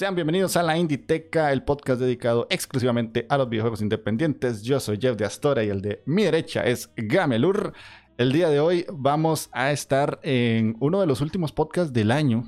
Sean 0.00 0.14
bienvenidos 0.14 0.56
a 0.56 0.62
la 0.62 0.78
Inditeca, 0.78 1.52
el 1.52 1.62
podcast 1.62 2.00
dedicado 2.00 2.46
exclusivamente 2.48 3.26
a 3.28 3.36
los 3.36 3.50
videojuegos 3.50 3.82
independientes. 3.82 4.62
Yo 4.62 4.80
soy 4.80 4.98
Jeff 4.98 5.14
de 5.14 5.26
Astora 5.26 5.62
y 5.62 5.68
el 5.68 5.82
de 5.82 6.02
mi 6.06 6.22
derecha 6.24 6.62
es 6.62 6.90
Gamelur. 6.96 7.74
El 8.16 8.32
día 8.32 8.48
de 8.48 8.60
hoy 8.60 8.86
vamos 8.90 9.50
a 9.52 9.72
estar 9.72 10.18
en 10.22 10.74
uno 10.80 11.02
de 11.02 11.06
los 11.06 11.20
últimos 11.20 11.52
podcasts 11.52 11.92
del 11.92 12.12
año, 12.12 12.44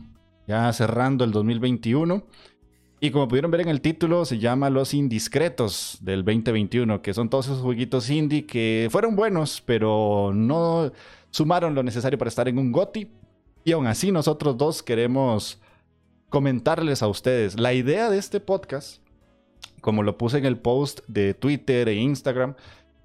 ya 0.48 0.72
cerrando 0.72 1.24
el 1.24 1.30
2021. 1.30 2.24
Y 3.00 3.10
como 3.10 3.28
pudieron 3.28 3.50
ver 3.50 3.60
en 3.60 3.68
el 3.68 3.82
título, 3.82 4.24
se 4.24 4.38
llama 4.38 4.70
Los 4.70 4.94
Indiscretos 4.94 5.98
del 6.00 6.24
2021, 6.24 7.02
que 7.02 7.12
son 7.12 7.28
todos 7.28 7.48
esos 7.48 7.60
jueguitos 7.60 8.08
indie 8.08 8.46
que 8.46 8.88
fueron 8.90 9.14
buenos, 9.14 9.60
pero 9.60 10.32
no 10.34 10.90
sumaron 11.28 11.74
lo 11.74 11.82
necesario 11.82 12.18
para 12.18 12.30
estar 12.30 12.48
en 12.48 12.56
un 12.56 12.72
GOTI. 12.72 13.10
Y 13.62 13.72
aún 13.72 13.86
así 13.86 14.10
nosotros 14.10 14.56
dos 14.56 14.82
queremos 14.82 15.60
comentarles 16.32 17.02
a 17.02 17.08
ustedes. 17.08 17.60
La 17.60 17.74
idea 17.74 18.08
de 18.08 18.16
este 18.16 18.40
podcast, 18.40 19.02
como 19.82 20.02
lo 20.02 20.16
puse 20.16 20.38
en 20.38 20.46
el 20.46 20.56
post 20.56 21.00
de 21.06 21.34
Twitter 21.34 21.90
e 21.90 21.94
Instagram, 21.94 22.54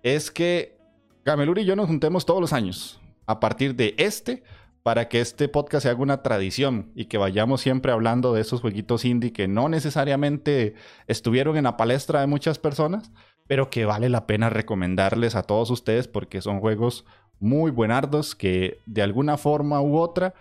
es 0.01 0.31
que 0.31 0.77
Gamelur 1.25 1.59
y 1.59 1.65
yo 1.65 1.75
nos 1.75 1.87
juntemos 1.87 2.25
todos 2.25 2.39
los 2.39 2.53
años. 2.53 3.01
A 3.25 3.41
partir 3.41 3.75
de 3.75 3.95
este, 3.97 4.43
para 4.81 5.09
que 5.09 5.19
este 5.19 5.49
podcast 5.49 5.83
se 5.83 5.89
haga 5.89 6.01
una 6.01 6.23
tradición 6.23 6.93
y 6.95 7.05
que 7.05 7.17
vayamos 7.17 7.59
siempre 7.59 7.91
hablando 7.91 8.33
de 8.33 8.39
esos 8.39 8.61
jueguitos 8.61 9.03
indie 9.03 9.33
que 9.33 9.49
no 9.49 9.67
necesariamente 9.67 10.75
estuvieron 11.07 11.57
en 11.57 11.65
la 11.65 11.75
palestra 11.75 12.21
de 12.21 12.27
muchas 12.27 12.59
personas, 12.59 13.11
pero 13.45 13.69
que 13.69 13.83
vale 13.83 14.07
la 14.07 14.25
pena 14.25 14.49
recomendarles 14.49 15.35
a 15.35 15.43
todos 15.43 15.69
ustedes 15.69 16.07
porque 16.07 16.39
son 16.39 16.61
juegos 16.61 17.03
muy 17.41 17.71
buenardos 17.71 18.35
que 18.35 18.79
de 18.85 19.01
alguna 19.01 19.35
forma 19.35 19.81
u 19.81 19.97
otra 19.97 20.33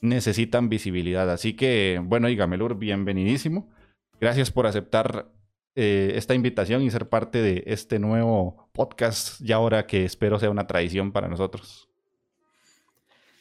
necesitan 0.00 0.68
visibilidad. 0.68 1.30
Así 1.30 1.54
que, 1.54 2.00
bueno, 2.02 2.28
y 2.28 2.36
Gamelur, 2.36 2.78
bienvenidísimo. 2.78 3.70
Gracias 4.20 4.50
por 4.50 4.66
aceptar 4.66 5.30
eh, 5.74 6.12
esta 6.16 6.34
invitación 6.34 6.82
y 6.82 6.90
ser 6.90 7.08
parte 7.08 7.40
de 7.40 7.62
este 7.66 7.98
nuevo 7.98 8.68
podcast, 8.72 9.40
y 9.40 9.52
ahora 9.52 9.86
que 9.86 10.04
espero 10.04 10.38
sea 10.38 10.50
una 10.50 10.66
tradición 10.66 11.12
para 11.12 11.28
nosotros. 11.28 11.88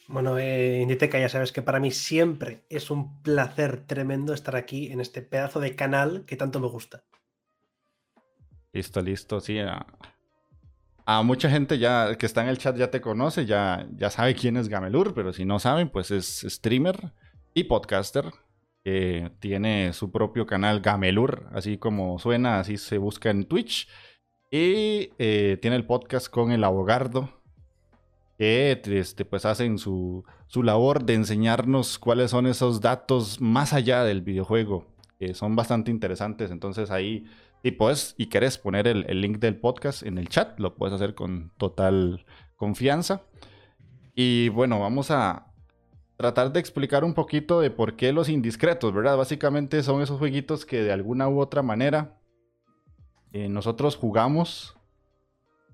Bueno, 0.08 0.40
eh, 0.40 0.80
Inditeca, 0.82 1.20
ya 1.20 1.30
sabes 1.30 1.52
que 1.52 1.62
para 1.62 1.80
mí 1.80 1.92
siempre 1.92 2.64
es 2.70 2.90
un 2.90 3.22
placer 3.22 3.86
tremendo 3.86 4.34
estar 4.34 4.56
aquí 4.56 4.92
en 4.92 5.02
este 5.02 5.22
pedazo 5.22 5.60
de 5.60 5.76
canal 5.76 6.26
que 6.26 6.36
tanto 6.36 6.60
me 6.60 6.68
gusta. 6.68 7.04
Listo, 8.74 9.02
listo, 9.02 9.40
sí 9.40 9.58
a 11.12 11.24
mucha 11.24 11.50
gente 11.50 11.80
ya 11.80 12.16
que 12.20 12.28
está 12.28 12.44
en 12.44 12.50
el 12.50 12.60
chat 12.60 12.78
ya 12.78 12.92
te 12.92 13.02
conoce, 13.02 13.48
ya, 13.48 13.88
ya 13.98 14.12
sabe 14.12 14.36
quién 14.36 14.58
es 14.58 14.70
Gamelur, 14.70 15.16
pero 15.16 15.34
si 15.34 15.44
no 15.44 15.58
saben, 15.58 15.90
pues 15.90 16.12
es 16.12 16.46
streamer 16.48 17.14
y 17.56 17.64
podcaster. 17.64 18.26
que 18.84 19.32
tiene 19.40 19.92
su 19.94 20.12
propio 20.12 20.46
canal 20.46 20.82
Gamelur, 20.82 21.48
así 21.52 21.80
como 21.80 22.20
suena, 22.20 22.60
así 22.60 22.78
se 22.78 23.00
busca 23.00 23.32
en 23.32 23.46
Twitch. 23.46 23.88
Y 24.52 25.10
eh, 25.18 25.58
tiene 25.60 25.78
el 25.78 25.86
podcast 25.88 26.30
con 26.30 26.52
el 26.52 26.64
abogado, 26.64 27.30
que 28.38 28.80
este, 28.86 29.26
pues 29.26 29.46
hacen 29.46 29.80
su, 29.80 30.24
su 30.46 30.62
labor 30.62 31.06
de 31.06 31.16
enseñarnos 31.16 31.98
cuáles 31.98 32.30
son 32.30 32.46
esos 32.46 32.82
datos 32.82 33.42
más 33.42 33.74
allá 33.74 34.04
del 34.04 34.22
videojuego, 34.22 34.86
que 35.18 35.34
son 35.34 35.56
bastante 35.56 35.90
interesantes. 35.90 36.52
Entonces 36.52 36.92
ahí 36.92 37.26
y 37.64 37.72
puedes, 37.72 38.16
y 38.18 38.28
querés 38.28 38.58
poner 38.58 38.88
el, 38.88 39.22
link 39.22 39.40
del 39.40 39.58
podcast 39.58 40.04
en 40.04 40.18
el 40.18 40.30
chat, 40.30 40.60
lo 40.60 40.76
puedes 40.76 40.94
hacer 40.94 41.14
con 41.14 41.52
total 41.58 42.26
confianza. 42.56 43.24
Y 44.16 44.50
bueno, 44.50 44.80
vamos 44.80 45.12
a 45.12 45.48
tratar 46.18 46.52
de 46.52 46.60
explicar 46.60 47.04
un 47.04 47.14
poquito 47.14 47.62
de 47.62 47.72
por 47.72 47.96
qué 47.96 48.12
los 48.12 48.30
indiscretos, 48.30 48.94
¿verdad? 48.94 49.18
Básicamente 49.18 49.84
son 49.84 50.02
esos 50.02 50.20
jueguitos 50.20 50.66
que 50.66 50.84
de 50.84 50.92
alguna 50.92 51.30
u 51.30 51.40
otra 51.40 51.62
manera 51.62 52.18
eh, 53.32 53.48
nosotros 53.48 53.96
jugamos 53.96 54.76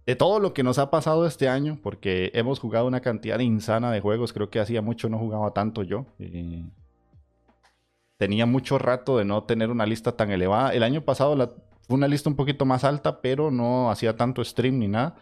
de 0.05 0.15
todo 0.15 0.39
lo 0.39 0.53
que 0.53 0.63
nos 0.63 0.77
ha 0.77 0.91
pasado 0.91 1.25
este 1.25 1.49
año, 1.49 1.79
porque 1.81 2.31
hemos 2.35 2.59
jugado 2.59 2.85
una 2.85 3.01
cantidad 3.01 3.39
insana 3.39 3.91
de 3.91 4.01
juegos, 4.01 4.33
creo 4.33 4.49
que 4.49 4.59
hacía 4.59 4.81
mucho 4.81 5.09
no 5.09 5.17
jugaba 5.17 5.51
tanto 5.51 5.81
yo. 5.81 6.05
Eh, 6.19 6.63
tenía 8.17 8.45
mucho 8.45 8.77
rato 8.77 9.17
de 9.17 9.25
no 9.25 9.43
tener 9.43 9.69
una 9.71 9.85
lista 9.85 10.13
tan 10.13 10.31
elevada. 10.31 10.73
El 10.73 10.83
año 10.83 11.01
pasado 11.01 11.35
la, 11.35 11.51
fue 11.87 11.95
una 11.95 12.07
lista 12.07 12.29
un 12.29 12.35
poquito 12.35 12.65
más 12.65 12.83
alta, 12.83 13.21
pero 13.21 13.51
no 13.51 13.91
hacía 13.91 14.15
tanto 14.15 14.43
stream 14.43 14.79
ni 14.79 14.87
nada. 14.87 15.15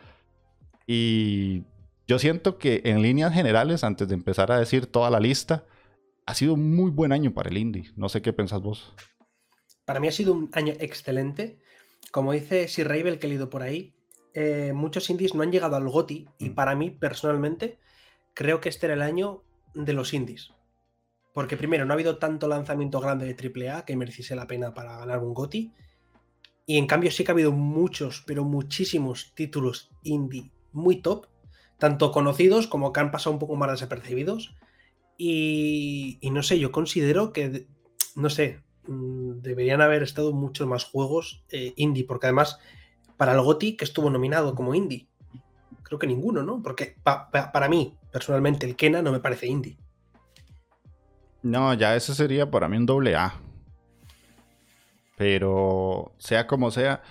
Y 0.87 1.63
yo 2.07 2.19
siento 2.19 2.57
que 2.57 2.81
en 2.85 3.01
líneas 3.01 3.33
generales, 3.33 3.83
antes 3.83 4.07
de 4.07 4.13
empezar 4.13 4.51
a 4.51 4.59
decir 4.59 4.87
toda 4.87 5.09
la 5.09 5.19
lista, 5.19 5.65
ha 6.25 6.33
sido 6.33 6.53
un 6.53 6.75
muy 6.75 6.91
buen 6.91 7.11
año 7.11 7.33
para 7.33 7.49
el 7.49 7.57
indie. 7.57 7.91
No 7.95 8.09
sé 8.09 8.21
qué 8.21 8.33
pensás 8.33 8.61
vos. 8.61 8.93
Para 9.85 9.99
mí 9.99 10.07
ha 10.07 10.11
sido 10.11 10.33
un 10.33 10.49
año 10.53 10.73
excelente. 10.79 11.59
Como 12.11 12.31
dice 12.31 12.67
Sir 12.67 12.87
Ravel 12.87 13.19
que 13.19 13.27
he 13.27 13.29
leído 13.29 13.49
por 13.49 13.63
ahí, 13.63 13.93
eh, 14.33 14.71
muchos 14.73 15.09
indies 15.09 15.35
no 15.35 15.43
han 15.43 15.51
llegado 15.51 15.75
al 15.75 15.87
GOTI 15.87 16.27
y 16.39 16.49
mm. 16.49 16.55
para 16.55 16.75
mí, 16.75 16.91
personalmente, 16.91 17.79
creo 18.33 18.59
que 18.61 18.69
este 18.69 18.87
era 18.87 18.95
el 18.95 19.01
año 19.01 19.43
de 19.73 19.93
los 19.93 20.13
indies. 20.13 20.51
Porque 21.33 21.57
primero, 21.57 21.85
no 21.85 21.93
ha 21.93 21.95
habido 21.95 22.17
tanto 22.17 22.47
lanzamiento 22.47 22.99
grande 22.99 23.33
de 23.33 23.69
AAA 23.69 23.85
que 23.85 23.95
mereciese 23.95 24.35
la 24.35 24.47
pena 24.47 24.73
para 24.73 24.97
ganar 24.97 25.19
un 25.19 25.33
GOTI. 25.33 25.73
Y 26.65 26.77
en 26.77 26.87
cambio 26.87 27.11
sí 27.11 27.23
que 27.23 27.31
ha 27.31 27.33
habido 27.33 27.51
muchos, 27.51 28.23
pero 28.25 28.45
muchísimos 28.45 29.33
títulos 29.35 29.91
indie 30.03 30.51
muy 30.71 31.01
top, 31.01 31.27
tanto 31.77 32.11
conocidos 32.11 32.67
como 32.67 32.91
que 32.91 32.99
han 32.99 33.11
pasado 33.11 33.33
un 33.33 33.39
poco 33.39 33.55
más 33.55 33.71
desapercibidos. 33.71 34.55
Y, 35.17 36.19
no 36.31 36.43
sé, 36.43 36.59
yo 36.59 36.71
considero 36.71 37.31
que, 37.33 37.67
no 38.15 38.29
sé, 38.29 38.61
mm, 38.87 39.41
deberían 39.41 39.81
haber 39.81 40.03
estado 40.03 40.33
muchos 40.33 40.67
más 40.67 40.83
juegos 40.83 41.43
eh, 41.49 41.73
indie, 41.75 42.05
porque 42.05 42.27
además 42.27 42.59
para 43.17 43.33
el 43.33 43.41
GOTI 43.41 43.77
que 43.77 43.85
estuvo 43.85 44.09
nominado 44.09 44.55
como 44.55 44.75
indie, 44.75 45.07
creo 45.83 45.99
que 45.99 46.07
ninguno, 46.07 46.43
¿no? 46.43 46.61
Porque 46.61 46.95
para 47.03 47.69
mí, 47.69 47.95
personalmente, 48.11 48.65
el 48.65 48.75
Kena 48.75 49.01
no 49.01 49.11
me 49.11 49.19
parece 49.19 49.47
indie. 49.47 49.77
No, 51.43 51.73
ya 51.73 51.95
eso 51.95 52.15
sería 52.15 52.49
para 52.49 52.67
mí 52.67 52.77
un 52.77 52.85
doble 52.85 53.15
A. 53.15 53.39
Pero 55.17 56.13
sea 56.17 56.47
como 56.47 56.71
sea, 56.71 57.01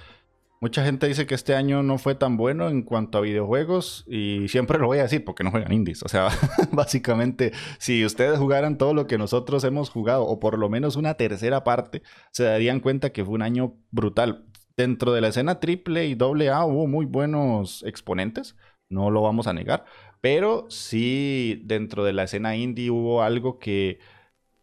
mucha 0.62 0.84
gente 0.84 1.08
dice 1.08 1.26
que 1.26 1.34
este 1.34 1.56
año 1.56 1.82
no 1.82 1.98
fue 1.98 2.14
tan 2.14 2.36
bueno 2.36 2.68
en 2.68 2.82
cuanto 2.82 3.18
a 3.18 3.20
videojuegos 3.20 4.04
y 4.06 4.46
siempre 4.46 4.78
lo 4.78 4.86
voy 4.86 4.98
a 4.98 5.02
decir 5.02 5.24
porque 5.24 5.42
no 5.42 5.50
juegan 5.50 5.72
indies. 5.72 6.04
O 6.04 6.08
sea, 6.08 6.28
básicamente, 6.72 7.52
si 7.78 8.04
ustedes 8.04 8.38
jugaran 8.38 8.78
todo 8.78 8.94
lo 8.94 9.08
que 9.08 9.18
nosotros 9.18 9.64
hemos 9.64 9.90
jugado 9.90 10.24
o 10.24 10.38
por 10.38 10.56
lo 10.58 10.68
menos 10.68 10.94
una 10.94 11.14
tercera 11.14 11.64
parte, 11.64 12.02
se 12.30 12.44
darían 12.44 12.78
cuenta 12.78 13.10
que 13.10 13.24
fue 13.24 13.34
un 13.34 13.42
año 13.42 13.74
brutal. 13.90 14.46
Dentro 14.76 15.12
de 15.12 15.20
la 15.20 15.28
escena 15.28 15.58
triple 15.58 16.06
y 16.06 16.14
doble 16.14 16.48
A 16.48 16.64
hubo 16.64 16.86
muy 16.86 17.06
buenos 17.06 17.82
exponentes, 17.82 18.56
no 18.88 19.10
lo 19.10 19.20
vamos 19.20 19.48
a 19.48 19.52
negar, 19.52 19.84
pero 20.20 20.66
sí 20.70 21.60
dentro 21.64 22.04
de 22.04 22.12
la 22.12 22.22
escena 22.22 22.54
indie 22.54 22.90
hubo 22.90 23.22
algo 23.22 23.58
que 23.58 23.98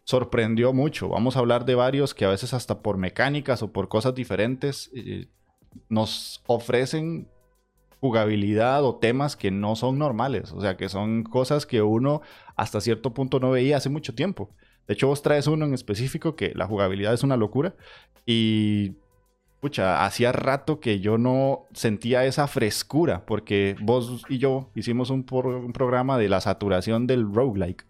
sorprendió 0.09 0.73
mucho. 0.73 1.07
Vamos 1.07 1.35
a 1.35 1.39
hablar 1.39 1.65
de 1.65 1.75
varios 1.75 2.15
que 2.15 2.25
a 2.25 2.29
veces 2.29 2.55
hasta 2.55 2.81
por 2.81 2.97
mecánicas 2.97 3.61
o 3.61 3.71
por 3.71 3.89
cosas 3.89 4.15
diferentes 4.15 4.89
eh, 4.95 5.27
nos 5.87 6.41
ofrecen 6.47 7.27
jugabilidad 7.99 8.83
o 8.83 8.95
temas 8.95 9.35
que 9.35 9.51
no 9.51 9.75
son 9.75 9.99
normales. 9.99 10.51
O 10.51 10.61
sea, 10.61 10.77
que 10.77 10.89
son 10.89 11.21
cosas 11.21 11.67
que 11.67 11.83
uno 11.83 12.23
hasta 12.55 12.81
cierto 12.81 13.13
punto 13.13 13.39
no 13.39 13.51
veía 13.51 13.77
hace 13.77 13.89
mucho 13.89 14.15
tiempo. 14.15 14.49
De 14.87 14.95
hecho, 14.95 15.05
vos 15.05 15.21
traes 15.21 15.45
uno 15.45 15.65
en 15.65 15.75
específico 15.75 16.35
que 16.35 16.53
la 16.55 16.65
jugabilidad 16.65 17.13
es 17.13 17.21
una 17.21 17.37
locura. 17.37 17.75
Y, 18.25 18.95
pucha, 19.59 20.03
hacía 20.05 20.31
rato 20.31 20.79
que 20.79 21.01
yo 21.01 21.19
no 21.19 21.67
sentía 21.75 22.25
esa 22.25 22.47
frescura. 22.47 23.27
Porque 23.27 23.75
vos 23.79 24.25
y 24.27 24.39
yo 24.39 24.71
hicimos 24.73 25.11
un, 25.11 25.23
un 25.29 25.71
programa 25.71 26.17
de 26.17 26.29
la 26.29 26.41
saturación 26.41 27.05
del 27.05 27.31
roguelike 27.31 27.85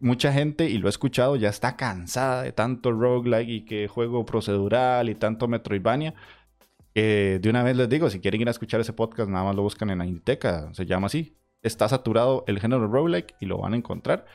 mucha 0.00 0.32
gente, 0.32 0.68
y 0.68 0.78
lo 0.78 0.88
he 0.88 0.90
escuchado, 0.90 1.36
ya 1.36 1.48
está 1.48 1.76
cansada 1.76 2.42
de 2.42 2.52
tanto 2.52 2.92
roguelike 2.92 3.48
y 3.48 3.64
que 3.64 3.88
juego 3.88 4.24
procedural 4.24 5.08
y 5.08 5.14
tanto 5.14 5.48
Metroidvania. 5.48 6.14
de 6.94 7.46
una 7.48 7.62
vez 7.62 7.76
les 7.76 7.88
digo, 7.88 8.10
si 8.10 8.20
quieren 8.20 8.40
ir 8.40 8.48
a 8.48 8.50
escuchar 8.50 8.80
ese 8.80 8.92
podcast, 8.92 9.30
nada 9.30 9.44
más 9.44 9.56
lo 9.56 9.62
buscan 9.62 9.90
en 9.90 9.98
la 9.98 10.06
Inditeca, 10.06 10.72
se 10.74 10.86
llama 10.86 11.06
así. 11.06 11.36
Está 11.62 11.88
saturado 11.88 12.44
el 12.46 12.60
género 12.60 12.86
roguelike 12.88 13.34
y 13.40 13.46
lo 13.46 13.58
van 13.58 13.74
a 13.74 13.76
encontrar. 13.76 14.26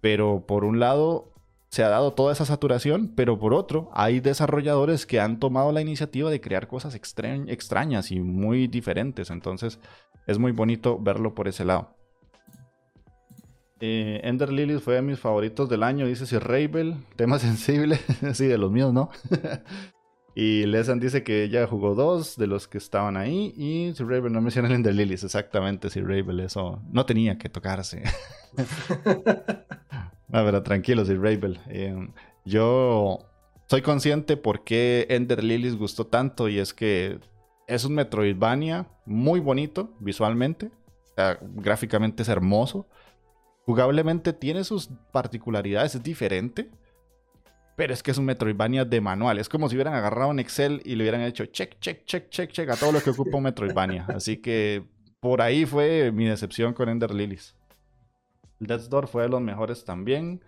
Pero 0.00 0.46
por 0.46 0.64
un 0.64 0.80
lado, 0.80 1.32
se 1.70 1.82
ha 1.84 1.88
dado 1.88 2.12
toda 2.12 2.32
esa 2.32 2.44
saturación, 2.44 3.14
pero 3.16 3.38
por 3.38 3.54
otro, 3.54 3.88
hay 3.94 4.20
desarrolladores 4.20 5.06
que 5.06 5.20
han 5.20 5.38
tomado 5.38 5.72
la 5.72 5.80
iniciativa 5.80 6.28
de 6.28 6.40
crear 6.40 6.68
cosas 6.68 6.94
extrañas 6.94 8.10
y 8.10 8.20
muy 8.20 8.66
diferentes. 8.66 9.30
Entonces, 9.30 9.78
es 10.26 10.38
muy 10.38 10.52
bonito 10.52 10.98
verlo 11.00 11.34
por 11.34 11.48
ese 11.48 11.64
lado. 11.64 11.96
Eh, 13.84 14.20
Ender 14.22 14.52
Lilies 14.52 14.80
fue 14.80 14.94
de 14.94 15.02
mis 15.02 15.18
favoritos 15.18 15.68
del 15.68 15.82
año, 15.82 16.06
dice 16.06 16.24
Sir 16.24 16.44
Ravel, 16.44 17.04
tema 17.16 17.38
sensible, 17.40 17.98
sí, 18.32 18.46
de 18.46 18.56
los 18.56 18.70
míos, 18.70 18.92
¿no? 18.92 19.10
y 20.36 20.66
Lesan 20.66 21.00
dice 21.00 21.24
que 21.24 21.42
ella 21.42 21.66
jugó 21.66 21.96
dos 21.96 22.36
de 22.36 22.46
los 22.46 22.68
que 22.68 22.78
estaban 22.78 23.16
ahí, 23.16 23.52
y 23.56 23.92
Sir 23.96 24.06
Ravel 24.06 24.32
no 24.32 24.40
menciona 24.40 24.68
el 24.68 24.74
Ender 24.74 24.94
Lilies, 24.94 25.24
exactamente, 25.24 25.90
Sir 25.90 26.06
Ravel, 26.06 26.38
eso 26.38 26.80
no 26.92 27.04
tenía 27.06 27.38
que 27.38 27.48
tocarse. 27.48 28.04
A 30.32 30.42
ver, 30.42 30.62
tranquilo, 30.62 31.04
Sir 31.04 31.20
Ravel. 31.20 31.58
Eh, 31.66 32.08
yo 32.44 33.18
soy 33.66 33.82
consciente 33.82 34.36
por 34.36 34.62
qué 34.62 35.08
Ender 35.10 35.42
Lilies 35.42 35.74
gustó 35.74 36.06
tanto, 36.06 36.48
y 36.48 36.60
es 36.60 36.72
que 36.72 37.18
es 37.66 37.84
un 37.84 37.96
Metroidvania 37.96 38.86
muy 39.06 39.40
bonito 39.40 39.92
visualmente, 39.98 40.70
gráficamente 41.56 42.22
es 42.22 42.28
hermoso 42.28 42.86
Jugablemente 43.64 44.32
tiene 44.32 44.64
sus 44.64 44.88
particularidades, 45.12 45.94
es 45.94 46.02
diferente. 46.02 46.70
Pero 47.76 47.94
es 47.94 48.02
que 48.02 48.10
es 48.10 48.18
un 48.18 48.26
Metroidvania 48.26 48.84
de 48.84 49.00
manual. 49.00 49.38
Es 49.38 49.48
como 49.48 49.68
si 49.68 49.76
hubieran 49.76 49.94
agarrado 49.94 50.30
un 50.30 50.38
Excel 50.38 50.82
y 50.84 50.94
le 50.94 51.04
hubieran 51.04 51.22
hecho 51.22 51.46
check, 51.46 51.78
check, 51.80 52.04
check, 52.04 52.28
check, 52.28 52.50
check 52.50 52.68
a 52.68 52.76
todo 52.76 52.92
lo 52.92 53.00
que 53.00 53.10
ocupa 53.10 53.38
un 53.38 53.44
Metroidvania. 53.44 54.04
Así 54.14 54.36
que 54.36 54.84
por 55.20 55.40
ahí 55.40 55.64
fue 55.64 56.12
mi 56.12 56.26
decepción 56.26 56.74
con 56.74 56.88
Ender 56.88 57.14
Lilies. 57.14 57.56
Death's 58.58 58.88
Door 58.88 59.08
fue 59.08 59.22
de 59.22 59.30
los 59.30 59.40
mejores 59.40 59.84
también. 59.84 60.42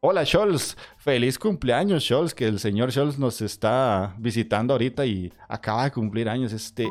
Hola 0.00 0.26
Scholz, 0.26 0.76
feliz 0.98 1.38
cumpleaños 1.38 2.04
Scholz, 2.04 2.34
que 2.34 2.46
el 2.46 2.58
señor 2.58 2.92
Scholz 2.92 3.18
nos 3.18 3.40
está 3.40 4.14
visitando 4.18 4.74
ahorita 4.74 5.06
y 5.06 5.32
acaba 5.48 5.84
de 5.84 5.92
cumplir 5.92 6.28
años 6.28 6.52
este 6.52 6.86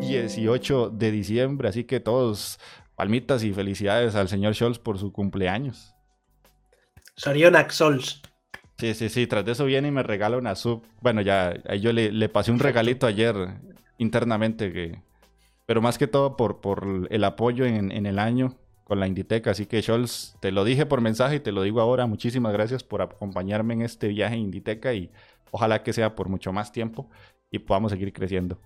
18 0.00 0.88
de 0.88 1.10
diciembre, 1.10 1.68
así 1.68 1.84
que 1.84 2.00
todos 2.00 2.58
palmitas 3.00 3.42
y 3.44 3.54
felicidades 3.54 4.14
al 4.14 4.28
señor 4.28 4.54
Scholz 4.54 4.78
por 4.78 4.98
su 4.98 5.10
cumpleaños. 5.10 5.94
Sorionak 7.16 7.72
Scholz. 7.72 8.20
Sí, 8.76 8.92
sí, 8.92 9.08
sí, 9.08 9.26
tras 9.26 9.42
de 9.42 9.52
eso 9.52 9.64
viene 9.64 9.88
y 9.88 9.90
me 9.90 10.02
regala 10.02 10.36
una 10.36 10.54
sub. 10.54 10.82
Bueno, 11.00 11.22
ya 11.22 11.54
yo 11.76 11.94
le, 11.94 12.28
pasé 12.28 12.52
un 12.52 12.58
regalito 12.58 13.06
ayer 13.06 13.34
internamente, 13.96 14.70
que, 14.70 15.00
pero 15.64 15.80
más 15.80 15.96
que 15.96 16.08
todo 16.08 16.36
por, 16.36 16.60
por 16.60 17.08
el 17.08 17.24
apoyo 17.24 17.64
en, 17.64 17.90
en 17.90 18.04
el 18.04 18.18
año 18.18 18.58
con 18.84 19.00
la 19.00 19.06
Inditeca. 19.06 19.52
Así 19.52 19.64
que 19.64 19.80
Scholz, 19.80 20.36
te 20.40 20.52
lo 20.52 20.62
dije 20.64 20.84
por 20.84 21.00
mensaje 21.00 21.36
y 21.36 21.40
te 21.40 21.52
lo 21.52 21.62
digo 21.62 21.80
ahora. 21.80 22.04
Muchísimas 22.04 22.52
gracias 22.52 22.84
por 22.84 23.00
acompañarme 23.00 23.72
en 23.72 23.80
este 23.80 24.08
viaje 24.08 24.34
en 24.34 24.42
Inditeca 24.42 24.92
y 24.92 25.10
ojalá 25.52 25.82
que 25.82 25.94
sea 25.94 26.14
por 26.14 26.28
mucho 26.28 26.52
más 26.52 26.70
tiempo 26.70 27.08
y 27.50 27.60
podamos 27.60 27.92
seguir 27.92 28.12
creciendo. 28.12 28.60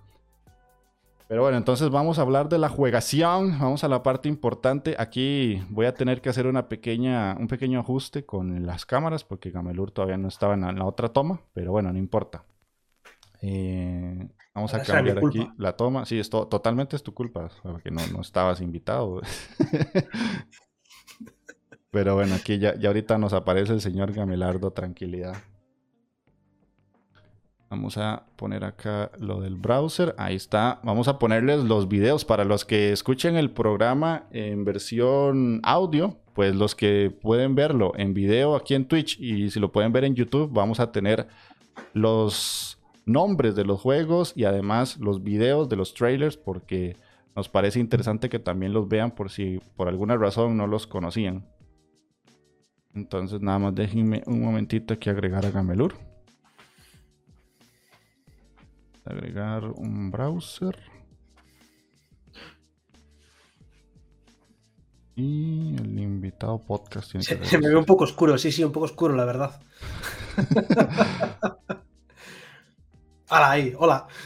Pero 1.34 1.42
bueno, 1.42 1.58
entonces 1.58 1.90
vamos 1.90 2.20
a 2.20 2.22
hablar 2.22 2.48
de 2.48 2.58
la 2.58 2.69
juegación. 2.69 3.58
Vamos 3.58 3.82
a 3.82 3.88
la 3.88 4.04
parte 4.04 4.28
importante. 4.28 4.94
Aquí 5.00 5.60
voy 5.69 5.86
a 5.86 5.92
tener 5.92 6.20
que 6.20 6.28
hacer 6.28 6.46
una 6.46 6.69
pequeña, 6.69 7.36
un 7.36 7.48
pequeño 7.48 7.81
ajuste 7.81 8.25
con 8.25 8.64
las 8.64 8.86
cámaras 8.86 9.25
porque 9.25 9.50
Gamelur 9.50 9.90
todavía 9.90 10.16
no 10.16 10.28
estaba 10.28 10.54
en 10.54 10.78
la, 10.78 10.84
otra 10.84 11.08
toma. 11.08 11.40
Pero 11.52 11.72
bueno, 11.72 11.92
no 11.92 11.98
importa. 11.98 12.44
Eh, 13.42 14.28
vamos 14.54 14.75
a 14.75 14.82
cambiar 14.84 15.19
aquí 15.26 15.50
la 15.58 15.76
toma. 15.76 16.06
Sí, 16.06 16.20
esto 16.20 16.46
totalmente 16.46 16.94
es 16.94 17.02
tu 17.02 17.12
culpa 17.12 17.50
porque 17.64 17.90
no, 17.90 18.06
no 18.12 18.20
estabas 18.20 18.60
invitado. 18.60 19.20
pero 21.90 22.14
bueno, 22.14 22.36
aquí 22.36 22.60
ya, 22.60 22.76
ya 22.76 22.90
ahorita 22.90 23.19
nos 23.19 23.32
aparece 23.32 23.72
el 23.72 23.81
señor 23.81 24.12
Gamelardo. 24.12 24.70
Tranquilidad. 24.70 25.34
Vamos 27.74 27.98
a 27.98 28.22
poner 28.36 28.62
acá 28.62 29.10
lo 29.18 29.40
del 29.40 29.56
browser. 29.56 30.14
Ahí 30.16 30.36
está. 30.36 30.78
Vamos 30.84 31.08
a 31.08 31.18
ponerles 31.18 31.64
los 31.64 31.88
videos 31.88 32.24
para 32.24 32.44
los 32.44 32.64
que 32.64 32.92
escuchen 32.92 33.34
el 33.34 33.50
programa 33.50 34.28
en 34.30 34.64
versión 34.64 35.58
audio. 35.64 36.16
Pues 36.34 36.54
los 36.54 36.76
que 36.76 37.10
pueden 37.10 37.56
verlo 37.56 37.90
en 37.96 38.14
video 38.14 38.54
aquí 38.54 38.74
en 38.74 38.86
Twitch 38.86 39.18
y 39.18 39.50
si 39.50 39.58
lo 39.58 39.72
pueden 39.72 39.92
ver 39.92 40.04
en 40.04 40.14
YouTube, 40.14 40.52
vamos 40.52 40.78
a 40.78 40.92
tener 40.92 41.26
los 41.94 42.78
nombres 43.06 43.56
de 43.56 43.64
los 43.64 43.80
juegos 43.80 44.34
y 44.36 44.44
además 44.44 44.96
los 45.00 45.24
videos 45.24 45.68
de 45.68 45.74
los 45.74 45.94
trailers 45.94 46.36
porque 46.36 46.96
nos 47.34 47.48
parece 47.48 47.80
interesante 47.80 48.28
que 48.28 48.38
también 48.38 48.72
los 48.72 48.88
vean 48.88 49.10
por 49.10 49.30
si 49.30 49.60
por 49.74 49.88
alguna 49.88 50.16
razón 50.16 50.56
no 50.56 50.68
los 50.68 50.86
conocían. 50.86 51.44
Entonces 52.94 53.40
nada 53.40 53.58
más 53.58 53.74
déjenme 53.74 54.22
un 54.26 54.42
momentito 54.42 54.94
aquí 54.94 55.10
agregar 55.10 55.44
a 55.44 55.50
Gamelur. 55.50 56.13
Agregar 59.04 59.64
un 59.64 60.10
browser. 60.10 60.78
Y 65.16 65.76
el 65.76 66.00
invitado 66.00 66.58
podcast 66.58 67.12
tiene 67.12 67.24
se, 67.24 67.44
se 67.44 67.58
me 67.58 67.68
ve 67.68 67.76
un 67.76 67.84
poco 67.84 68.02
oscuro, 68.04 68.36
sí, 68.36 68.50
sí, 68.50 68.64
un 68.64 68.72
poco 68.72 68.86
oscuro, 68.86 69.14
la 69.14 69.24
verdad. 69.24 69.60
¡Hala 73.28 73.50
ahí! 73.50 73.72
¡Hola! 73.78 74.08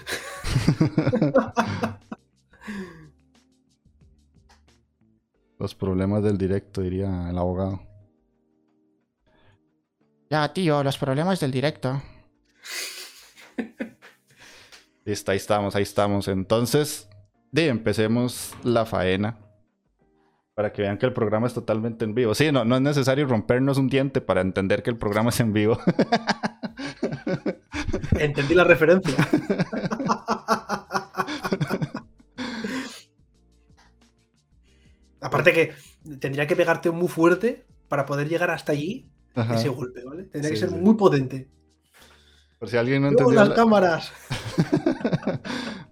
Los 5.59 5.75
problemas 5.75 6.23
del 6.23 6.39
directo, 6.39 6.83
diría 6.83 7.29
el 7.29 7.37
abogado. 7.37 7.81
Ya, 10.31 10.53
tío, 10.53 10.85
los 10.85 10.99
problemas 10.99 11.41
del 11.41 11.51
directo. 11.51 12.01
Listo, 15.09 15.33
ahí 15.33 15.39
estamos, 15.39 15.75
ahí 15.75 15.85
estamos. 15.85 16.29
Entonces, 16.29 17.09
de 17.51 17.69
empecemos 17.69 18.55
la 18.63 18.85
faena. 18.85 19.39
Para 20.55 20.71
que 20.71 20.83
vean 20.83 20.99
que 20.99 21.07
el 21.07 21.15
programa 21.15 21.47
es 21.47 21.55
totalmente 21.55 22.05
en 22.05 22.15
vivo. 22.15 22.35
Sí, 22.35 22.53
no, 22.53 22.67
no 22.67 22.77
es 22.77 22.83
necesario 22.83 23.27
rompernos 23.27 23.79
un 23.79 23.89
diente 23.89 24.21
para 24.21 24.43
entender 24.43 24.83
que 24.83 24.91
el 24.91 24.99
programa 24.99 25.31
es 25.31 25.41
en 25.41 25.55
vivo. 25.55 25.79
Entendí 28.21 28.53
la 28.53 28.65
referencia. 28.65 29.17
Aparte 35.23 35.55
que 35.55 35.73
tendría 36.19 36.47
que 36.47 36.55
pegarte 36.55 36.91
muy 36.91 37.09
fuerte 37.09 37.65
para 37.89 38.05
poder 38.05 38.29
llegar 38.29 38.51
hasta 38.51 38.73
allí 38.73 39.11
ese 39.55 39.71
golpe, 39.71 40.05
¿vale? 40.05 40.25
Tendría 40.25 40.51
que 40.51 40.59
ser 40.59 40.71
muy 40.71 40.97
potente. 40.97 41.49
Por 42.59 42.69
si 42.69 42.77
alguien 42.77 43.03
no 43.03 43.09
entendió. 43.09 43.35
las 43.35 43.51
cámaras! 43.51 44.13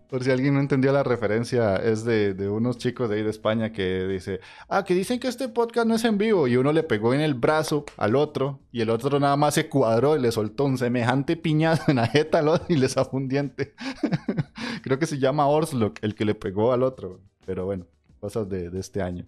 Por 0.08 0.22
si 0.22 0.30
alguien 0.30 0.54
no 0.54 0.60
entendió 0.60 0.92
la 0.92 1.02
referencia, 1.02 1.76
es 1.76 2.04
de, 2.04 2.32
unos 2.48 2.78
chicos 2.78 3.10
de 3.10 3.16
ahí 3.16 3.22
de 3.24 3.30
España 3.30 3.72
que 3.72 4.06
dice, 4.06 4.40
ah, 4.68 4.84
que 4.84 4.94
dicen 4.94 5.18
que 5.18 5.26
este 5.26 5.48
podcast 5.48 5.86
no 5.86 5.96
es 5.96 6.04
en 6.04 6.16
vivo. 6.16 6.46
Y 6.46 6.56
uno 6.56 6.72
le 6.72 6.84
pegó 6.84 7.12
en 7.12 7.20
el 7.20 7.34
brazo 7.34 7.84
al 7.96 8.14
otro 8.14 8.60
y 8.70 8.82
el 8.82 8.90
otro 8.90 9.18
nada 9.18 9.36
más 9.36 9.54
se 9.54 9.68
cuadró 9.68 10.16
y 10.16 10.20
le 10.20 10.30
soltó 10.30 10.64
un 10.64 10.78
semejante 10.78 11.36
piñazo 11.36 11.90
en 11.90 11.96
la 11.96 12.06
jeta 12.06 12.38
al 12.38 12.48
otro 12.48 12.66
y 12.68 12.76
le 12.76 12.88
zafó 12.88 13.16
un 13.16 13.28
diente. 13.28 13.74
Creo 14.82 14.98
que 15.00 15.06
se 15.06 15.18
llama 15.18 15.48
Orslock 15.48 15.98
el 16.02 16.14
que 16.14 16.24
le 16.24 16.36
pegó 16.36 16.72
al 16.72 16.84
otro. 16.84 17.20
Pero 17.44 17.64
bueno, 17.64 17.86
cosas 18.20 18.48
de, 18.48 18.70
de 18.70 18.78
este 18.78 19.02
año. 19.02 19.26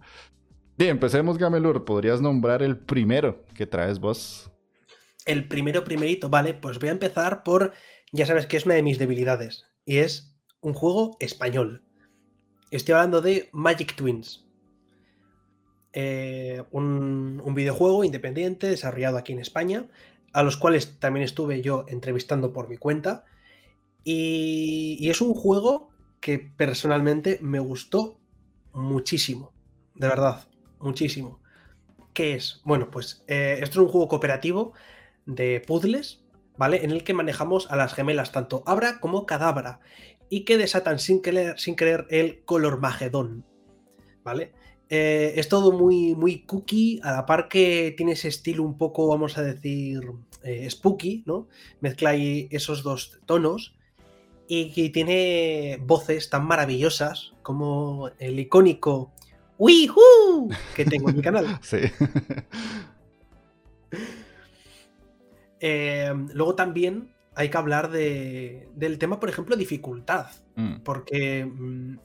Bien, 0.77 0.91
empecemos 0.91 1.37
Gamelur. 1.37 1.83
¿Podrías 1.83 2.21
nombrar 2.21 2.63
el 2.63 2.77
primero 2.77 3.43
que 3.53 3.67
traes 3.67 3.99
vos? 3.99 4.48
El 5.25 5.47
primero, 5.47 5.83
primerito, 5.83 6.29
vale, 6.29 6.53
pues 6.53 6.79
voy 6.79 6.89
a 6.89 6.93
empezar 6.93 7.43
por, 7.43 7.73
ya 8.11 8.25
sabes 8.25 8.47
que 8.47 8.57
es 8.57 8.65
una 8.65 8.75
de 8.75 8.83
mis 8.83 8.99
debilidades 8.99 9.65
y 9.85 9.97
es 9.97 10.35
un 10.61 10.73
juego 10.73 11.17
español. 11.19 11.83
Estoy 12.71 12.93
hablando 12.93 13.21
de 13.21 13.49
Magic 13.51 13.95
Twins. 13.95 14.45
Eh, 15.91 16.63
un, 16.71 17.41
videojuego 17.55 18.03
independiente 18.03 18.67
desarrollado 18.67 19.17
aquí 19.17 19.33
en 19.33 19.39
España, 19.39 19.87
a 20.33 20.43
los 20.43 20.55
cuales 20.55 20.99
también 20.99 21.23
estuve 21.23 21.61
yo 21.61 21.85
entrevistando 21.87 22.53
por 22.53 22.69
mi 22.69 22.77
cuenta. 22.77 23.25
Y, 24.03 25.09
es 25.09 25.21
un 25.21 25.33
juego 25.33 25.89
que 26.21 26.39
personalmente 26.39 27.39
me 27.41 27.59
gustó 27.59 28.19
muchísimo, 28.73 29.51
de 29.95 30.07
verdad, 30.07 30.47
muchísimo. 30.79 31.41
¿Qué 32.13 32.35
es? 32.35 32.61
Bueno, 32.63 32.91
pues 32.91 33.23
eh, 33.27 33.59
esto 33.61 33.81
es 33.81 33.85
un 33.85 33.91
juego 33.91 34.07
cooperativo 34.07 34.73
de 35.35 35.61
puzzles 35.65 36.23
¿vale? 36.59 36.83
En 36.83 36.91
el 36.91 37.05
que 37.05 37.13
manejamos 37.13 37.71
a 37.71 37.77
las 37.77 37.93
gemelas, 37.93 38.33
tanto 38.33 38.63
Abra 38.65 38.99
como 38.99 39.25
Cadabra, 39.25 39.79
y 40.29 40.41
que 40.41 40.57
desatan 40.57 40.99
sin 40.99 41.21
querer, 41.21 41.57
sin 41.57 41.77
el 42.09 42.43
color 42.43 42.81
magedón, 42.81 43.45
¿vale? 44.25 44.51
Eh, 44.89 45.35
es 45.37 45.47
todo 45.47 45.71
muy, 45.71 46.15
muy 46.15 46.41
cookie, 46.41 46.99
a 47.01 47.13
la 47.13 47.25
par 47.25 47.47
que 47.47 47.93
tiene 47.95 48.11
ese 48.11 48.27
estilo 48.27 48.63
un 48.63 48.77
poco, 48.77 49.07
vamos 49.07 49.37
a 49.37 49.41
decir, 49.41 50.01
eh, 50.43 50.69
spooky, 50.69 51.23
¿no? 51.25 51.47
Mezcla 51.79 52.09
ahí 52.09 52.49
esos 52.51 52.83
dos 52.83 53.21
tonos 53.25 53.77
y 54.49 54.71
que 54.71 54.89
tiene 54.89 55.79
voces 55.81 56.29
tan 56.29 56.45
maravillosas 56.45 57.35
como 57.41 58.09
el 58.19 58.37
icónico 58.37 59.13
¡Wihoo! 59.57 60.49
que 60.75 60.83
tengo 60.83 61.09
en 61.09 61.15
mi 61.15 61.21
canal. 61.21 61.59
Sí. 61.61 61.77
Eh, 65.59 66.13
luego 66.33 66.55
también 66.55 67.13
hay 67.35 67.49
que 67.49 67.57
hablar 67.57 67.89
de, 67.91 68.69
del 68.75 68.97
tema, 68.97 69.19
por 69.19 69.29
ejemplo, 69.29 69.55
dificultad. 69.55 70.27
Mm. 70.55 70.81
Porque 70.83 71.45
mm, 71.45 71.97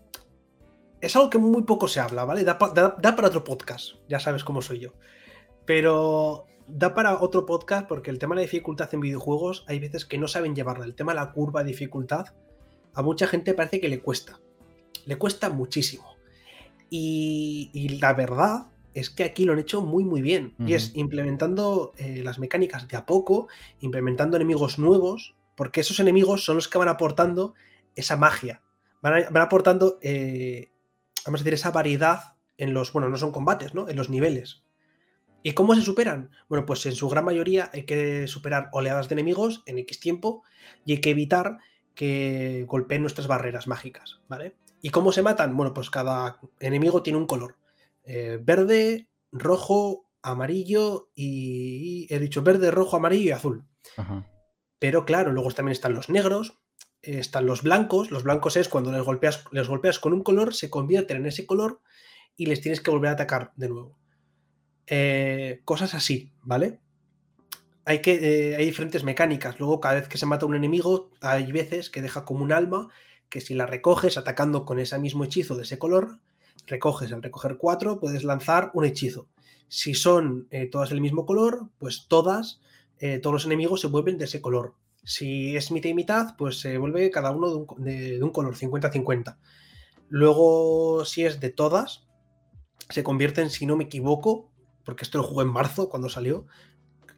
es 1.01 1.17
algo 1.17 1.31
que 1.31 1.39
muy 1.39 1.63
poco 1.63 1.89
se 1.89 2.01
habla, 2.01 2.25
¿vale? 2.25 2.45
Da, 2.45 2.59
pa- 2.59 2.71
da- 2.71 2.97
da 3.01 3.15
para 3.17 3.29
otro 3.29 3.45
podcast, 3.45 3.95
ya 4.09 4.19
sabes 4.21 4.45
cómo 4.45 4.63
soy 4.63 4.81
yo. 4.81 4.93
Pero 5.65 6.47
da 6.67 6.95
para 6.95 7.21
otro 7.21 7.45
podcast 7.47 7.87
porque 7.87 8.11
el 8.11 8.19
tema 8.19 8.35
de 8.35 8.41
la 8.41 8.47
dificultad 8.47 8.89
en 8.95 9.01
videojuegos 9.01 9.65
hay 9.69 9.79
veces 9.81 10.05
que 10.05 10.19
no 10.19 10.29
saben 10.29 10.55
llevarla. 10.55 10.85
El 10.85 10.95
tema 10.95 11.13
de 11.13 11.21
la 11.21 11.33
curva 11.33 11.63
de 11.63 11.71
dificultad 11.71 12.27
a 12.95 13.03
mucha 13.03 13.27
gente 13.27 13.55
parece 13.55 13.81
que 13.81 13.89
le 13.89 14.01
cuesta. 14.01 14.41
Le 15.07 15.17
cuesta 15.17 15.51
muchísimo. 15.51 16.05
Y, 16.91 17.71
y 17.73 17.89
la 17.99 18.13
verdad 18.15 18.67
es 18.95 19.11
que 19.11 19.25
aquí 19.25 19.45
lo 19.45 19.53
han 19.53 19.59
hecho 19.59 19.83
muy 19.83 20.05
muy 20.05 20.23
bien. 20.23 20.55
Y 20.67 20.75
es 20.75 20.93
implementando 20.95 21.93
eh, 21.99 22.23
las 22.25 22.39
mecánicas 22.39 22.87
de 22.89 22.97
a 22.97 23.05
poco, 23.07 23.49
implementando 23.81 24.37
enemigos 24.37 24.79
nuevos, 24.79 25.35
porque 25.57 25.81
esos 25.81 26.01
enemigos 26.01 26.45
son 26.45 26.57
los 26.57 26.69
que 26.69 26.79
van 26.79 26.89
aportando 26.89 27.55
esa 27.97 28.17
magia. 28.17 28.63
Van, 29.03 29.15
a- 29.15 29.31
van 29.31 29.43
aportando, 29.43 29.99
eh, 30.03 30.71
vamos 31.27 31.41
a 31.41 31.45
decir, 31.45 31.55
esa 31.55 31.71
variedad 31.71 32.35
en 32.57 32.73
los, 32.73 32.93
bueno, 32.93 33.09
no 33.09 33.17
son 33.17 33.33
combates, 33.33 33.75
¿no? 33.75 33.89
En 33.89 33.97
los 33.97 34.09
niveles. 34.11 34.63
¿Y 35.43 35.53
cómo 35.53 35.75
se 35.75 35.83
superan? 35.83 36.31
Bueno, 36.49 36.65
pues 36.65 36.87
en 36.87 36.95
su 36.95 37.09
gran 37.09 37.25
mayoría 37.25 37.71
hay 37.75 37.85
que 37.85 38.27
superar 38.29 38.71
oleadas 38.73 39.09
de 39.09 39.15
enemigos 39.15 39.63
en 39.67 39.79
X 39.79 40.01
tiempo 40.01 40.43
y 40.87 40.93
hay 40.93 41.01
que 41.01 41.11
evitar 41.11 41.59
que 41.95 42.65
golpeen 42.67 43.03
nuestras 43.03 43.27
barreras 43.27 43.67
mágicas, 43.67 44.21
¿vale? 44.29 44.57
¿Y 44.81 44.91
cómo 44.91 45.13
se 45.13 45.23
matan? 45.23 45.57
Bueno, 45.57 45.75
pues 45.75 45.91
cada 45.91 46.41
enemigo 46.61 47.03
tiene 47.03 47.19
un 47.19 47.27
color. 47.27 47.57
Eh, 48.05 48.39
verde, 48.43 49.09
rojo, 49.33 50.11
amarillo 50.23 51.11
y... 51.15 52.07
He 52.11 52.19
dicho 52.19 52.43
verde, 52.43 52.71
rojo, 52.71 52.97
amarillo 52.97 53.25
y 53.25 53.31
azul. 53.31 53.65
Ajá. 53.97 54.31
Pero 54.79 55.05
claro, 55.05 55.33
luego 55.33 55.51
también 55.53 55.73
están 55.73 55.95
los 55.95 56.11
negros, 56.11 56.59
están 57.01 57.47
los 57.47 57.63
blancos. 57.63 58.11
Los 58.11 58.23
blancos 58.23 58.57
es 58.57 58.69
cuando 58.69 58.93
les 58.93 59.03
golpeas, 59.03 59.45
les 59.51 59.69
golpeas 59.69 59.99
con 59.99 60.13
un 60.13 60.23
color, 60.23 60.55
se 60.55 60.71
convierten 60.71 61.19
en 61.19 61.27
ese 61.27 61.47
color 61.47 61.81
y 62.37 62.47
les 62.47 62.61
tienes 62.61 62.81
que 62.81 62.91
volver 62.91 63.11
a 63.11 63.15
atacar 63.15 63.53
de 63.57 63.69
nuevo. 63.69 63.99
Eh, 64.87 65.63
cosas 65.65 65.95
así, 65.95 66.33
¿vale? 66.43 66.81
Hay, 67.87 68.01
que, 68.01 68.15
eh, 68.53 68.57
hay 68.57 68.65
diferentes 68.65 69.05
mecánicas. 69.05 69.59
Luego, 69.59 69.81
cada 69.81 69.95
vez 69.95 70.09
que 70.09 70.19
se 70.19 70.27
mata 70.27 70.47
un 70.47 70.55
enemigo, 70.55 71.11
hay 71.21 71.51
veces 71.53 71.91
que 71.91 72.03
deja 72.03 72.25
como 72.25 72.45
un 72.45 72.53
alma 72.53 72.89
que 73.29 73.41
si 73.41 73.55
la 73.55 73.67
recoges 73.67 74.17
atacando 74.17 74.65
con 74.65 74.79
ese 74.79 74.99
mismo 74.99 75.25
hechizo 75.25 75.57
de 75.57 75.63
ese 75.63 75.79
color, 75.79 76.21
recoges. 76.67 77.13
Al 77.13 77.23
recoger 77.23 77.57
cuatro, 77.59 78.01
puedes 78.01 78.25
lanzar 78.25 78.71
un 78.75 78.85
hechizo. 78.85 79.29
Si 79.69 79.95
son 79.95 80.47
eh, 80.51 80.67
todas 80.67 80.91
del 80.91 81.01
mismo 81.01 81.27
color, 81.27 81.71
pues 81.79 82.07
todas, 82.09 82.61
eh, 82.99 83.19
todos 83.19 83.35
los 83.35 83.47
enemigos 83.47 83.81
se 83.81 83.89
vuelven 83.89 84.19
de 84.19 84.27
ese 84.27 84.41
color. 84.41 84.75
Si 85.05 85.57
es 85.57 85.71
mitad 85.71 85.91
y 85.91 85.95
mitad, 85.95 86.37
pues 86.37 86.61
se 86.61 86.79
vuelve 86.79 87.11
cada 87.11 87.31
uno 87.31 87.51
de 87.51 87.57
un, 87.57 87.85
de 87.85 88.23
un 88.23 88.31
color, 88.31 88.57
50-50. 88.57 89.37
Luego, 90.09 91.05
si 91.05 91.25
es 91.25 91.41
de 91.41 91.51
todas, 91.51 92.07
se 92.89 93.03
convierten, 93.03 93.51
si 93.51 93.67
no 93.67 93.77
me 93.77 93.85
equivoco, 93.85 94.51
porque 94.85 95.05
esto 95.05 95.19
lo 95.19 95.25
jugué 95.25 95.45
en 95.45 95.53
marzo 95.53 95.89
cuando 95.89 96.09
salió, 96.09 96.47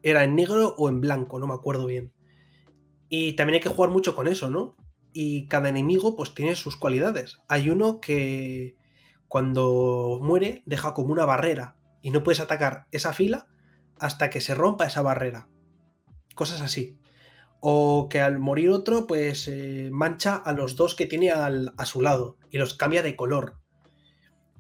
era 0.03 0.25
en 0.25 0.37
negro 0.37 0.75
o 0.79 0.89
en 0.89 1.01
blanco, 1.01 1.39
no 1.39 1.47
me 1.47 1.55
acuerdo 1.55 1.87
bien. 1.87 2.13
Y 3.09 3.35
también 3.35 3.55
hay 3.55 3.61
que 3.61 3.69
jugar 3.69 3.91
mucho 3.91 4.15
con 4.15 4.29
eso, 4.29 4.51
¿no? 4.51 4.77
Y 5.13 5.47
cada 5.49 5.69
enemigo 5.69 6.17
pues 6.17 6.35
tiene 6.35 6.55
sus 6.57 6.77
cualidades. 6.77 7.39
Hay 7.49 7.71
uno 7.71 8.01
que 8.01 8.77
cuando 9.29 10.19
muere 10.23 10.63
deja 10.67 10.95
como 10.95 11.13
una 11.13 11.25
barrera 11.25 11.77
y 12.03 12.11
no 12.11 12.23
puedes 12.23 12.41
atacar 12.41 12.87
esa 12.93 13.13
fila 13.13 13.47
hasta 13.99 14.31
que 14.31 14.41
se 14.41 14.55
rompa 14.55 14.87
esa 14.87 15.03
barrera. 15.03 15.49
Cosas 16.35 16.61
así. 16.61 16.99
O 17.61 18.09
que 18.11 18.21
al 18.21 18.39
morir 18.39 18.71
otro 18.71 19.07
pues 19.07 19.49
eh, 19.49 19.89
mancha 19.93 20.37
a 20.37 20.53
los 20.53 20.77
dos 20.77 20.95
que 20.95 21.07
tiene 21.07 21.31
al- 21.31 21.75
a 21.77 21.87
su 21.87 22.03
lado 22.03 22.37
y 22.51 22.59
los 22.59 22.75
cambia 22.75 23.03
de 23.03 23.17
color. 23.17 23.59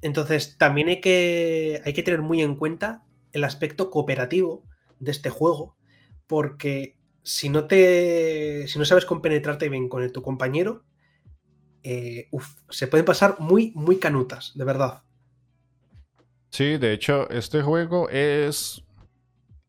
Entonces 0.02 0.56
también 0.58 0.88
hay 0.88 1.00
que, 1.00 1.82
hay 1.84 1.92
que 1.92 2.02
tener 2.02 2.22
muy 2.22 2.42
en 2.42 2.56
cuenta 2.56 3.02
el 3.32 3.44
aspecto 3.44 3.90
cooperativo 3.90 4.62
de 5.00 5.10
este 5.10 5.30
juego 5.30 5.76
porque 6.26 6.96
si 7.22 7.48
no 7.48 7.66
te 7.66 8.66
si 8.68 8.78
no 8.78 8.84
sabes 8.84 9.04
compenetrarte 9.04 9.68
bien 9.68 9.88
con 9.88 10.10
tu 10.12 10.22
compañero 10.22 10.84
eh, 11.86 12.28
se 12.70 12.86
pueden 12.88 13.06
pasar 13.06 13.36
muy 13.38 13.72
muy 13.74 13.98
canutas 13.98 14.52
de 14.54 14.64
verdad 14.64 15.02
Sí, 16.50 16.78
de 16.78 16.94
hecho, 16.94 17.28
este 17.28 17.60
juego 17.60 18.08
es 18.08 18.82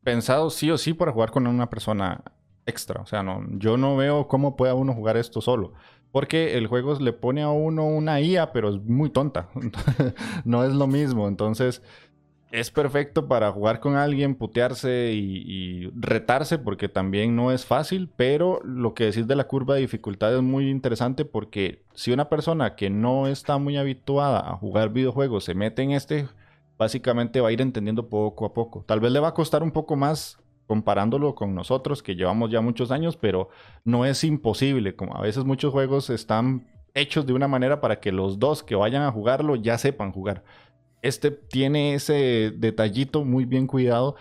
pensado 0.03 0.49
sí 0.49 0.71
o 0.71 0.77
sí 0.77 0.93
para 0.93 1.11
jugar 1.11 1.31
con 1.31 1.45
una 1.45 1.69
persona 1.69 2.23
extra. 2.65 3.01
O 3.01 3.05
sea, 3.05 3.23
no, 3.23 3.43
yo 3.57 3.75
no 3.75 3.97
veo 3.97 4.27
cómo 4.29 4.55
pueda 4.55 4.73
uno 4.73 4.93
jugar 4.93 5.17
esto 5.17 5.41
solo. 5.41 5.73
Porque 6.13 6.57
el 6.57 6.67
juego 6.67 6.97
le 6.99 7.11
pone 7.11 7.41
a 7.41 7.49
uno 7.49 7.85
una 7.85 8.21
IA, 8.21 8.53
pero 8.53 8.69
es 8.69 8.81
muy 8.81 9.09
tonta. 9.09 9.49
no 10.45 10.63
es 10.63 10.73
lo 10.73 10.87
mismo. 10.87 11.27
Entonces, 11.27 11.81
es 12.51 12.71
perfecto 12.71 13.27
para 13.27 13.51
jugar 13.51 13.79
con 13.79 13.95
alguien, 13.95 14.35
putearse 14.35 15.11
y, 15.13 15.89
retarse, 15.95 16.57
porque 16.57 16.87
también 16.87 17.35
no 17.35 17.51
es 17.51 17.65
fácil. 17.65 18.09
Pero 18.15 18.61
lo 18.63 18.93
que 18.93 19.05
decís 19.05 19.27
de 19.27 19.35
la 19.35 19.47
curva 19.47 19.75
de 19.75 19.81
dificultad 19.81 20.35
es 20.35 20.41
muy 20.41 20.69
interesante 20.69 21.25
porque 21.25 21.83
si 21.93 22.11
una 22.11 22.29
persona 22.29 22.75
que 22.75 22.89
no 22.89 23.27
está 23.27 23.57
muy 23.57 23.77
habituada 23.77 24.49
a 24.49 24.55
jugar 24.55 24.89
videojuegos 24.89 25.43
se 25.43 25.55
mete 25.55 25.81
en 25.83 25.91
este 25.91 26.27
básicamente 26.77 27.41
va 27.41 27.49
a 27.49 27.51
ir 27.51 27.61
entendiendo 27.61 28.07
poco 28.07 28.45
a 28.45 28.53
poco. 28.53 28.83
Tal 28.87 28.99
vez 28.99 29.11
le 29.11 29.19
va 29.19 29.29
a 29.29 29.33
costar 29.33 29.63
un 29.63 29.71
poco 29.71 29.95
más 29.95 30.37
comparándolo 30.67 31.33
con 31.33 31.55
nosotros 31.55 32.03
que 32.03 32.15
llevamos 32.15 32.51
ya 32.51 32.61
muchos 32.61 32.91
años, 32.91 33.17
pero 33.17 33.49
no 33.83 34.05
es 34.05 34.23
imposible. 34.23 34.95
Como 34.95 35.15
a 35.15 35.21
veces 35.21 35.43
muchos 35.43 35.71
juegos 35.71 36.09
están 36.09 36.67
hechos 36.93 37.25
de 37.25 37.33
una 37.33 37.47
manera 37.47 37.79
para 37.79 37.99
que 37.99 38.11
los 38.11 38.39
dos 38.39 38.63
que 38.63 38.75
vayan 38.75 39.03
a 39.03 39.11
jugarlo 39.11 39.55
ya 39.55 39.77
sepan 39.77 40.11
jugar. 40.11 40.43
Este 41.07 41.31
tiene 41.31 41.93
ese 41.93 42.51
detallito 42.55 43.23
muy 43.23 43.45
bien 43.45 43.65
cuidado 43.67 44.15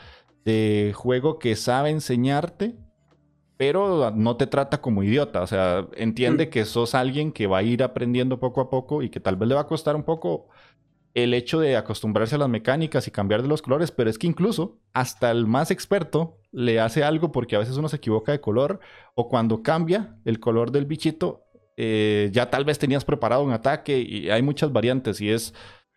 de 0.44 0.92
juego 0.94 1.38
que 1.38 1.56
sabe 1.56 1.90
enseñarte, 1.90 2.76
pero 3.56 4.12
no 4.14 4.36
te 4.36 4.46
trata 4.46 4.80
como 4.80 5.02
idiota. 5.02 5.42
O 5.42 5.46
sea, 5.46 5.88
entiende 5.96 6.46
Mm. 6.46 6.50
que 6.50 6.64
sos 6.64 6.94
alguien 6.94 7.32
que 7.32 7.46
va 7.46 7.58
a 7.58 7.62
ir 7.62 7.82
aprendiendo 7.82 8.38
poco 8.38 8.60
a 8.60 8.70
poco 8.70 9.02
y 9.02 9.08
que 9.10 9.18
tal 9.20 9.36
vez 9.36 9.48
le 9.48 9.54
va 9.54 9.62
a 9.62 9.66
costar 9.66 9.96
un 9.96 10.04
poco 10.04 10.48
el 11.14 11.32
hecho 11.32 11.58
de 11.58 11.76
acostumbrarse 11.76 12.34
a 12.34 12.38
las 12.38 12.48
mecánicas 12.50 13.08
y 13.08 13.10
cambiar 13.10 13.40
de 13.42 13.48
los 13.48 13.62
colores, 13.62 13.90
pero 13.90 14.10
es 14.10 14.18
que 14.18 14.26
incluso 14.26 14.78
hasta 14.92 15.30
el 15.30 15.46
más 15.46 15.70
experto 15.70 16.38
le 16.52 16.78
hace 16.78 17.02
algo 17.02 17.32
porque 17.32 17.56
a 17.56 17.58
veces 17.58 17.78
uno 17.78 17.88
se 17.88 17.96
equivoca 17.96 18.32
de 18.32 18.40
color 18.40 18.80
o 19.14 19.28
cuando 19.28 19.62
cambia 19.62 20.18
el 20.26 20.38
color 20.38 20.70
del 20.70 20.84
bichito, 20.84 21.46
eh, 21.78 22.28
ya 22.32 22.50
tal 22.50 22.64
vez 22.66 22.78
tenías 22.78 23.04
preparado 23.06 23.42
un 23.42 23.52
ataque 23.52 23.98
y 23.98 24.28
hay 24.30 24.42
muchas 24.42 24.72
variantes 24.72 25.20
y 25.22 25.30
es 25.30 25.54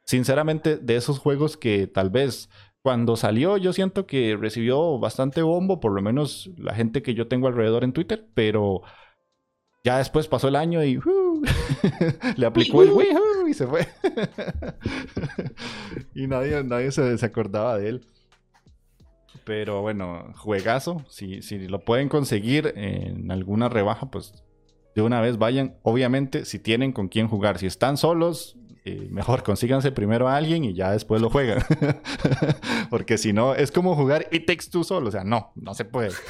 sinceramente 0.09 0.77
de 0.77 0.95
esos 0.95 1.19
juegos 1.19 1.55
que 1.55 1.85
tal 1.85 2.09
vez 2.09 2.49
cuando 2.81 3.15
salió 3.15 3.57
yo 3.57 3.73
siento 3.73 4.07
que 4.07 4.35
recibió 4.35 4.97
bastante 4.97 5.43
bombo, 5.43 5.79
por 5.79 5.91
lo 5.91 6.01
menos 6.01 6.49
la 6.57 6.73
gente 6.73 7.03
que 7.03 7.13
yo 7.13 7.27
tengo 7.27 7.47
alrededor 7.47 7.83
en 7.83 7.93
Twitter, 7.93 8.25
pero 8.33 8.81
ya 9.83 9.99
después 9.99 10.27
pasó 10.27 10.47
el 10.47 10.55
año 10.55 10.83
y 10.83 10.97
¡uh! 10.97 11.43
le 12.37 12.45
aplicó 12.47 12.81
el 12.81 12.89
Wii 12.89 13.07
y 13.51 13.53
se 13.53 13.67
fue. 13.67 13.87
y 16.15 16.25
nadie, 16.25 16.63
nadie 16.63 16.91
se, 16.91 17.15
se 17.15 17.25
acordaba 17.27 17.77
de 17.77 17.89
él. 17.89 18.07
Pero 19.43 19.83
bueno, 19.83 20.33
juegazo. 20.37 21.05
Si, 21.07 21.43
si 21.43 21.67
lo 21.67 21.81
pueden 21.81 22.09
conseguir 22.09 22.73
en 22.75 23.31
alguna 23.31 23.69
rebaja, 23.69 24.09
pues 24.09 24.43
de 24.95 25.03
una 25.03 25.21
vez 25.21 25.37
vayan. 25.37 25.75
Obviamente, 25.83 26.45
si 26.45 26.57
tienen 26.57 26.93
con 26.93 27.09
quién 27.09 27.27
jugar. 27.27 27.59
Si 27.59 27.67
están 27.67 27.97
solos, 27.97 28.57
eh, 28.86 29.07
mejor 29.12 29.43
consíganse 29.43 29.91
primero 29.91 30.27
a 30.27 30.36
alguien 30.36 30.63
y 30.63 30.74
ya 30.74 30.91
después 30.91 31.21
lo 31.21 31.29
juegan. 31.29 31.63
Porque 32.89 33.17
si 33.17 33.33
no, 33.33 33.55
es 33.55 33.71
como 33.71 33.95
jugar 33.95 34.27
It 34.31 34.45
Takes 34.45 34.83
solo. 34.83 35.09
O 35.09 35.12
sea, 35.12 35.24
no, 35.24 35.51
no 35.55 35.74
se 35.74 35.86
puede. 35.86 36.12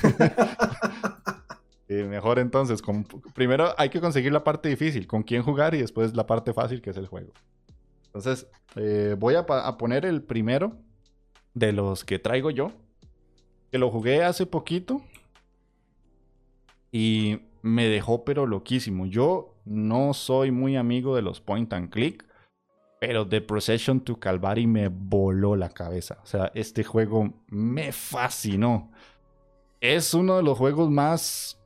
Mejor 1.87 2.37
entonces, 2.37 2.83
primero 3.33 3.73
hay 3.77 3.89
que 3.89 3.99
conseguir 3.99 4.31
la 4.31 4.43
parte 4.43 4.69
difícil, 4.69 5.07
con 5.07 5.23
quién 5.23 5.41
jugar 5.41 5.73
y 5.73 5.79
después 5.79 6.15
la 6.15 6.27
parte 6.27 6.53
fácil 6.53 6.83
que 6.83 6.91
es 6.91 6.97
el 6.97 7.07
juego. 7.07 7.33
Entonces, 8.05 8.45
eh, 8.75 9.15
voy 9.17 9.33
a 9.33 9.45
poner 9.45 10.05
el 10.05 10.21
primero 10.21 10.77
de 11.55 11.73
los 11.73 12.05
que 12.05 12.19
traigo 12.19 12.51
yo, 12.51 12.71
que 13.71 13.79
lo 13.79 13.89
jugué 13.89 14.23
hace 14.23 14.45
poquito 14.45 15.01
y 16.91 17.39
me 17.61 17.87
dejó 17.87 18.23
pero 18.23 18.45
loquísimo. 18.45 19.05
Yo 19.05 19.55
no 19.65 20.13
soy 20.13 20.51
muy 20.51 20.75
amigo 20.75 21.15
de 21.15 21.21
los 21.21 21.41
point 21.41 21.71
and 21.73 21.89
click, 21.89 22.25
pero 22.99 23.27
The 23.27 23.41
Procession 23.41 24.01
to 24.01 24.19
Calvary 24.19 24.67
me 24.67 24.89
voló 24.89 25.55
la 25.55 25.69
cabeza. 25.69 26.19
O 26.23 26.25
sea, 26.25 26.51
este 26.53 26.83
juego 26.83 27.33
me 27.47 27.91
fascinó. 27.91 28.91
Es 29.79 30.13
uno 30.13 30.37
de 30.37 30.43
los 30.43 30.57
juegos 30.57 30.89
más 30.89 31.57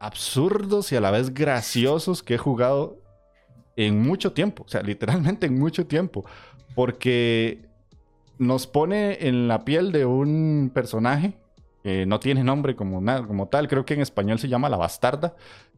absurdos 0.00 0.90
y 0.90 0.96
a 0.96 1.00
la 1.00 1.12
vez 1.12 1.32
graciosos 1.32 2.22
que 2.22 2.34
he 2.34 2.38
jugado 2.38 2.98
en 3.76 4.02
mucho 4.02 4.32
tiempo. 4.32 4.64
O 4.64 4.68
sea, 4.68 4.82
literalmente 4.82 5.46
en 5.46 5.58
mucho 5.58 5.86
tiempo. 5.86 6.24
Porque 6.74 7.68
nos 8.38 8.66
pone 8.66 9.28
en 9.28 9.46
la 9.46 9.64
piel 9.64 9.92
de 9.92 10.04
un 10.04 10.72
personaje 10.74 11.34
no 12.06 12.18
tiene 12.18 12.42
nombre 12.42 12.74
como, 12.74 13.02
como 13.26 13.48
tal, 13.48 13.68
creo 13.68 13.84
que 13.84 13.92
en 13.92 14.00
español 14.00 14.38
se 14.38 14.48
llama 14.48 14.70
La 14.70 14.78
Bastarda. 14.78 15.34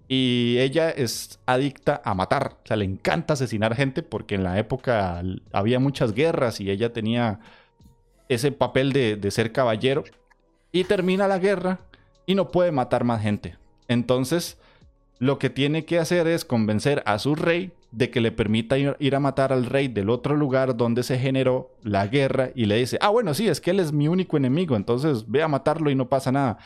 Y 0.09 0.59
ella 0.59 0.91
es 0.91 1.41
adicta 1.47 2.01
a 2.05 2.15
matar, 2.15 2.59
o 2.63 2.67
sea, 2.67 2.77
le 2.77 2.85
encanta 2.85 3.35
asesinar 3.35 3.75
gente 3.75 4.03
porque 4.05 4.37
en 4.37 4.45
la 4.45 4.59
época 4.59 5.21
había 5.53 5.81
muchas 5.81 6.13
guerras 6.13 6.61
y 6.61 6.71
ella 6.71 6.93
tenía 6.93 7.41
ese 8.29 8.53
papel 8.53 8.93
de, 8.93 9.31
ser 9.31 9.53
caballero. 9.53 10.05
Y 10.73 10.85
termina 10.85 11.27
la 11.27 11.39
guerra 11.39 11.81
y 12.27 12.35
no 12.35 12.51
puede 12.51 12.71
matar 12.71 13.05
más 13.05 13.23
gente. 13.23 13.57
Entonces, 13.89 14.59
lo 15.19 15.39
que 15.39 15.49
tiene 15.49 15.85
que 15.85 15.99
hacer 15.99 16.27
es 16.27 16.45
convencer 16.45 17.03
a 17.07 17.19
su 17.19 17.35
rey 17.35 17.73
de 17.93 18.11
que 18.11 18.21
le 18.21 18.31
permita 18.31 18.77
ir, 18.77 19.15
a 19.15 19.21
matar 19.21 19.53
al 19.53 19.65
rey 19.65 19.89
del 19.89 20.11
otro 20.11 20.37
lugar 20.37 20.77
donde 20.77 21.03
se 21.03 21.19
generó 21.19 21.71
la 21.83 22.07
guerra 22.07 22.51
y 22.55 22.67
le 22.67 22.77
dice, 22.77 22.99
ah, 23.01 23.09
bueno, 23.09 23.33
sí, 23.33 23.49
es 23.49 23.61
que 23.61 23.71
él 23.71 23.81
es 23.81 23.93
mi 23.93 24.07
único 24.07 24.37
enemigo, 24.37 24.77
entonces 24.77 25.25
ve 25.27 25.43
a 25.43 25.49
matarlo 25.49 25.91
y 25.91 25.95
no 25.95 26.09
pasa 26.09 26.31
nada. 26.31 26.59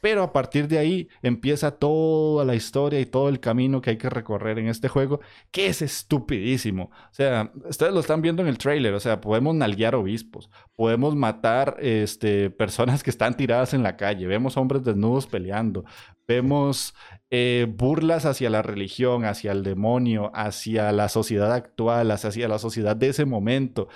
Pero 0.00 0.22
a 0.22 0.32
partir 0.32 0.68
de 0.68 0.78
ahí 0.78 1.08
empieza 1.22 1.72
toda 1.72 2.44
la 2.44 2.54
historia 2.54 3.00
y 3.00 3.06
todo 3.06 3.28
el 3.28 3.40
camino 3.40 3.80
que 3.80 3.90
hay 3.90 3.98
que 3.98 4.10
recorrer 4.10 4.58
en 4.58 4.68
este 4.68 4.88
juego, 4.88 5.20
que 5.50 5.66
es 5.66 5.82
estupidísimo. 5.82 6.90
O 6.92 7.14
sea, 7.14 7.52
ustedes 7.68 7.92
lo 7.92 8.00
están 8.00 8.22
viendo 8.22 8.42
en 8.42 8.48
el 8.48 8.58
trailer, 8.58 8.94
o 8.94 9.00
sea, 9.00 9.20
podemos 9.20 9.54
nalguear 9.54 9.94
obispos, 9.94 10.50
podemos 10.76 11.16
matar 11.16 11.76
este, 11.80 12.50
personas 12.50 13.02
que 13.02 13.10
están 13.10 13.36
tiradas 13.36 13.74
en 13.74 13.82
la 13.82 13.96
calle, 13.96 14.26
vemos 14.26 14.56
hombres 14.56 14.84
desnudos 14.84 15.26
peleando, 15.26 15.84
vemos 16.26 16.94
eh, 17.30 17.66
burlas 17.68 18.26
hacia 18.26 18.50
la 18.50 18.62
religión, 18.62 19.24
hacia 19.24 19.52
el 19.52 19.62
demonio, 19.62 20.30
hacia 20.34 20.92
la 20.92 21.08
sociedad 21.08 21.52
actual, 21.52 22.10
hacia 22.10 22.48
la 22.48 22.58
sociedad 22.58 22.94
de 22.94 23.08
ese 23.08 23.24
momento. 23.24 23.88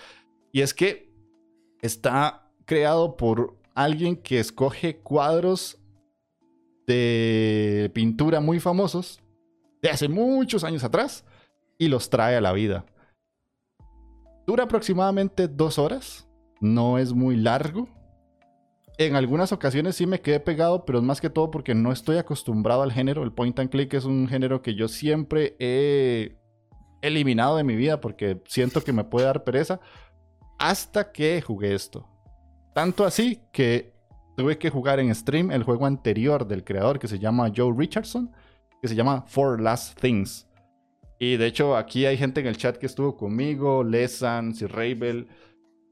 Y 0.50 0.62
es 0.62 0.74
que 0.74 1.12
está 1.80 2.50
creado 2.64 3.16
por 3.16 3.58
alguien 3.74 4.16
que 4.16 4.38
escoge 4.38 4.98
cuadros 4.98 5.81
de 6.86 7.90
pintura 7.94 8.40
muy 8.40 8.60
famosos 8.60 9.20
de 9.82 9.90
hace 9.90 10.08
muchos 10.08 10.64
años 10.64 10.84
atrás 10.84 11.24
y 11.78 11.88
los 11.88 12.08
trae 12.10 12.36
a 12.36 12.40
la 12.40 12.52
vida. 12.52 12.86
Dura 14.46 14.64
aproximadamente 14.64 15.48
dos 15.48 15.78
horas, 15.78 16.28
no 16.60 16.98
es 16.98 17.12
muy 17.12 17.36
largo. 17.36 17.88
En 18.98 19.16
algunas 19.16 19.52
ocasiones 19.52 19.96
sí 19.96 20.06
me 20.06 20.20
quedé 20.20 20.38
pegado, 20.38 20.84
pero 20.84 20.98
es 20.98 21.04
más 21.04 21.20
que 21.20 21.30
todo 21.30 21.50
porque 21.50 21.74
no 21.74 21.92
estoy 21.92 22.18
acostumbrado 22.18 22.82
al 22.82 22.92
género. 22.92 23.22
El 23.22 23.32
point 23.32 23.58
and 23.58 23.70
click 23.70 23.94
es 23.94 24.04
un 24.04 24.28
género 24.28 24.62
que 24.62 24.74
yo 24.74 24.88
siempre 24.88 25.56
he 25.58 26.38
eliminado 27.00 27.56
de 27.56 27.64
mi 27.64 27.74
vida 27.74 28.00
porque 28.00 28.40
siento 28.46 28.82
que 28.82 28.92
me 28.92 29.04
puede 29.04 29.26
dar 29.26 29.44
pereza 29.44 29.80
hasta 30.58 31.10
que 31.10 31.42
jugué 31.42 31.74
esto. 31.74 32.08
Tanto 32.74 33.04
así 33.04 33.40
que 33.52 33.91
tuve 34.42 34.58
que 34.58 34.70
jugar 34.70 34.98
en 34.98 35.14
stream 35.14 35.52
el 35.52 35.62
juego 35.62 35.86
anterior 35.86 36.48
del 36.48 36.64
creador 36.64 36.98
que 36.98 37.06
se 37.06 37.20
llama 37.20 37.52
Joe 37.56 37.72
Richardson, 37.76 38.32
que 38.80 38.88
se 38.88 38.96
llama 38.96 39.22
Four 39.28 39.60
Last 39.60 40.00
Things. 40.00 40.48
Y 41.20 41.36
de 41.36 41.46
hecho, 41.46 41.76
aquí 41.76 42.06
hay 42.06 42.16
gente 42.16 42.40
en 42.40 42.48
el 42.48 42.56
chat 42.56 42.76
que 42.76 42.86
estuvo 42.86 43.16
conmigo, 43.16 43.84
Lesan, 43.84 44.52
Sir 44.56 44.72
Rabel. 44.72 45.28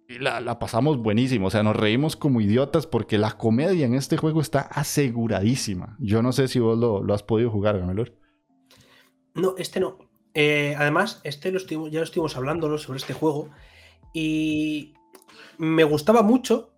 Y 0.09 0.19
la, 0.19 0.59
pasamos 0.59 0.99
buenísimo. 0.99 1.47
O 1.47 1.51
sea, 1.51 1.63
nos 1.63 1.77
reímos 1.77 2.17
como 2.17 2.41
idiotas 2.41 2.89
porque 2.89 3.19
la 3.19 3.39
comedia 3.39 3.87
en 3.87 3.95
este 3.95 4.17
juego 4.17 4.41
está 4.41 4.63
aseguradísima. 4.63 5.97
Yo 6.01 6.21
no 6.21 6.33
sé 6.33 6.49
si 6.49 6.59
vos 6.59 6.77
lo, 6.77 7.15
has 7.15 7.23
podido 7.23 7.53
jugar, 7.53 7.79
Gamelor. 7.79 8.19
No, 9.37 9.55
este 9.59 9.79
no. 9.79 9.97
Eh, 10.35 10.75
además, 10.77 11.21
este 11.23 11.53
ya 11.53 11.79
lo 12.01 12.03
estuvimos 12.03 12.37
hablando 12.37 12.77
sobre 12.79 12.97
este 12.97 13.13
juego. 13.13 13.49
Y 14.13 14.95
me 15.57 15.85
gustaba 15.85 16.25
mucho 16.25 16.70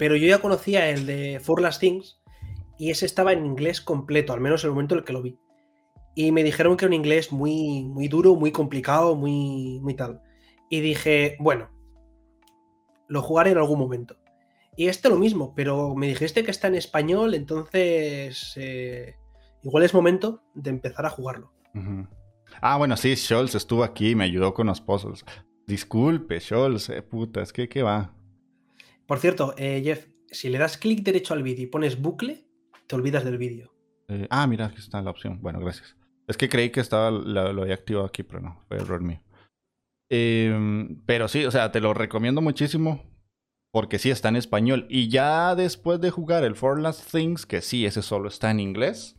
pero 0.00 0.16
yo 0.16 0.26
ya 0.26 0.38
conocía 0.38 0.88
el 0.88 1.04
de 1.04 1.40
For 1.42 1.60
Last 1.60 1.78
Things 1.78 2.22
y 2.78 2.90
ese 2.90 3.04
estaba 3.04 3.34
en 3.34 3.44
inglés 3.44 3.82
completo, 3.82 4.32
al 4.32 4.40
menos 4.40 4.64
en 4.64 4.68
el 4.68 4.72
momento 4.72 4.94
en 4.94 5.00
el 5.00 5.04
que 5.04 5.12
lo 5.12 5.20
vi. 5.20 5.38
Y 6.14 6.32
me 6.32 6.42
dijeron 6.42 6.78
que 6.78 6.86
era 6.86 6.88
un 6.88 6.94
inglés 6.94 7.32
muy, 7.32 7.84
muy 7.84 8.08
duro, 8.08 8.34
muy 8.34 8.50
complicado, 8.50 9.14
muy, 9.14 9.78
muy 9.82 9.92
tal. 9.92 10.22
Y 10.70 10.80
dije, 10.80 11.36
bueno, 11.38 11.68
lo 13.08 13.20
jugaré 13.20 13.50
en 13.50 13.58
algún 13.58 13.78
momento. 13.78 14.16
Y 14.74 14.88
este 14.88 15.10
lo 15.10 15.16
mismo, 15.16 15.52
pero 15.54 15.94
me 15.94 16.06
dijiste 16.06 16.44
que 16.44 16.50
está 16.50 16.68
en 16.68 16.76
español, 16.76 17.34
entonces 17.34 18.54
eh, 18.56 19.16
igual 19.62 19.84
es 19.84 19.92
momento 19.92 20.42
de 20.54 20.70
empezar 20.70 21.04
a 21.04 21.10
jugarlo. 21.10 21.52
Ah, 22.62 22.78
bueno, 22.78 22.96
sí, 22.96 23.14
Scholz 23.14 23.54
estuvo 23.54 23.84
aquí 23.84 24.12
y 24.12 24.14
me 24.14 24.24
ayudó 24.24 24.54
con 24.54 24.68
los 24.68 24.80
puzzles. 24.80 25.26
Disculpe, 25.66 26.40
Scholz, 26.40 26.88
eh, 26.88 27.02
puta, 27.02 27.42
es 27.42 27.52
que 27.52 27.68
qué 27.68 27.82
va. 27.82 28.14
Por 29.10 29.18
cierto, 29.18 29.54
eh, 29.58 29.82
Jeff, 29.82 30.06
si 30.30 30.50
le 30.50 30.58
das 30.58 30.78
clic 30.78 31.02
derecho 31.02 31.34
al 31.34 31.42
vídeo 31.42 31.64
y 31.64 31.66
pones 31.66 32.00
bucle, 32.00 32.46
te 32.86 32.94
olvidas 32.94 33.24
del 33.24 33.38
vídeo. 33.38 33.74
Eh, 34.06 34.28
ah, 34.30 34.46
mira, 34.46 34.66
aquí 34.66 34.78
está 34.78 35.02
la 35.02 35.10
opción. 35.10 35.40
Bueno, 35.42 35.58
gracias. 35.58 35.96
Es 36.28 36.36
que 36.36 36.48
creí 36.48 36.70
que 36.70 36.78
estaba 36.78 37.10
lo, 37.10 37.62
había 37.62 37.74
activado 37.74 38.06
aquí, 38.06 38.22
pero 38.22 38.38
no, 38.38 38.64
fue 38.68 38.76
error 38.76 39.00
mío. 39.00 39.20
Em, 40.08 41.02
pero 41.06 41.26
sí, 41.26 41.44
o 41.44 41.50
sea, 41.50 41.72
te 41.72 41.80
lo 41.80 41.92
recomiendo 41.92 42.40
muchísimo 42.40 43.02
porque 43.72 43.98
sí 43.98 44.12
está 44.12 44.28
en 44.28 44.36
español. 44.36 44.86
Y 44.88 45.08
ya 45.08 45.56
después 45.56 46.00
de 46.00 46.10
jugar 46.10 46.44
el 46.44 46.54
For 46.54 46.80
Last 46.80 47.10
Things, 47.10 47.46
que 47.46 47.62
sí, 47.62 47.86
ese 47.86 48.02
solo 48.02 48.28
está 48.28 48.52
en 48.52 48.60
inglés. 48.60 49.16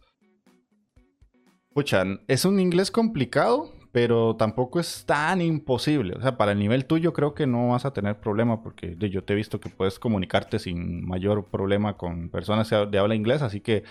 Escuchan, 1.68 2.24
es 2.30 2.46
un 2.46 2.62
inglés 2.62 2.92
complicado, 2.92 3.74
pero 3.92 4.36
tampoco 4.38 4.80
es 4.80 5.06
tan 5.06 5.42
imposible. 5.42 6.16
O 6.16 6.22
sea, 6.22 6.38
para 6.38 6.54
el 6.54 6.60
nivel 6.60 6.86
tuyo 6.86 7.14
creo 7.14 7.34
que 7.34 7.46
no 7.46 7.70
vas 7.70 7.86
a 7.86 7.94
tener 7.94 8.20
problema 8.20 8.64
porque 8.64 8.96
yo 8.98 9.24
te 9.24 9.34
he 9.34 9.36
visto 9.36 9.60
que 9.60 9.70
puedes 9.70 10.00
comunicarte 10.00 10.60
sin 10.60 11.06
mayor 11.06 11.46
problema 11.46 11.98
con 11.98 12.30
personas 12.30 12.70
de 12.70 12.98
habla 12.98 13.16
inglés, 13.16 13.42
así 13.42 13.60
que 13.60 13.84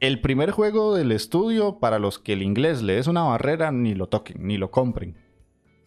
el 0.00 0.20
primer 0.20 0.50
juego 0.50 0.94
del 0.94 1.12
estudio 1.12 1.78
para 1.78 1.98
los 1.98 2.18
que 2.18 2.34
el 2.34 2.42
inglés 2.42 2.82
le 2.82 2.98
es 2.98 3.06
una 3.06 3.22
barrera, 3.22 3.72
ni 3.72 3.94
lo 3.94 4.08
toquen, 4.08 4.46
ni 4.46 4.56
lo 4.56 4.70
compren. 4.70 5.16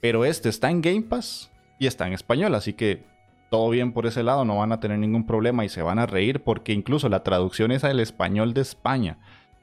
Pero 0.02 0.26
este 0.26 0.50
está 0.50 0.70
en 0.70 0.82
Game 0.82 1.04
Pass 1.04 1.52
y 1.80 1.88
está 1.88 2.08
en 2.08 2.14
español, 2.14 2.56
así 2.56 2.74
que 2.74 3.04
todo 3.50 3.70
bien 3.70 3.94
por 3.94 4.06
ese 4.06 4.24
lado, 4.24 4.44
no 4.44 4.58
van 4.58 4.72
a 4.74 4.80
tener 4.80 5.00
ningún 5.00 5.26
problema 5.26 5.64
y 5.64 5.70
se 5.70 5.82
van 5.82 6.00
a 6.00 6.06
reír 6.06 6.44
porque 6.44 6.74
incluso 6.74 7.08
la 7.08 7.24
traducción 7.24 7.72
es 7.72 7.84
al 7.84 8.00
español 8.00 8.54
de 8.54 8.62
España 8.62 9.20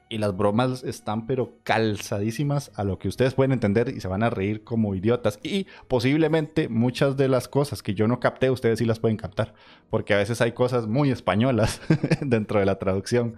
y 0.09 0.17
las 0.17 0.35
bromas 0.35 0.83
están 0.83 1.25
pero 1.25 1.57
calzadísimas 1.63 2.71
a 2.75 2.83
lo 2.83 2.99
que 2.99 3.07
ustedes 3.07 3.33
pueden 3.33 3.51
entender 3.51 3.89
y 3.89 4.01
se 4.01 4.07
van 4.07 4.23
a 4.23 4.29
reír 4.29 4.63
como 4.63 4.95
idiotas. 4.95 5.39
Y 5.43 5.67
posiblemente 5.87 6.69
muchas 6.69 7.17
de 7.17 7.27
las 7.27 7.47
cosas 7.47 7.81
que 7.81 7.95
yo 7.95 8.07
no 8.07 8.19
capté, 8.19 8.49
ustedes 8.49 8.79
sí 8.79 8.85
las 8.85 8.99
pueden 8.99 9.17
captar, 9.17 9.53
porque 9.89 10.13
a 10.13 10.17
veces 10.17 10.41
hay 10.41 10.51
cosas 10.51 10.87
muy 10.87 11.11
españolas 11.11 11.81
dentro 12.21 12.59
de 12.59 12.65
la 12.65 12.77
traducción. 12.77 13.35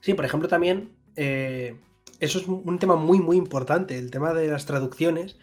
Sí, 0.00 0.14
por 0.14 0.24
ejemplo 0.24 0.48
también, 0.48 0.92
eh, 1.16 1.76
eso 2.20 2.38
es 2.38 2.46
un 2.46 2.78
tema 2.78 2.96
muy 2.96 3.18
muy 3.18 3.36
importante, 3.36 3.98
el 3.98 4.10
tema 4.10 4.32
de 4.32 4.48
las 4.48 4.64
traducciones, 4.66 5.36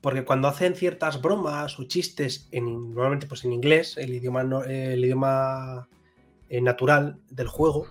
porque 0.00 0.24
cuando 0.24 0.48
hacen 0.48 0.74
ciertas 0.74 1.20
bromas 1.20 1.78
o 1.78 1.84
chistes, 1.84 2.48
en, 2.52 2.94
normalmente 2.94 3.26
pues 3.26 3.44
en 3.44 3.52
inglés, 3.52 3.96
el 3.98 4.14
idioma, 4.14 4.42
el 4.66 5.04
idioma 5.04 5.88
eh, 6.48 6.60
natural 6.60 7.18
del 7.28 7.48
juego, 7.48 7.88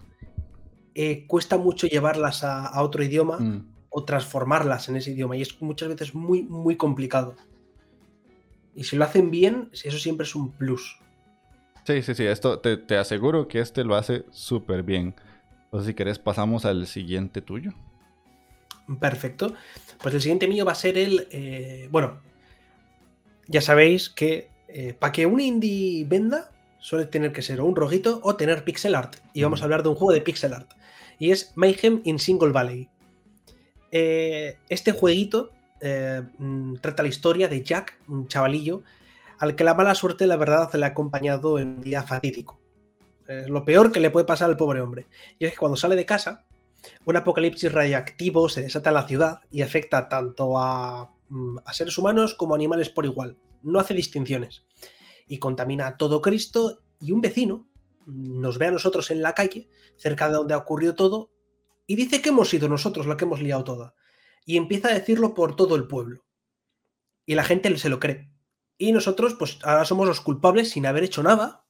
eh, 0.98 1.26
cuesta 1.28 1.58
mucho 1.58 1.88
llevarlas 1.88 2.46
a, 2.46 2.82
otro 2.82 3.04
idioma 3.04 3.38
mm. 3.38 3.66
o 3.90 4.06
transformarlas 4.06 4.88
en 4.88 4.96
ese 4.96 5.12
idioma. 5.12 5.36
Y 5.36 5.42
es 5.42 5.62
muchas 5.62 5.90
veces 5.90 6.16
muy, 6.16 6.44
muy 6.44 6.78
complicado. 6.78 7.36
Y 8.74 8.86
si 8.86 8.96
lo 8.96 9.04
hacen 9.04 9.30
bien, 9.30 9.70
eso 9.74 10.00
siempre 10.00 10.26
es 10.26 10.34
un 10.36 10.54
plus. 10.54 10.98
Sí, 11.86 12.02
sí, 12.02 12.16
sí. 12.16 12.26
Esto 12.26 12.60
te, 12.60 12.98
aseguro 12.98 13.50
que 13.50 13.60
este 13.60 13.84
lo 13.84 13.96
hace 13.96 14.24
súper 14.32 14.84
bien. 14.84 15.16
Entonces, 15.66 15.88
si 15.88 15.94
querés, 15.94 16.18
pasamos 16.18 16.64
al 16.64 16.88
siguiente 16.88 17.42
tuyo. 17.42 17.74
Perfecto. 19.00 19.54
Pues 20.02 20.16
el 20.16 20.22
siguiente 20.22 20.48
mío 20.48 20.64
va 20.64 20.72
a 20.72 20.76
ser 20.76 20.98
el. 20.98 21.28
Eh, 21.30 21.90
bueno, 21.92 22.22
ya 23.48 23.60
sabéis 23.60 24.10
que 24.10 24.50
eh, 24.70 24.94
para 24.94 25.12
que 25.12 25.26
un 25.26 25.42
indie 25.42 26.06
venda, 26.06 26.52
suele 26.80 27.06
tener 27.06 27.34
que 27.34 27.42
ser 27.42 27.60
o 27.60 27.66
un 27.66 27.76
rojito 27.76 28.22
o 28.24 28.38
tener 28.38 28.64
pixel 28.64 28.96
art. 28.96 29.18
Y 29.34 29.44
vamos 29.44 29.60
a 29.60 29.66
hablar 29.66 29.84
de 29.84 29.90
un 29.90 29.96
juego 29.96 30.14
de 30.14 30.22
pixel 30.22 30.54
art 30.54 30.72
y 31.20 31.32
es 31.32 31.52
Mayhem 31.56 32.02
in 32.04 32.20
Single 32.20 32.52
Valley. 32.52 32.90
Eh, 33.92 34.58
este 34.70 34.92
jueguito 34.92 35.52
eh, 35.82 36.22
mm, 36.38 36.76
trata 36.82 37.04
la 37.04 37.10
historia 37.10 37.48
de 37.48 37.64
Jack, 37.64 38.00
un 38.08 38.28
chavalillo, 38.28 38.84
al 39.38 39.56
que 39.56 39.64
la 39.64 39.74
mala 39.74 39.96
suerte, 39.96 40.28
la 40.28 40.38
verdad, 40.38 40.74
le 40.74 40.86
ha 40.86 40.90
acompañado 40.90 41.60
en 41.60 41.78
un 41.78 41.82
día 41.82 42.04
fatídico. 42.04 42.60
lo 43.48 43.66
peor 43.66 43.92
que 43.92 44.00
le 44.00 44.12
puede 44.12 44.26
pasar 44.28 44.52
al 44.52 44.58
pobre 44.58 44.82
hombre. 44.82 45.08
Y 45.40 45.46
es 45.46 45.52
que 45.52 45.58
cuando 45.58 45.76
sale 45.76 45.96
de 45.96 46.06
casa, 46.06 46.46
un 47.06 47.18
apocalipsis 47.18 47.72
radiactivo 47.72 48.50
se 48.50 48.62
desata 48.62 48.92
en 48.92 48.94
la 48.94 49.08
ciudad 49.08 49.40
y 49.50 49.64
afecta 49.64 50.08
tanto 50.10 50.60
a, 50.60 51.12
mm, 51.30 51.58
a 51.66 51.74
seres 51.74 51.98
humanos 51.98 52.36
como 52.36 52.54
a 52.54 52.58
animales 52.58 52.90
por 52.90 53.06
igual. 53.06 53.38
No 53.64 53.80
hace 53.80 53.94
distinciones. 53.94 54.64
Y 55.28 55.40
contamina 55.40 55.88
a 55.88 55.98
todo 55.98 56.22
Cristo 56.22 56.82
y 57.00 57.12
un 57.12 57.22
vecino, 57.22 57.66
nos 58.06 58.58
ve 58.58 58.68
a 58.68 58.72
nosotros 58.72 59.12
en 59.12 59.22
la 59.22 59.34
calle, 59.34 59.70
cerca 59.98 60.28
de 60.28 60.36
donde 60.36 60.54
ha 60.54 60.58
ocurrido 60.58 60.96
todo, 60.96 61.32
y 61.88 61.96
dice 61.96 62.22
que 62.22 62.30
hemos 62.30 62.50
sido 62.50 62.68
nosotros 62.68 63.06
los 63.06 63.16
que 63.16 63.26
hemos 63.26 63.42
liado 63.42 63.64
toda. 63.64 63.96
Y 64.46 64.58
empieza 64.58 64.90
a 64.90 64.94
decirlo 64.94 65.34
por 65.34 65.56
todo 65.56 65.76
el 65.76 65.88
pueblo. 65.88 66.26
Y 67.26 67.36
la 67.36 67.44
gente 67.44 67.76
se 67.78 67.90
lo 67.90 68.00
cree. 68.00 68.30
Y 68.78 68.92
nosotros, 68.92 69.36
pues 69.36 69.60
ahora 69.64 69.86
somos 69.86 70.08
los 70.08 70.22
culpables 70.22 70.70
sin 70.72 70.86
haber 70.86 71.04
hecho 71.04 71.24
nada. 71.24 71.66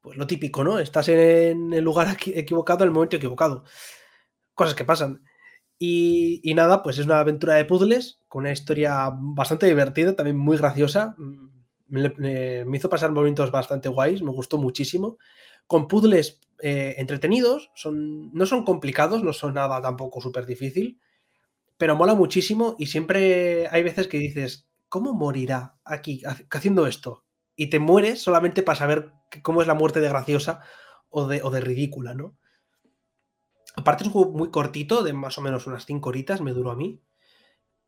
pues 0.00 0.16
lo 0.16 0.26
típico, 0.26 0.64
¿no? 0.64 0.78
Estás 0.80 1.08
en 1.08 1.72
el 1.72 1.84
lugar 1.84 2.16
equivocado 2.26 2.82
en 2.82 2.88
el 2.88 2.94
momento 2.94 3.16
equivocado. 3.16 3.64
Cosas 4.54 4.74
que 4.74 4.84
pasan. 4.84 5.22
Y, 5.78 6.52
nada, 6.54 6.82
pues 6.82 6.98
es 6.98 7.06
una 7.06 7.18
aventura 7.18 7.54
de 7.54 7.64
puzzles 7.64 8.20
con 8.28 8.42
una 8.42 8.52
historia 8.52 9.10
bastante 9.12 9.66
divertida, 9.66 10.14
también 10.14 10.36
muy 10.36 10.56
graciosa. 10.56 11.16
Me, 11.92 12.64
hizo 12.74 12.88
pasar 12.88 13.12
momentos 13.12 13.50
bastante 13.50 13.90
guays, 13.90 14.22
me 14.22 14.30
gustó 14.30 14.56
muchísimo. 14.56 15.18
Con 15.66 15.88
puzzles 15.88 16.40
eh, 16.62 16.94
entretenidos, 16.96 17.70
son, 17.74 18.32
no 18.32 18.46
son 18.46 18.64
complicados, 18.64 19.22
no 19.22 19.34
son 19.34 19.54
nada 19.54 19.80
tampoco 19.82 20.22
súper 20.22 20.46
difícil, 20.46 20.98
pero 21.76 21.94
mola 21.94 22.14
muchísimo 22.14 22.76
y 22.78 22.86
siempre 22.86 23.68
hay 23.68 23.82
veces 23.82 24.08
que 24.08 24.18
dices, 24.18 24.68
¿cómo 24.88 25.12
morirá 25.12 25.76
aquí 25.84 26.22
haciendo 26.50 26.86
esto? 26.86 27.24
Y 27.56 27.66
te 27.68 27.78
mueres 27.78 28.22
solamente 28.22 28.62
para 28.62 28.78
saber 28.78 29.12
cómo 29.42 29.60
es 29.60 29.68
la 29.68 29.74
muerte 29.74 30.00
de 30.00 30.08
graciosa 30.08 30.62
o 31.10 31.26
de, 31.26 31.40
de 31.40 31.60
ridícula, 31.60 32.14
¿no? 32.14 32.38
Aparte 33.76 34.04
es 34.04 34.06
un 34.06 34.14
juego 34.14 34.32
muy 34.32 34.50
cortito, 34.50 35.02
de 35.02 35.12
más 35.12 35.36
o 35.36 35.42
menos 35.42 35.66
unas 35.66 35.84
5 35.84 36.08
horitas, 36.08 36.40
me 36.40 36.52
duró 36.52 36.70
a 36.70 36.76
mí. 36.76 37.02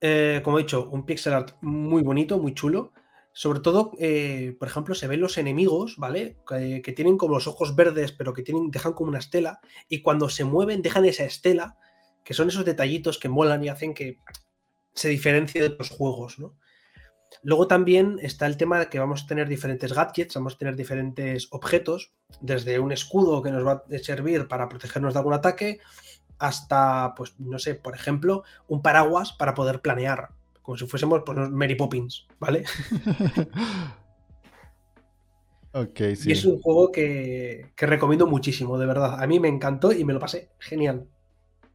Eh, 0.03 0.43
como 0.45 0.59
he 0.59 0.62
dicho, 0.62 0.90
un 0.90 1.07
pixel 1.07 1.33
art 1.33 1.57
muy 1.62 2.03
bonito, 2.03 2.38
muy 2.38 2.53
chulo. 2.53 2.93
Sobre 3.37 3.59
todo, 3.59 3.90
eh, 3.99 4.57
por 4.61 4.68
ejemplo, 4.68 4.94
se 4.94 5.09
ven 5.09 5.20
los 5.20 5.38
enemigos, 5.38 5.97
¿vale? 5.99 6.37
Que, 6.47 6.81
tienen 6.94 7.18
como 7.18 7.35
los 7.35 7.49
ojos 7.49 7.75
verdes, 7.75 8.12
pero 8.12 8.33
que 8.33 8.44
tienen, 8.44 8.70
dejan 8.70 8.92
como 8.92 9.09
una 9.09 9.18
estela. 9.18 9.61
Y 9.88 10.03
cuando 10.03 10.29
se 10.29 10.44
mueven, 10.44 10.83
dejan 10.83 11.05
esa 11.05 11.25
estela, 11.25 11.77
que 12.23 12.33
son 12.33 12.49
esos 12.49 12.64
detallitos 12.64 13.18
que 13.18 13.29
molan 13.29 13.64
y 13.64 13.68
hacen 13.68 13.92
que 13.92 14.18
se 14.94 15.09
diferencie 15.09 15.61
de 15.61 15.70
los 15.70 15.90
juegos, 15.90 16.38
¿no? 16.38 16.57
Luego 17.42 17.66
también 17.66 18.20
está 18.23 18.47
el 18.47 18.57
tema 18.57 18.79
de 18.79 18.88
que 18.88 19.01
vamos 19.01 19.25
a 19.25 19.27
tener 19.27 19.49
diferentes 19.49 19.92
gadgets, 19.92 20.37
vamos 20.37 20.55
a 20.55 20.59
tener 20.59 20.77
diferentes 20.77 21.49
objetos, 21.51 22.12
desde 22.40 22.79
un 22.79 22.92
escudo 22.92 23.42
que 23.42 23.51
nos 23.51 23.66
va 23.66 23.85
a 23.92 23.99
servir 23.99 24.47
para 24.47 24.68
protegernos 24.68 25.12
de 25.12 25.18
algún 25.18 25.35
ataque, 25.35 25.81
hasta, 26.38 27.14
pues, 27.16 27.35
no 27.40 27.59
sé, 27.59 27.75
por 27.75 27.97
ejemplo, 27.97 28.44
un 28.68 28.81
paraguas 28.81 29.33
para 29.33 29.55
poder 29.55 29.81
planear, 29.81 30.31
como 30.64 30.79
si 30.79 30.87
fuésemos 30.87 31.22
pues, 31.27 31.50
Mary 31.50 31.74
Poppins, 31.74 32.27
¿vale? 32.40 32.64
ok, 35.74 36.00
sí. 36.16 36.31
Y 36.31 36.33
es 36.33 36.46
un 36.46 36.59
juego 36.59 36.90
que, 36.90 37.70
que 37.77 37.87
recomiendo 37.87 38.27
muchísimo, 38.27 38.79
de 38.79 38.87
verdad. 38.87 39.22
A 39.22 39.27
mí 39.27 39.38
me 39.38 39.48
encantó 39.48 39.92
y 39.92 40.05
me 40.05 40.14
lo 40.14 40.18
pasé 40.18 40.48
genial. 40.59 41.07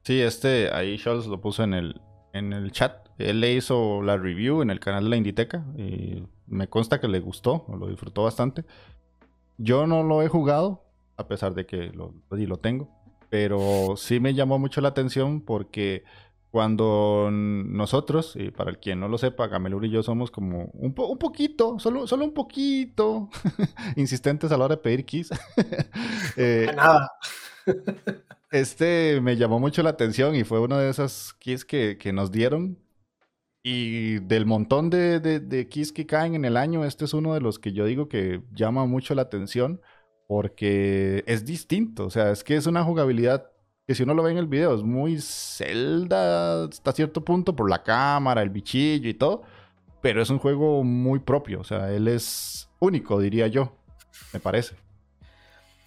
Sí, 0.04 0.20
este, 0.20 0.74
ahí 0.74 0.98
Scholz 0.98 1.28
lo 1.28 1.40
puso 1.40 1.64
en 1.64 1.76
el, 1.76 2.02
en 2.34 2.52
el 2.52 2.72
chat. 2.72 3.08
Él 3.20 3.42
le 3.42 3.54
hizo 3.54 4.02
la 4.02 4.18
review 4.18 4.64
en 4.64 4.72
el 4.72 4.80
canal 4.80 5.04
de 5.04 5.10
la 5.12 5.18
Inditeca 5.18 5.64
y 5.78 6.24
me 6.48 6.68
consta 6.68 7.00
que 7.00 7.08
le 7.08 7.20
gustó, 7.20 7.66
lo 7.68 7.90
disfrutó 7.90 8.24
bastante. 8.24 8.66
Yo 9.60 9.86
no 9.86 10.02
lo 10.02 10.24
he 10.24 10.30
jugado, 10.30 10.84
a 11.16 11.28
pesar 11.28 11.54
de 11.54 11.68
que 11.68 11.92
lo, 11.94 12.16
lo 12.32 12.58
tengo, 12.58 12.90
pero 13.30 13.94
sí 13.98 14.20
me 14.20 14.34
llamó 14.34 14.58
mucho 14.58 14.82
la 14.82 14.88
atención 14.88 15.42
porque 15.42 16.06
cuando 16.52 17.30
nosotros, 17.32 18.36
y 18.36 18.50
para 18.50 18.72
el 18.72 18.80
quien 18.80 19.00
no 19.00 19.08
lo 19.08 19.20
sepa, 19.20 19.48
Gamelur 19.48 19.86
y 19.86 19.92
yo 19.92 20.02
somos 20.02 20.32
como 20.32 20.66
un, 20.74 20.96
un 20.98 21.18
poquito, 21.20 21.78
solo, 21.78 22.08
solo 22.08 22.26
un 22.26 22.34
poquito 22.34 23.30
insistentes 23.96 24.52
a 24.52 24.58
la 24.58 24.66
hora 24.66 24.76
de 24.76 24.82
pedir 24.82 25.06
keys. 25.06 25.30
eh, 26.38 26.72
Nada. 26.76 27.12
este 28.52 29.22
me 29.22 29.38
llamó 29.38 29.60
mucho 29.60 29.84
la 29.84 29.92
atención 29.92 30.36
y 30.36 30.44
fue 30.44 30.60
una 30.60 30.80
de 30.80 30.90
esas 30.90 31.34
keys 31.40 31.66
que, 31.66 32.12
nos 32.14 32.32
dieron. 32.32 32.80
Y 33.62 34.20
del 34.20 34.46
montón 34.46 34.90
de, 34.90 35.20
de, 35.20 35.68
keys 35.68 35.92
que 35.92 36.08
caen 36.08 36.34
en 36.34 36.46
el 36.46 36.58
año, 36.58 36.86
este 36.86 37.06
es 37.06 37.14
uno 37.14 37.34
de 37.34 37.42
los 37.42 37.60
que 37.60 37.74
yo 37.74 37.86
digo 37.86 38.08
que 38.08 38.42
llama 38.54 38.86
mucho 38.86 39.14
la 39.14 39.24
atención 39.24 39.82
porque 40.28 41.24
es 41.28 41.46
distinto. 41.46 42.06
O 42.06 42.10
sea, 42.10 42.32
es 42.32 42.44
que 42.44 42.56
es 42.56 42.66
una 42.66 42.84
jugabilidad 42.84 43.52
que 43.90 43.96
si 43.96 44.04
uno 44.04 44.14
lo 44.14 44.22
ve 44.22 44.30
en 44.30 44.38
el 44.38 44.46
video 44.46 44.76
es 44.76 44.84
muy 44.84 45.20
Zelda 45.20 46.66
hasta 46.66 46.92
cierto 46.92 47.26
punto 47.26 47.56
por 47.56 47.68
la 47.68 47.82
cámara, 47.82 48.44
el 48.44 48.52
bichillo 48.52 49.10
y 49.10 49.16
todo. 49.16 49.42
Pero 50.00 50.22
es 50.22 50.30
un 50.30 50.38
juego 50.38 50.84
muy 50.84 51.18
propio. 51.18 51.62
O 51.62 51.64
sea, 51.64 51.92
él 51.92 52.08
es 52.08 52.70
único, 52.78 53.20
diría 53.20 53.48
yo. 53.48 53.74
Me 54.32 54.40
parece. 54.40 54.76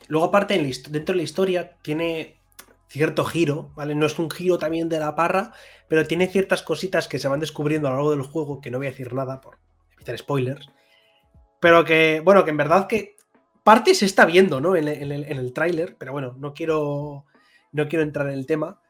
Luego, 0.08 0.26
aparte, 0.26 0.58
dentro 0.90 1.12
de 1.12 1.16
la 1.18 1.22
historia, 1.22 1.76
tiene 1.80 2.40
cierto 2.88 3.24
giro, 3.24 3.70
¿vale? 3.76 3.94
No 3.94 4.06
es 4.06 4.18
un 4.18 4.32
giro 4.32 4.58
también 4.58 4.88
de 4.88 4.98
la 4.98 5.14
parra, 5.14 5.52
pero 5.86 6.04
tiene 6.04 6.26
ciertas 6.26 6.64
cositas 6.64 7.06
que 7.06 7.20
se 7.20 7.28
van 7.28 7.38
descubriendo 7.38 7.86
a 7.86 7.92
lo 7.92 7.98
largo 7.98 8.10
del 8.10 8.22
juego, 8.22 8.60
que 8.60 8.72
no 8.72 8.78
voy 8.78 8.88
a 8.88 8.90
decir 8.90 9.14
nada 9.14 9.40
por 9.40 9.58
evitar 9.94 10.18
spoilers, 10.18 10.68
pero 11.60 11.84
que, 11.84 12.20
bueno, 12.24 12.44
que 12.44 12.50
en 12.50 12.56
verdad 12.56 12.88
que 12.88 13.14
parte 13.62 13.94
se 13.94 14.06
está 14.06 14.26
viendo, 14.26 14.60
¿no? 14.60 14.74
En, 14.74 14.88
el, 14.88 15.52
tráiler, 15.52 15.94
pero 15.96 16.10
bueno, 16.10 16.34
no 16.36 16.52
quiero, 16.52 17.26
no 17.72 17.88
quiero 17.88 18.04
entrar 18.04 18.28
en 18.28 18.34
el 18.34 18.46
tema. 18.46 18.80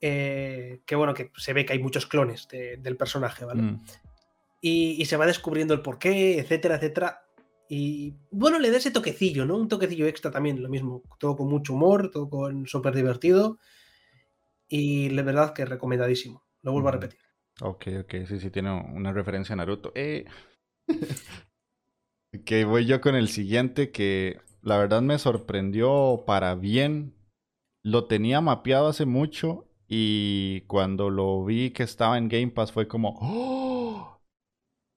Eh, 0.00 0.82
que 0.84 0.96
bueno, 0.96 1.14
que 1.14 1.30
se 1.36 1.52
ve 1.52 1.64
que 1.64 1.74
hay 1.74 1.78
muchos 1.78 2.06
clones 2.06 2.48
del 2.48 2.96
personaje, 2.96 3.44
¿vale? 3.44 3.62
Mm. 3.62 3.84
Y, 4.60 5.00
y, 5.00 5.04
se 5.06 5.16
va 5.16 5.26
descubriendo 5.26 5.74
el 5.74 5.80
porqué, 5.80 6.38
etcétera, 6.38 6.76
etcétera. 6.76 7.22
Y 7.68 8.14
bueno, 8.30 8.58
le 8.58 8.70
da 8.70 8.76
ese 8.76 8.90
toquecillo, 8.90 9.46
¿no? 9.46 9.56
Un 9.56 9.68
toquecillo 9.68 10.06
extra 10.06 10.30
también, 10.30 10.62
lo 10.62 10.68
mismo. 10.68 11.02
Todo 11.18 11.36
con 11.36 11.48
mucho 11.48 11.72
humor, 11.72 12.10
todo 12.10 12.28
con 12.28 12.66
súper 12.66 12.94
divertido. 12.94 13.58
Y 14.68 15.10
la 15.10 15.22
verdad 15.22 15.54
que 15.54 15.64
recomendadísimo. 15.64 16.44
Lo 16.62 16.72
vuelvo 16.72 16.88
a 16.88 16.92
repetir. 16.92 17.18
Ok, 17.60 17.86
ok, 18.00 18.14
sí, 18.26 18.40
sí, 18.40 18.50
tiene 18.50 18.72
una 18.72 19.12
referencia 19.12 19.52
a 19.52 19.56
Naruto. 19.56 19.92
Eh. 19.94 20.26
que 22.44 22.64
voy 22.64 22.86
yo 22.86 23.00
con 23.00 23.14
el 23.14 23.28
siguiente 23.28 23.90
que 23.90 24.40
la 24.62 24.78
verdad 24.78 25.02
me 25.02 25.18
sorprendió 25.18 26.24
para 26.26 26.54
bien. 26.54 27.14
Lo 27.84 28.04
tenía 28.04 28.40
mapeado 28.40 28.88
hace 28.88 29.06
mucho 29.06 29.66
y 29.88 30.62
cuando 30.62 31.10
lo 31.10 31.44
vi 31.44 31.70
que 31.70 31.82
estaba 31.82 32.16
en 32.16 32.28
Game 32.28 32.48
Pass 32.48 32.72
fue 32.72 32.86
como, 32.86 33.18
¡Oh! 33.20 34.20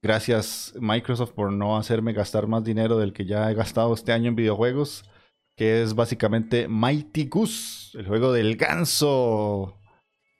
Gracias 0.03 0.73
Microsoft 0.79 1.31
por 1.31 1.51
no 1.51 1.77
hacerme 1.77 2.13
gastar 2.13 2.45
más 2.45 2.63
dinero 2.63 2.97
del 2.97 3.11
que 3.11 3.25
ya 3.25 3.49
he 3.49 3.55
gastado 3.55 3.91
este 3.93 4.11
año 4.11 4.29
en 4.29 4.35
videojuegos, 4.35 5.03
que 5.55 5.81
es 5.81 5.95
básicamente 5.95 6.67
Mighty 6.67 7.25
Goose, 7.25 7.97
el 7.97 8.07
juego 8.07 8.31
del 8.31 8.55
ganso 8.55 9.79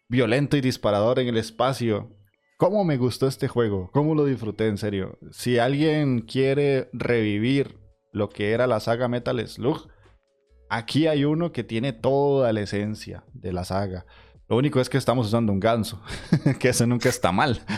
violento 0.08 0.55
y 0.55 0.62
disparador 0.62 1.17
en 1.17 1.29
el 1.29 1.38
espacio. 1.38 2.15
¿Cómo 2.58 2.86
me 2.86 2.97
gustó 2.97 3.27
este 3.27 3.47
juego? 3.47 3.89
¿Cómo 3.91 4.13
lo 4.13 4.23
disfruté 4.23 4.67
en 4.67 4.77
serio? 4.77 5.17
Si 5.31 5.58
alguien 5.58 6.21
quiere 6.21 6.89
revivir 6.93 7.79
lo 8.13 8.29
que 8.29 8.51
era 8.51 8.67
la 8.67 8.79
saga 8.79 9.08
Metal 9.08 9.45
Slug, 9.47 9.89
aquí 10.69 11.08
hay 11.08 11.25
uno 11.25 11.51
que 11.51 11.63
tiene 11.63 11.93
toda 11.93 12.54
la 12.54 12.62
esencia 12.62 13.23
de 13.34 13.54
la 13.54 13.65
saga. 13.65 14.06
Lo 14.47 14.58
único 14.58 14.80
es 14.80 14.89
que 14.89 14.97
estamos 14.97 15.28
usando 15.28 15.51
un 15.51 15.60
ganso, 15.60 16.01
que 16.60 16.69
eso 16.69 16.86
nunca 16.86 17.10
está 17.10 17.32
mal. 17.32 17.62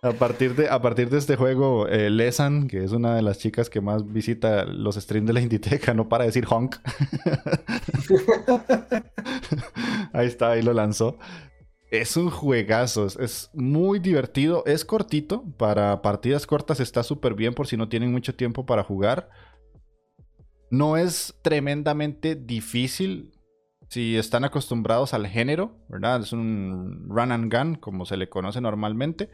A 0.00 0.12
partir 0.12 0.54
de, 0.54 0.68
a 0.68 0.80
partir 0.80 1.10
de 1.10 1.18
este 1.18 1.34
juego, 1.34 1.88
eh, 1.88 2.08
Lesan, 2.08 2.68
que 2.68 2.84
es 2.84 2.92
una 2.92 3.16
de 3.16 3.22
las 3.22 3.38
chicas 3.38 3.68
que 3.68 3.80
más 3.80 4.12
visita 4.12 4.64
los 4.64 4.94
streams 4.94 5.26
de 5.26 5.32
la 5.32 5.40
Inditeca, 5.40 5.92
no 5.92 6.08
para 6.08 6.24
decir 6.24 6.46
honk. 6.48 6.76
ahí 10.12 10.28
está, 10.28 10.52
ahí 10.52 10.62
lo 10.62 10.72
lanzó. 10.72 11.18
Es 11.90 12.16
un 12.16 12.30
juegazo, 12.30 13.06
es 13.06 13.50
muy 13.54 13.98
divertido, 13.98 14.62
es 14.66 14.84
cortito, 14.84 15.42
para 15.56 16.00
partidas 16.00 16.46
cortas 16.46 16.78
está 16.78 17.02
súper 17.02 17.34
bien 17.34 17.54
por 17.54 17.66
si 17.66 17.76
no 17.76 17.88
tienen 17.88 18.12
mucho 18.12 18.36
tiempo 18.36 18.66
para 18.66 18.84
jugar. 18.84 19.30
No 20.70 20.96
es 20.96 21.34
tremendamente 21.42 22.34
difícil 22.34 23.32
si 23.88 24.16
están 24.16 24.44
acostumbrados 24.44 25.14
al 25.14 25.26
género, 25.26 25.76
¿verdad? 25.88 26.20
Es 26.20 26.32
un 26.32 27.06
run 27.08 27.32
and 27.32 27.52
gun, 27.52 27.74
como 27.76 28.04
se 28.04 28.16
le 28.16 28.28
conoce 28.28 28.60
normalmente. 28.60 29.30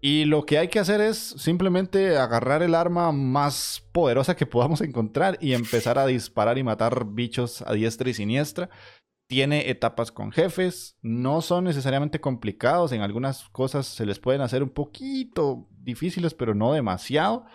Y 0.00 0.26
lo 0.26 0.44
que 0.44 0.58
hay 0.58 0.68
que 0.68 0.78
hacer 0.78 1.00
es 1.00 1.16
simplemente 1.16 2.18
agarrar 2.18 2.62
el 2.62 2.74
arma 2.74 3.10
más 3.12 3.82
poderosa 3.92 4.36
que 4.36 4.46
podamos 4.46 4.80
encontrar 4.82 5.38
y 5.40 5.54
empezar 5.54 5.98
a 5.98 6.06
disparar 6.06 6.58
y 6.58 6.62
matar 6.62 7.06
bichos 7.06 7.62
a 7.62 7.72
diestra 7.72 8.10
y 8.10 8.14
siniestra. 8.14 8.68
Tiene 9.28 9.70
etapas 9.70 10.12
con 10.12 10.30
jefes, 10.30 10.96
no 11.02 11.40
son 11.40 11.64
necesariamente 11.64 12.20
complicados, 12.20 12.92
en 12.92 13.00
algunas 13.00 13.48
cosas 13.48 13.86
se 13.86 14.06
les 14.06 14.20
pueden 14.20 14.42
hacer 14.42 14.62
un 14.62 14.68
poquito 14.68 15.66
difíciles, 15.70 16.34
pero 16.34 16.54
no 16.54 16.72
demasiado. 16.72 17.46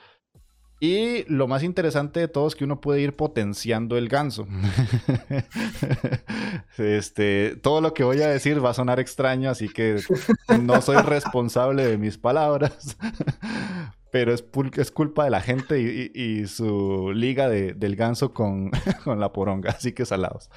Y 0.84 1.32
lo 1.32 1.48
más 1.48 1.62
interesante 1.62 2.22
de 2.22 2.28
todo 2.28 2.48
es 2.48 2.56
que 2.56 2.63
uno 2.63 2.82
puede 2.82 3.02
ir 3.02 3.15
potenciando 3.15 4.00
el 4.00 4.10
ganso. 4.10 4.48
este, 6.80 7.56
todo 7.58 7.82
lo 7.82 7.94
que 7.94 8.04
voy 8.04 8.20
a 8.24 8.28
decir 8.28 8.65
va 8.65 8.72
a 8.72 8.74
sonar 8.74 9.00
extraño, 9.00 9.52
así 9.52 9.70
que 9.70 9.98
no 10.60 10.82
soy 10.82 10.98
responsable 10.98 11.86
de 11.86 12.00
mis 12.00 12.17
palabras. 12.17 12.98
Pero 14.12 14.34
es, 14.34 14.44
es 14.78 14.89
culpa 14.89 15.26
de 15.26 15.30
la 15.30 15.41
gente 15.41 15.80
y, 15.80 16.48
su 16.48 17.12
liga 17.13 17.48
del 17.48 17.96
ganso 17.96 18.34
con, 18.34 18.72
con, 19.04 19.20
la 19.20 19.32
poronga, 19.32 19.70
así 19.70 19.91
que 19.91 20.04
salados. 20.04 20.50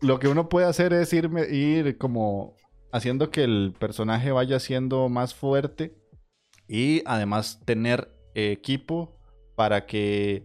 Lo 0.00 0.18
que 0.18 0.28
uno 0.28 0.48
puede 0.48 0.66
hacer 0.66 0.94
es 0.94 1.12
irme, 1.12 1.46
ir 1.46 1.98
como 1.98 2.56
haciendo 2.90 3.30
que 3.30 3.44
el 3.44 3.74
personaje 3.78 4.32
vaya 4.32 4.58
siendo 4.60 5.10
más 5.10 5.34
fuerte 5.34 5.94
y 6.66 7.02
además 7.04 7.60
tener 7.66 8.16
equipo 8.34 9.15
para 9.56 9.86
que 9.86 10.44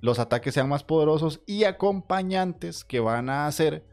los 0.00 0.18
ataques 0.18 0.54
sean 0.54 0.68
más 0.68 0.84
poderosos 0.84 1.42
y 1.46 1.64
acompañantes 1.64 2.84
que 2.84 3.00
van 3.00 3.30
a 3.30 3.46
hacer 3.46 3.84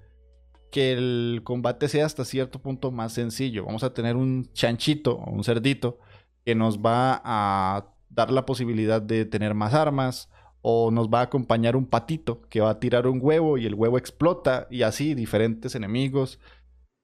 que 0.71 0.91
el 0.91 1.41
combate 1.43 1.87
sea 1.87 2.05
hasta 2.05 2.25
cierto 2.25 2.59
punto 2.61 2.91
más 2.91 3.13
sencillo. 3.13 3.65
Vamos 3.65 3.83
a 3.83 3.93
tener 3.93 4.15
un 4.15 4.51
chanchito 4.53 5.15
o 5.15 5.31
un 5.31 5.43
cerdito 5.43 5.99
que 6.45 6.53
nos 6.53 6.79
va 6.79 7.21
a 7.23 7.87
dar 8.09 8.31
la 8.31 8.45
posibilidad 8.45 9.01
de 9.01 9.25
tener 9.25 9.53
más 9.53 9.73
armas 9.73 10.29
o 10.61 10.91
nos 10.91 11.09
va 11.09 11.19
a 11.19 11.23
acompañar 11.23 11.75
un 11.75 11.85
patito 11.85 12.41
que 12.49 12.59
va 12.59 12.71
a 12.71 12.79
tirar 12.79 13.07
un 13.07 13.19
huevo 13.21 13.57
y 13.57 13.65
el 13.65 13.75
huevo 13.75 13.97
explota 13.97 14.67
y 14.69 14.81
así 14.81 15.15
diferentes 15.15 15.75
enemigos. 15.75 16.39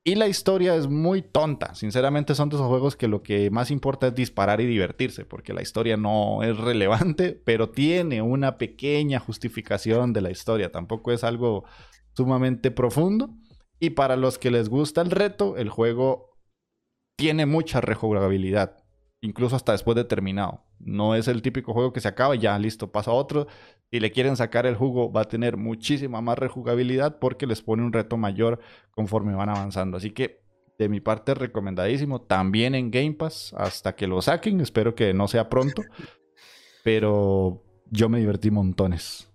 Y 0.04 0.16
la 0.16 0.28
historia 0.28 0.76
es 0.76 0.88
muy 0.88 1.22
tonta. 1.22 1.76
Sinceramente 1.76 2.34
son 2.34 2.50
de 2.50 2.56
esos 2.56 2.68
juegos 2.68 2.96
que 2.96 3.08
lo 3.08 3.22
que 3.22 3.52
más 3.52 3.70
importa 3.70 4.08
es 4.08 4.16
disparar 4.16 4.60
y 4.60 4.66
divertirse, 4.66 5.26
porque 5.26 5.54
la 5.54 5.62
historia 5.62 5.96
no 5.96 6.42
es 6.42 6.58
relevante, 6.58 7.34
pero 7.46 7.70
tiene 7.70 8.22
una 8.24 8.58
pequeña 8.58 9.20
justificación 9.20 10.12
de 10.12 10.22
la 10.22 10.32
historia. 10.32 10.72
Tampoco 10.72 11.12
es 11.12 11.24
algo 11.24 11.66
sumamente 12.16 12.72
profundo. 12.72 13.30
Y 13.80 13.92
para 13.92 14.16
los 14.16 14.40
que 14.40 14.50
les 14.50 14.70
gusta 14.70 15.02
el 15.02 15.12
reto, 15.12 15.56
el 15.58 15.70
juego 15.70 16.32
tiene 17.18 17.46
mucha 17.46 17.82
rejugabilidad, 17.82 18.84
incluso 19.22 19.56
hasta 19.56 19.74
después 19.74 19.96
de 19.96 20.06
terminado. 20.06 20.66
No 20.80 21.14
es 21.14 21.28
el 21.28 21.44
típico 21.44 21.74
juego 21.74 21.94
que 21.94 22.02
se 22.02 22.08
acaba 22.08 22.36
y 22.36 22.40
ya, 22.40 22.58
listo, 22.58 22.92
pasa 22.92 23.12
a 23.12 23.16
otro. 23.16 23.46
Si 23.92 24.00
le 24.00 24.12
quieren 24.12 24.38
sacar 24.38 24.66
el 24.66 24.76
jugo, 24.76 25.12
va 25.12 25.22
a 25.22 25.28
tener 25.28 25.58
muchísima 25.58 26.22
más 26.22 26.40
rejugabilidad 26.40 27.20
porque 27.20 27.46
les 27.46 27.62
pone 27.62 27.84
un 27.84 27.92
reto 27.94 28.18
mayor 28.18 28.60
conforme 28.92 29.36
van 29.36 29.50
avanzando. 29.50 29.98
Así 29.98 30.12
que 30.12 30.42
de 30.78 30.90
mi 30.90 31.02
parte, 31.02 31.34
recomendadísimo. 31.34 32.22
También 32.22 32.74
en 32.74 32.90
Game 32.90 33.14
Pass 33.14 33.54
hasta 33.58 33.96
que 33.96 34.08
lo 34.08 34.22
saquen. 34.22 34.62
Espero 34.62 34.96
que 34.96 35.14
no 35.14 35.28
sea 35.28 35.50
pronto. 35.50 35.84
Pero 36.84 37.62
yo 37.90 38.10
me 38.10 38.20
divertí 38.20 38.50
montones. 38.50 39.30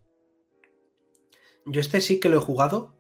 Yo 1.67 1.81
este 1.81 2.01
sí 2.01 2.19
que 2.19 2.29
lo 2.29 2.39
he 2.39 2.41
jugado 2.41 2.97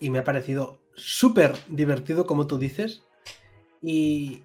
y 0.00 0.10
me 0.10 0.18
ha 0.18 0.24
parecido 0.24 0.80
súper 0.94 1.54
divertido, 1.68 2.26
como 2.26 2.46
tú 2.46 2.58
dices. 2.58 3.04
Y 3.80 4.42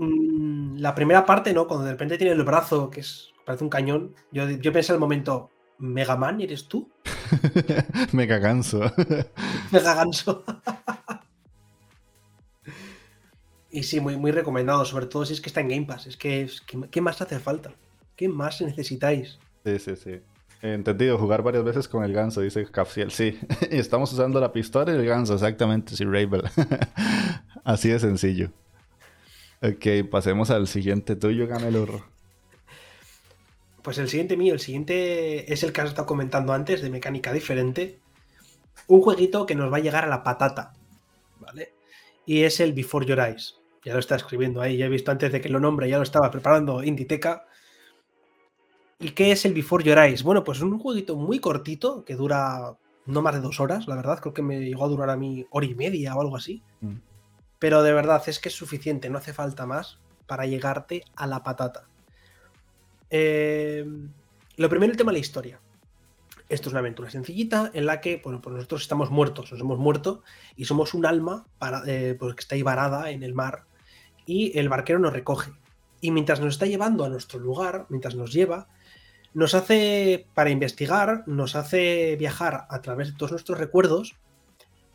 Mm, 0.00 0.78
la 0.78 0.94
primera 0.94 1.26
parte, 1.26 1.52
¿no? 1.52 1.68
Cuando 1.68 1.84
de 1.84 1.92
repente 1.92 2.16
tiene 2.16 2.32
el 2.32 2.42
brazo, 2.42 2.88
que 2.88 3.00
es, 3.00 3.34
parece 3.44 3.64
un 3.64 3.68
cañón, 3.68 4.14
yo, 4.32 4.48
yo 4.48 4.72
pensé 4.72 4.92
al 4.92 4.98
momento, 4.98 5.50
¿Mega 5.80 6.16
Man 6.16 6.40
eres 6.40 6.68
tú? 6.68 6.88
Mega 8.12 8.38
ganso. 8.38 8.80
Mega 9.72 9.94
ganso. 9.94 10.44
y 13.70 13.82
sí, 13.82 13.98
muy, 13.98 14.16
muy 14.16 14.30
recomendado, 14.30 14.84
sobre 14.84 15.06
todo 15.06 15.24
si 15.24 15.32
es 15.32 15.40
que 15.40 15.48
está 15.48 15.60
en 15.60 15.68
Game 15.68 15.86
Pass. 15.86 16.06
Es 16.06 16.16
que, 16.16 16.48
¿qué 16.90 17.00
más 17.00 17.20
hace 17.22 17.40
falta? 17.40 17.72
¿Qué 18.14 18.28
más 18.28 18.60
necesitáis? 18.60 19.38
Sí, 19.64 19.78
sí, 19.78 19.96
sí. 19.96 20.20
Entendido, 20.62 21.16
jugar 21.16 21.42
varias 21.42 21.64
veces 21.64 21.88
con 21.88 22.04
el 22.04 22.12
ganso, 22.12 22.42
dice 22.42 22.66
Capsiel. 22.66 23.10
Sí, 23.10 23.38
estamos 23.70 24.12
usando 24.12 24.38
la 24.38 24.52
pistola 24.52 24.92
y 24.92 24.96
el 24.96 25.06
ganso, 25.06 25.32
exactamente, 25.32 25.96
sí, 25.96 26.04
Ravel. 26.04 26.42
Así 27.64 27.88
de 27.88 27.98
sencillo. 27.98 28.52
Ok, 29.62 30.10
pasemos 30.10 30.50
al 30.50 30.66
siguiente 30.66 31.16
tuyo, 31.16 31.46
Gamelurro. 31.46 32.04
Pues 33.82 33.98
el 33.98 34.08
siguiente 34.08 34.36
mío, 34.36 34.54
el 34.54 34.60
siguiente 34.60 35.52
es 35.52 35.62
el 35.62 35.72
que 35.72 35.80
has 35.80 35.88
estado 35.88 36.06
comentando 36.06 36.52
antes, 36.52 36.82
de 36.82 36.90
mecánica 36.90 37.32
diferente. 37.32 37.98
Un 38.86 39.00
jueguito 39.00 39.46
que 39.46 39.54
nos 39.54 39.72
va 39.72 39.78
a 39.78 39.80
llegar 39.80 40.04
a 40.04 40.08
la 40.08 40.22
patata, 40.22 40.74
¿vale? 41.38 41.74
Y 42.26 42.42
es 42.42 42.60
el 42.60 42.72
Before 42.72 43.06
Your 43.06 43.20
Eyes. 43.20 43.56
Ya 43.84 43.94
lo 43.94 43.98
está 43.98 44.16
escribiendo 44.16 44.60
ahí, 44.60 44.76
ya 44.76 44.86
he 44.86 44.90
visto 44.90 45.10
antes 45.10 45.32
de 45.32 45.40
que 45.40 45.48
lo 45.48 45.60
nombre, 45.60 45.88
ya 45.88 45.96
lo 45.96 46.02
estaba 46.02 46.30
preparando 46.30 46.82
Inditeca. 46.82 47.46
¿Y 48.98 49.12
qué 49.12 49.32
es 49.32 49.44
el 49.46 49.54
Before 49.54 49.82
Your 49.82 49.98
Eyes? 49.98 50.22
Bueno, 50.22 50.44
pues 50.44 50.58
es 50.58 50.64
un 50.64 50.78
jueguito 50.78 51.16
muy 51.16 51.38
cortito 51.38 52.04
que 52.04 52.16
dura 52.16 52.76
no 53.06 53.22
más 53.22 53.34
de 53.34 53.40
dos 53.40 53.60
horas, 53.60 53.88
la 53.88 53.96
verdad. 53.96 54.20
Creo 54.20 54.34
que 54.34 54.42
me 54.42 54.60
llegó 54.60 54.84
a 54.84 54.88
durar 54.88 55.08
a 55.08 55.16
mí 55.16 55.46
hora 55.50 55.66
y 55.66 55.74
media 55.74 56.14
o 56.14 56.20
algo 56.20 56.36
así. 56.36 56.62
Mm. 56.80 56.96
Pero 57.58 57.82
de 57.82 57.92
verdad 57.92 58.22
es 58.26 58.38
que 58.38 58.50
es 58.50 58.54
suficiente, 58.54 59.08
no 59.08 59.18
hace 59.18 59.32
falta 59.32 59.66
más 59.66 59.98
para 60.26 60.46
llegarte 60.46 61.04
a 61.16 61.26
la 61.26 61.42
patata. 61.42 61.89
Eh, 63.10 63.84
lo 64.56 64.68
primero, 64.68 64.90
el 64.90 64.96
tema 64.96 65.10
de 65.10 65.18
la 65.18 65.20
historia. 65.20 65.60
Esto 66.48 66.68
es 66.68 66.72
una 66.72 66.80
aventura 66.80 67.10
sencillita 67.10 67.70
en 67.74 67.86
la 67.86 68.00
que, 68.00 68.20
bueno, 68.24 68.40
pues 68.40 68.56
nosotros 68.56 68.82
estamos 68.82 69.10
muertos, 69.10 69.52
nos 69.52 69.60
hemos 69.60 69.78
muerto 69.78 70.22
y 70.56 70.64
somos 70.64 70.94
un 70.94 71.06
alma 71.06 71.46
para, 71.58 71.82
eh, 71.86 72.16
pues 72.18 72.34
que 72.34 72.40
está 72.40 72.56
ahí 72.56 72.62
varada 72.62 73.10
en 73.10 73.22
el 73.22 73.34
mar 73.34 73.66
y 74.26 74.58
el 74.58 74.68
barquero 74.68 74.98
nos 74.98 75.12
recoge. 75.12 75.52
Y 76.00 76.10
mientras 76.10 76.40
nos 76.40 76.54
está 76.54 76.66
llevando 76.66 77.04
a 77.04 77.08
nuestro 77.08 77.38
lugar, 77.38 77.86
mientras 77.88 78.14
nos 78.14 78.32
lleva, 78.32 78.68
nos 79.32 79.54
hace, 79.54 80.26
para 80.34 80.50
investigar, 80.50 81.24
nos 81.26 81.54
hace 81.54 82.16
viajar 82.16 82.66
a 82.68 82.80
través 82.80 83.08
de 83.08 83.16
todos 83.16 83.32
nuestros 83.32 83.58
recuerdos 83.58 84.16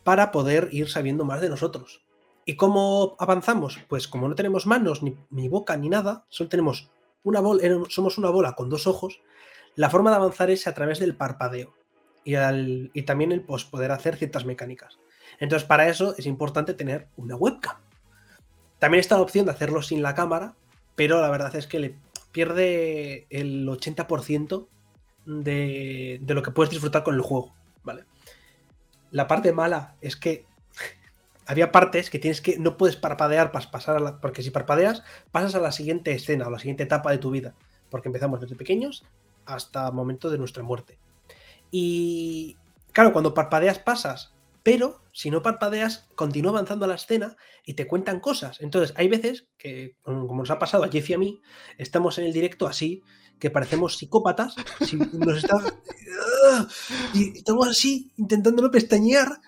para 0.04 0.30
poder 0.30 0.68
ir 0.72 0.88
sabiendo 0.88 1.24
más 1.24 1.40
de 1.40 1.48
nosotros. 1.48 2.04
¿Y 2.44 2.56
cómo 2.56 3.16
avanzamos? 3.18 3.78
Pues 3.88 4.06
como 4.06 4.28
no 4.28 4.34
tenemos 4.34 4.66
manos, 4.66 5.02
ni, 5.02 5.48
boca, 5.48 5.76
ni 5.76 5.88
nada, 5.88 6.24
solo 6.28 6.48
tenemos 6.48 6.90
una 7.26 7.40
bola, 7.40 7.62
somos 7.88 8.18
una 8.18 8.30
bola 8.30 8.52
con 8.52 8.70
dos 8.70 8.86
ojos, 8.86 9.20
la 9.74 9.90
forma 9.90 10.10
de 10.10 10.16
avanzar 10.16 10.48
es 10.48 10.66
a 10.66 10.74
través 10.74 11.00
del 11.00 11.16
parpadeo 11.16 11.74
y, 12.24 12.34
y 12.36 13.02
también 13.02 13.32
el 13.32 13.42
pues, 13.42 13.64
poder 13.64 13.90
hacer 13.90 14.16
ciertas 14.16 14.44
mecánicas. 14.44 14.98
Entonces, 15.40 15.66
para 15.66 15.88
eso 15.88 16.14
es 16.16 16.26
importante 16.26 16.72
tener 16.72 17.08
una 17.16 17.34
webcam. 17.34 17.76
También 18.78 19.00
está 19.00 19.16
la 19.16 19.22
opción 19.22 19.46
de 19.46 19.52
hacerlo 19.52 19.82
sin 19.82 20.02
la 20.02 20.14
cámara, 20.14 20.54
pero 20.94 21.20
la 21.20 21.28
verdad 21.28 21.54
es 21.56 21.66
que 21.66 21.80
le 21.80 21.96
pierde 22.30 23.26
el 23.30 23.66
80% 23.66 24.68
de, 25.26 26.20
de 26.22 26.34
lo 26.34 26.42
que 26.42 26.52
puedes 26.52 26.70
disfrutar 26.70 27.02
con 27.02 27.16
el 27.16 27.22
juego. 27.22 27.52
¿vale? 27.82 28.04
La 29.10 29.26
parte 29.26 29.52
mala 29.52 29.96
es 30.00 30.14
que 30.14 30.46
había 31.46 31.72
partes 31.72 32.10
que 32.10 32.18
tienes 32.18 32.40
que 32.40 32.58
no 32.58 32.76
puedes 32.76 32.96
parpadear 32.96 33.52
para 33.52 33.70
pasar 33.70 33.96
a 33.96 34.00
la, 34.00 34.20
porque 34.20 34.42
si 34.42 34.50
parpadeas 34.50 35.02
pasas 35.30 35.54
a 35.54 35.60
la 35.60 35.72
siguiente 35.72 36.12
escena 36.12 36.46
o 36.46 36.50
la 36.50 36.58
siguiente 36.58 36.82
etapa 36.82 37.10
de 37.10 37.18
tu 37.18 37.30
vida, 37.30 37.54
porque 37.88 38.08
empezamos 38.08 38.40
desde 38.40 38.56
pequeños 38.56 39.04
hasta 39.44 39.86
el 39.86 39.94
momento 39.94 40.28
de 40.28 40.38
nuestra 40.38 40.62
muerte. 40.62 40.98
Y 41.70 42.56
claro, 42.92 43.12
cuando 43.12 43.34
parpadeas 43.34 43.78
pasas, 43.78 44.34
pero 44.62 45.00
si 45.12 45.30
no 45.30 45.42
parpadeas 45.42 46.08
continúa 46.16 46.50
avanzando 46.50 46.86
la 46.86 46.96
escena 46.96 47.36
y 47.64 47.74
te 47.74 47.86
cuentan 47.86 48.18
cosas. 48.18 48.60
Entonces, 48.60 48.94
hay 48.96 49.08
veces 49.08 49.46
que 49.56 49.96
como 50.02 50.42
nos 50.42 50.50
ha 50.50 50.58
pasado 50.58 50.82
a 50.82 50.88
Jeff 50.88 51.08
y 51.10 51.14
a 51.14 51.18
mí, 51.18 51.40
estamos 51.78 52.18
en 52.18 52.26
el 52.26 52.32
directo 52.32 52.66
así 52.66 53.02
que 53.38 53.50
parecemos 53.50 53.96
psicópatas, 53.96 54.56
nos 55.12 55.38
está 55.38 55.56
y 57.14 57.38
estamos 57.38 57.68
así 57.68 58.10
intentando 58.16 58.62
no 58.62 58.70
pestañear 58.70 59.40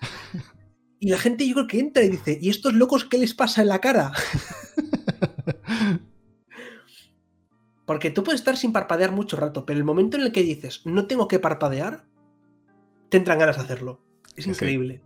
y 0.99 1.09
la 1.09 1.17
gente 1.17 1.47
yo 1.47 1.53
creo 1.55 1.67
que 1.67 1.79
entra 1.79 2.03
y 2.03 2.09
dice, 2.09 2.37
¿y 2.41 2.49
estos 2.49 2.73
locos 2.73 3.05
qué 3.05 3.17
les 3.17 3.33
pasa 3.33 3.61
en 3.61 3.69
la 3.69 3.79
cara? 3.79 4.11
Porque 7.85 8.11
tú 8.11 8.23
puedes 8.23 8.41
estar 8.41 8.57
sin 8.57 8.71
parpadear 8.71 9.11
mucho 9.11 9.37
rato, 9.37 9.65
pero 9.65 9.79
el 9.79 9.85
momento 9.85 10.17
en 10.17 10.23
el 10.23 10.31
que 10.31 10.43
dices, 10.43 10.81
no 10.85 11.07
tengo 11.07 11.27
que 11.27 11.39
parpadear, 11.39 12.05
te 13.09 13.17
entran 13.17 13.39
ganas 13.39 13.57
de 13.57 13.63
hacerlo. 13.63 14.01
Es 14.35 14.45
increíble. 14.45 15.01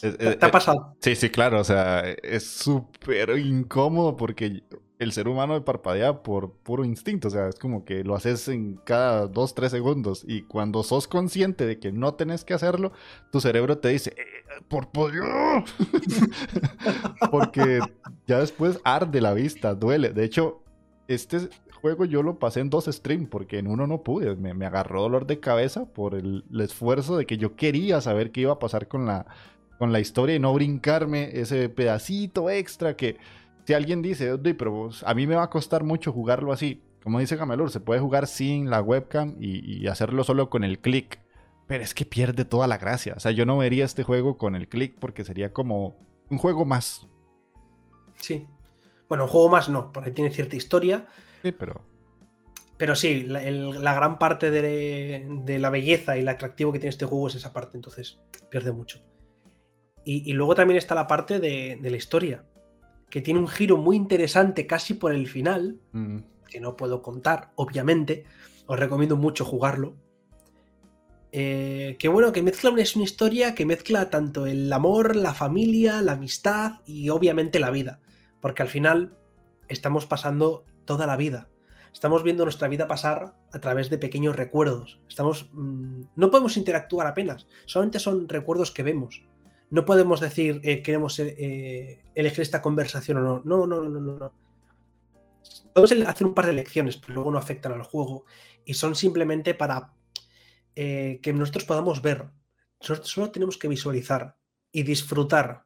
¿Te 0.00 0.38
ha 0.40 0.50
pasado? 0.50 0.96
Sí, 1.00 1.16
sí, 1.16 1.28
claro. 1.28 1.60
O 1.60 1.64
sea, 1.64 2.00
es 2.22 2.46
súper 2.46 3.36
incómodo 3.38 4.16
porque 4.16 4.62
el 4.98 5.12
ser 5.12 5.28
humano 5.28 5.64
parpadea 5.64 6.22
por 6.22 6.52
puro 6.52 6.84
instinto, 6.84 7.28
o 7.28 7.30
sea, 7.30 7.48
es 7.48 7.56
como 7.56 7.84
que 7.84 8.02
lo 8.02 8.16
haces 8.16 8.48
en 8.48 8.76
cada 8.84 9.28
dos, 9.28 9.54
tres 9.54 9.70
segundos 9.70 10.24
y 10.26 10.42
cuando 10.42 10.82
sos 10.82 11.06
consciente 11.06 11.66
de 11.66 11.78
que 11.78 11.92
no 11.92 12.14
tenés 12.14 12.44
que 12.44 12.54
hacerlo, 12.54 12.92
tu 13.30 13.40
cerebro 13.40 13.78
te 13.78 13.88
dice, 13.88 14.14
eh, 14.16 14.62
por 14.66 14.90
pollo, 14.90 15.22
porque 17.30 17.80
ya 18.26 18.40
después 18.40 18.80
arde 18.84 19.20
la 19.20 19.34
vista, 19.34 19.74
duele. 19.74 20.10
De 20.10 20.24
hecho, 20.24 20.62
este 21.06 21.48
juego 21.80 22.04
yo 22.04 22.24
lo 22.24 22.40
pasé 22.40 22.60
en 22.60 22.70
dos 22.70 22.86
streams 22.86 23.28
porque 23.28 23.58
en 23.58 23.68
uno 23.68 23.86
no 23.86 24.02
pude, 24.02 24.34
me, 24.34 24.66
agarró 24.66 25.02
dolor 25.02 25.26
de 25.26 25.38
cabeza 25.38 25.86
por 25.86 26.16
el, 26.16 26.44
el 26.50 26.60
esfuerzo 26.60 27.16
de 27.16 27.24
que 27.24 27.38
yo 27.38 27.54
quería 27.54 28.00
saber 28.00 28.32
qué 28.32 28.40
iba 28.40 28.54
a 28.54 28.58
pasar 28.58 28.88
con 28.88 29.06
la, 29.06 29.26
con 29.78 29.92
la 29.92 30.00
historia 30.00 30.34
y 30.34 30.40
no 30.40 30.52
brincarme 30.52 31.40
ese 31.40 31.68
pedacito 31.68 32.50
extra 32.50 32.96
que 32.96 33.16
si 33.68 33.74
alguien 33.74 34.00
dice, 34.00 34.38
pero 34.56 34.88
a 35.04 35.12
mí 35.12 35.26
me 35.26 35.36
va 35.36 35.42
a 35.42 35.50
costar 35.50 35.84
mucho 35.84 36.10
jugarlo 36.10 36.54
así, 36.54 36.82
como 37.02 37.18
dice 37.18 37.36
Gamelur, 37.36 37.70
se 37.70 37.80
puede 37.80 38.00
jugar 38.00 38.26
sin 38.26 38.70
la 38.70 38.80
webcam 38.80 39.36
y, 39.38 39.86
hacerlo 39.88 40.24
solo 40.24 40.48
con 40.48 40.64
el 40.64 40.78
clic. 40.78 41.20
Pero 41.66 41.84
es 41.84 41.92
que 41.92 42.06
pierde 42.06 42.46
toda 42.46 42.66
la 42.66 42.78
gracia. 42.78 43.12
O 43.14 43.20
sea, 43.20 43.30
yo 43.30 43.44
no 43.44 43.58
vería 43.58 43.84
este 43.84 44.04
juego 44.04 44.38
con 44.38 44.56
el 44.56 44.68
clic 44.68 44.96
porque 44.98 45.22
sería 45.22 45.52
como 45.52 45.98
un 46.30 46.38
juego 46.38 46.64
más. 46.64 47.06
Sí. 48.16 48.46
Bueno, 49.06 49.24
un 49.24 49.30
juego 49.30 49.50
más 49.50 49.68
no, 49.68 49.92
porque 49.92 50.12
tiene 50.12 50.30
cierta 50.30 50.56
historia. 50.56 51.06
Sí, 51.42 51.52
pero. 51.52 51.84
Pero 52.78 52.96
sí, 52.96 53.24
la, 53.24 53.94
gran 53.94 54.18
parte 54.18 54.50
de, 54.50 55.58
la 55.58 55.68
belleza 55.68 56.16
y 56.16 56.20
el 56.20 56.28
atractivo 56.28 56.72
que 56.72 56.78
tiene 56.78 56.88
este 56.88 57.04
juego 57.04 57.28
es 57.28 57.34
esa 57.34 57.52
parte, 57.52 57.76
entonces 57.76 58.18
pierde 58.48 58.72
mucho. 58.72 59.02
Y, 60.06 60.32
luego 60.32 60.54
también 60.54 60.78
está 60.78 60.94
la 60.94 61.06
parte 61.06 61.38
de 61.38 61.78
la 61.82 61.96
historia 61.98 62.46
que 63.10 63.20
tiene 63.20 63.40
un 63.40 63.48
giro 63.48 63.76
muy 63.76 63.96
interesante 63.96 64.66
casi 64.66 64.94
por 64.94 65.14
el 65.14 65.26
final, 65.28 65.80
mm. 65.92 66.18
que 66.48 66.60
no 66.60 66.76
puedo 66.76 67.02
contar, 67.02 67.52
obviamente. 67.56 68.24
Os 68.66 68.78
recomiendo 68.78 69.16
mucho 69.16 69.44
jugarlo. 69.44 69.96
Eh, 71.32 71.96
que 71.98 72.08
bueno, 72.08 72.32
que 72.32 72.42
mezcla 72.42 72.72
es 72.76 72.96
una 72.96 73.04
historia 73.04 73.54
que 73.54 73.66
mezcla 73.66 74.08
tanto 74.10 74.46
el 74.46 74.72
amor, 74.72 75.14
la 75.16 75.34
familia, 75.34 76.00
la 76.02 76.12
amistad 76.12 76.80
y 76.86 77.08
obviamente 77.10 77.60
la 77.60 77.70
vida. 77.70 78.00
Porque 78.40 78.62
al 78.62 78.68
final 78.68 79.16
estamos 79.68 80.06
pasando 80.06 80.64
toda 80.84 81.06
la 81.06 81.16
vida. 81.16 81.48
Estamos 81.92 82.22
viendo 82.22 82.44
nuestra 82.44 82.68
vida 82.68 82.86
pasar 82.86 83.34
a 83.52 83.58
través 83.58 83.90
de 83.90 83.98
pequeños 83.98 84.36
recuerdos. 84.36 85.00
Estamos. 85.08 85.48
mm, 85.52 86.02
no 86.16 86.30
podemos 86.30 86.56
interactuar 86.56 87.06
apenas. 87.06 87.46
Solamente 87.66 87.98
son 87.98 88.28
recuerdos 88.28 88.70
que 88.70 88.82
vemos. 88.82 89.24
No 89.70 89.84
podemos 89.84 90.20
decir 90.20 90.60
eh, 90.64 90.82
queremos 90.82 91.18
eh, 91.18 91.34
eh, 91.38 92.04
elegir 92.14 92.40
esta 92.40 92.62
conversación 92.62 93.18
o 93.18 93.20
no. 93.20 93.42
No, 93.44 93.66
no, 93.66 93.82
no, 93.82 94.00
no, 94.00 94.18
no. 94.18 94.32
Podemos 95.72 96.08
hacer 96.08 96.26
un 96.26 96.34
par 96.34 96.46
de 96.46 96.52
elecciones, 96.52 96.96
pero 96.96 97.14
luego 97.14 97.30
no 97.30 97.38
afectan 97.38 97.72
al 97.72 97.82
juego. 97.82 98.24
Y 98.64 98.74
son 98.74 98.94
simplemente 98.94 99.54
para 99.54 99.92
eh, 100.80 101.18
que 101.22 101.32
nosotros 101.32 101.64
podamos 101.64 102.02
ver. 102.02 102.30
Nosotros 102.80 103.08
solo 103.08 103.32
tenemos 103.32 103.58
que 103.58 103.66
visualizar 103.66 104.36
y 104.70 104.84
disfrutar 104.84 105.64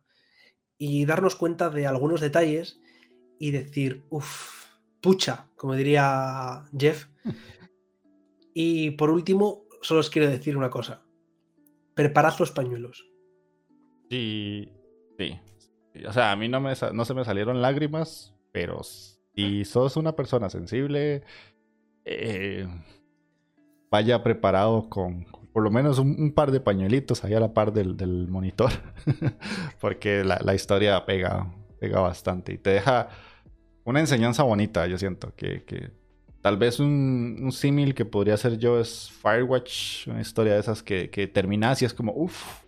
y 0.79 1.05
darnos 1.05 1.37
cuenta 1.37 1.69
de 1.69 1.87
algunos 1.87 2.23
detalles 2.23 2.81
y 3.39 3.51
decir, 3.51 4.07
uff, 4.09 4.69
pucha, 5.03 5.51
como 5.55 5.75
diría 5.75 6.65
Jeff. 6.77 7.09
Y 8.55 8.91
por 8.93 9.09
último, 9.09 9.65
solo 9.81 10.01
os 10.01 10.11
quiero 10.11 10.29
decir 10.29 10.59
una 10.59 10.69
cosa. 10.69 11.03
Preparad 11.95 12.39
los 12.39 12.51
pañuelos. 12.51 13.12
Sí, 14.13 14.71
sí. 15.17 15.41
Sí, 15.95 16.05
O 16.05 16.13
sea, 16.13 16.33
a 16.33 16.37
mí 16.37 16.47
no, 16.47 16.61
me, 16.61 16.75
no 16.93 17.05
se 17.07 17.15
me 17.15 17.25
salieron 17.25 17.63
lágrimas, 17.63 18.35
pero 18.53 18.83
si 18.83 19.65
sos 19.65 19.97
una 19.97 20.15
persona 20.15 20.51
sensible, 20.51 21.23
eh, 22.05 22.69
vaya 23.91 24.23
preparado 24.23 24.91
con 24.91 25.25
por 25.55 25.63
lo 25.63 25.71
menos 25.71 25.99
un, 25.99 26.15
un 26.19 26.33
par 26.33 26.51
de 26.51 26.61
pañuelitos 26.61 27.25
ahí 27.25 27.33
a 27.33 27.41
la 27.41 27.55
par 27.55 27.73
del, 27.73 27.97
del 27.97 28.29
monitor, 28.29 28.71
porque 29.81 30.25
la, 30.25 30.39
la 30.45 30.55
historia 30.55 31.07
pega, 31.07 31.51
pega 31.81 32.01
bastante 32.01 32.53
y 32.53 32.59
te 32.59 32.69
deja 32.69 33.09
una 33.85 34.01
enseñanza 34.01 34.43
bonita, 34.43 34.87
yo 34.89 34.99
siento, 34.99 35.35
que, 35.35 35.65
que 35.65 35.91
tal 36.43 36.59
vez 36.59 36.81
un, 36.81 37.39
un 37.43 37.53
símil 37.53 37.95
que 37.95 38.05
podría 38.05 38.37
ser 38.37 38.59
yo 38.59 38.79
es 38.79 39.11
Firewatch, 39.23 40.09
una 40.09 40.21
historia 40.21 40.53
de 40.53 40.61
esas 40.61 40.83
que, 40.83 41.09
que 41.09 41.27
terminas 41.29 41.81
y 41.81 41.87
es 41.87 41.95
como, 41.95 42.13
uff, 42.15 42.63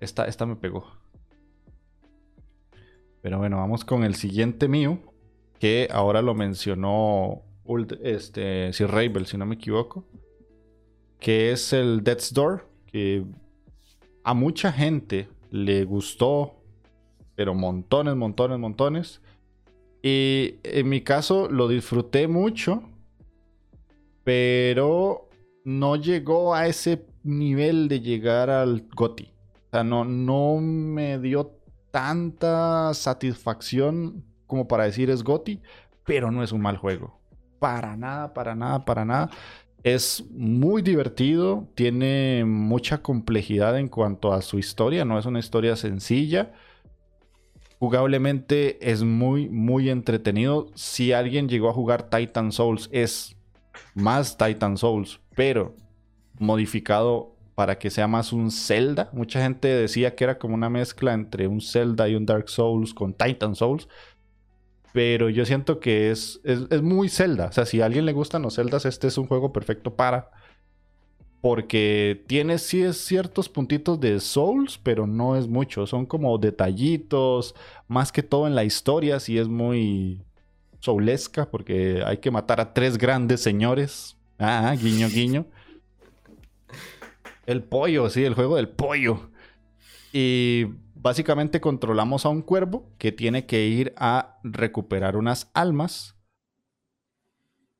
esta, 0.00 0.26
esta 0.26 0.46
me 0.46 0.56
pegó. 0.56 0.86
Pero 3.22 3.38
bueno, 3.38 3.56
vamos 3.56 3.84
con 3.84 4.04
el 4.04 4.14
siguiente 4.14 4.68
mío, 4.68 4.98
que 5.58 5.88
ahora 5.90 6.22
lo 6.22 6.34
mencionó 6.34 7.42
este, 8.02 8.72
Sir 8.72 8.88
Rabel, 8.88 9.26
si 9.26 9.36
no 9.36 9.44
me 9.44 9.56
equivoco, 9.56 10.04
que 11.18 11.52
es 11.52 11.72
el 11.72 12.02
Death's 12.02 12.32
Door, 12.32 12.66
que 12.86 13.24
a 14.24 14.34
mucha 14.34 14.72
gente 14.72 15.28
le 15.50 15.84
gustó, 15.84 16.54
pero 17.34 17.54
montones, 17.54 18.14
montones, 18.14 18.58
montones. 18.58 19.20
Y 20.02 20.54
en 20.62 20.88
mi 20.88 21.00
caso 21.02 21.48
lo 21.50 21.66
disfruté 21.66 22.28
mucho, 22.28 22.82
pero 24.24 25.28
no 25.64 25.96
llegó 25.96 26.54
a 26.54 26.66
ese 26.66 27.04
nivel 27.24 27.88
de 27.88 28.00
llegar 28.00 28.48
al 28.48 28.86
GOTY. 28.94 29.32
O 29.68 29.70
sea, 29.70 29.84
no, 29.84 30.04
no 30.04 30.56
me 30.60 31.18
dio 31.18 31.52
tanta 31.90 32.92
satisfacción 32.94 34.24
como 34.46 34.66
para 34.66 34.84
decir 34.84 35.10
es 35.10 35.22
GOTY, 35.22 35.60
pero 36.04 36.30
no 36.30 36.42
es 36.42 36.52
un 36.52 36.62
mal 36.62 36.78
juego. 36.78 37.20
Para 37.58 37.96
nada, 37.96 38.32
para 38.32 38.54
nada, 38.54 38.84
para 38.84 39.04
nada. 39.04 39.30
Es 39.82 40.24
muy 40.30 40.82
divertido, 40.82 41.68
tiene 41.74 42.44
mucha 42.46 43.02
complejidad 43.02 43.78
en 43.78 43.88
cuanto 43.88 44.32
a 44.32 44.42
su 44.42 44.58
historia, 44.58 45.04
no 45.04 45.18
es 45.18 45.26
una 45.26 45.38
historia 45.38 45.76
sencilla. 45.76 46.52
Jugablemente 47.78 48.90
es 48.90 49.04
muy, 49.04 49.48
muy 49.48 49.90
entretenido. 49.90 50.70
Si 50.74 51.12
alguien 51.12 51.48
llegó 51.48 51.68
a 51.68 51.74
jugar 51.74 52.10
Titan 52.10 52.50
Souls, 52.52 52.88
es 52.90 53.36
más 53.94 54.36
Titan 54.36 54.76
Souls, 54.78 55.20
pero 55.36 55.76
modificado 56.38 57.37
para 57.58 57.76
que 57.76 57.90
sea 57.90 58.06
más 58.06 58.32
un 58.32 58.52
Zelda. 58.52 59.10
Mucha 59.12 59.42
gente 59.42 59.66
decía 59.66 60.14
que 60.14 60.22
era 60.22 60.38
como 60.38 60.54
una 60.54 60.70
mezcla 60.70 61.12
entre 61.12 61.48
un 61.48 61.60
Zelda 61.60 62.08
y 62.08 62.14
un 62.14 62.24
Dark 62.24 62.48
Souls 62.48 62.94
con 62.94 63.14
Titan 63.14 63.56
Souls. 63.56 63.88
Pero 64.92 65.28
yo 65.28 65.44
siento 65.44 65.80
que 65.80 66.12
es, 66.12 66.40
es, 66.44 66.82
muy 66.82 67.08
Zelda. 67.08 67.46
O 67.46 67.52
sea, 67.52 67.66
si 67.66 67.80
a 67.80 67.86
alguien 67.86 68.06
le 68.06 68.12
gustan 68.12 68.42
los 68.42 68.54
Zeldas, 68.54 68.86
este 68.86 69.08
es 69.08 69.18
un 69.18 69.26
juego 69.26 69.52
perfecto 69.52 69.96
para. 69.96 70.30
Porque 71.40 72.22
tiene 72.28 72.58
sí 72.58 72.92
ciertos 72.92 73.48
puntitos 73.48 73.98
de 73.98 74.20
Souls, 74.20 74.78
pero 74.78 75.08
no 75.08 75.34
es 75.34 75.48
mucho. 75.48 75.84
Son 75.88 76.06
como 76.06 76.38
detallitos. 76.38 77.56
Más 77.88 78.12
que 78.12 78.22
todo 78.22 78.46
en 78.46 78.54
la 78.54 78.62
historia, 78.62 79.18
sí 79.18 79.36
es 79.36 79.48
muy 79.48 80.22
soulesca. 80.78 81.50
Porque 81.50 82.04
hay 82.06 82.18
que 82.18 82.30
matar 82.30 82.60
a 82.60 82.72
tres 82.72 82.96
grandes 82.98 83.40
señores. 83.40 84.16
Ah, 84.38 84.72
guiño, 84.80 85.08
guiño. 85.08 85.44
El 87.48 87.62
pollo, 87.62 88.10
sí, 88.10 88.24
el 88.24 88.34
juego 88.34 88.56
del 88.56 88.68
pollo. 88.68 89.30
Y 90.12 90.66
básicamente 90.94 91.62
controlamos 91.62 92.26
a 92.26 92.28
un 92.28 92.42
cuervo 92.42 92.92
que 92.98 93.10
tiene 93.10 93.46
que 93.46 93.64
ir 93.64 93.94
a 93.96 94.38
recuperar 94.44 95.16
unas 95.16 95.50
almas. 95.54 96.14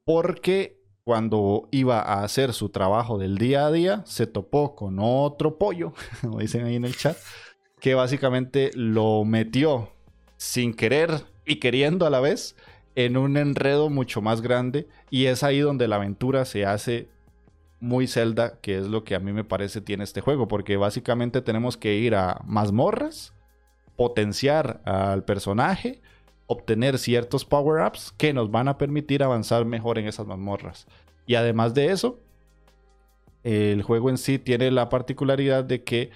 Porque 0.05 0.81
cuando 1.05 1.69
iba 1.71 2.01
a 2.01 2.25
hacer 2.25 2.55
su 2.55 2.71
trabajo 2.71 3.19
del 3.19 3.37
día 3.37 3.67
a 3.67 3.71
día, 3.71 4.03
se 4.07 4.27
topó 4.27 4.75
con 4.75 4.97
otro 5.01 5.59
pollo, 5.59 5.93
como 6.23 6.39
dicen 6.39 6.65
ahí 6.65 6.77
en 6.77 6.87
el 6.87 6.97
chat, 6.97 7.19
que 7.79 7.95
básicamente 7.95 8.71
lo 8.73 9.27
metió 9.27 9.93
sin 10.39 10.73
querer 10.73 11.27
y 11.45 11.57
queriendo 11.57 12.07
a 12.07 12.11
la 12.11 12.21
vez 12.21 12.57
en 12.95 13.19
un 13.19 13.37
enredo 13.37 13.91
mucho 13.91 14.23
más 14.23 14.41
grande. 14.41 14.89
Y 15.11 15.27
es 15.27 15.43
ahí 15.43 15.59
donde 15.59 15.89
la 15.89 15.97
aventura 15.97 16.47
se 16.47 16.65
hace 16.65 17.11
muy 17.81 18.07
Zelda, 18.07 18.59
que 18.61 18.79
es 18.79 18.87
lo 18.87 19.05
que 19.05 19.15
a 19.15 19.21
mí 19.21 19.33
me 19.33 19.45
parece 19.45 19.81
tiene 19.81 20.05
este 20.05 20.21
juego, 20.21 20.49
porque 20.49 20.77
básicamente 20.77 21.43
tenemos 21.43 21.77
que 21.77 21.97
ir 21.97 22.15
a 22.15 22.41
mazmorras, 22.45 23.35
potenciar 23.97 24.81
al 24.85 25.25
personaje, 25.25 26.01
obtener 26.47 26.99
ciertos 26.99 27.45
power-ups 27.45 28.13
que 28.17 28.33
nos 28.33 28.51
van 28.51 28.69
a 28.69 28.79
permitir 28.79 29.23
avanzar 29.23 29.65
mejor 29.65 29.99
en 29.99 30.07
esas 30.07 30.27
mazmorras. 30.27 30.87
Y 31.27 31.35
además 31.35 31.75
de 31.75 31.93
eso, 31.93 32.21
el 33.45 33.83
juego 33.83 34.11
en 34.11 34.19
sí 34.19 34.39
tiene 34.39 34.71
la 34.71 34.89
particularidad 34.89 35.65
de 35.65 35.85
que 35.85 36.11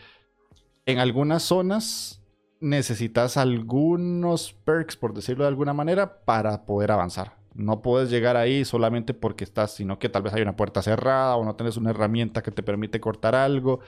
en 0.87 0.99
algunas 0.99 1.43
zonas 1.43 2.23
necesitas 2.61 3.37
algunos 3.37 4.53
perks, 4.65 4.97
por 4.97 5.13
decirlo 5.13 5.45
de 5.45 5.49
alguna 5.49 5.73
manera, 5.73 6.25
para 6.25 6.65
poder 6.65 6.93
avanzar. 6.93 7.42
No 7.55 7.83
puedes 7.83 8.11
llegar 8.11 8.37
ahí 8.37 8.65
solamente 8.65 9.15
porque 9.15 9.45
estás, 9.45 9.75
sino 9.75 9.99
que 9.99 10.09
tal 10.09 10.23
vez 10.23 10.33
hay 10.33 10.43
una 10.43 10.57
puerta 10.57 10.83
cerrada 10.83 11.37
o 11.37 11.45
no 11.45 11.55
tienes 11.55 11.77
una 11.77 11.91
herramienta 11.91 12.43
que 12.43 12.51
te 12.51 12.63
permite 12.63 13.01
cortar 13.01 13.35
algo. 13.35 13.81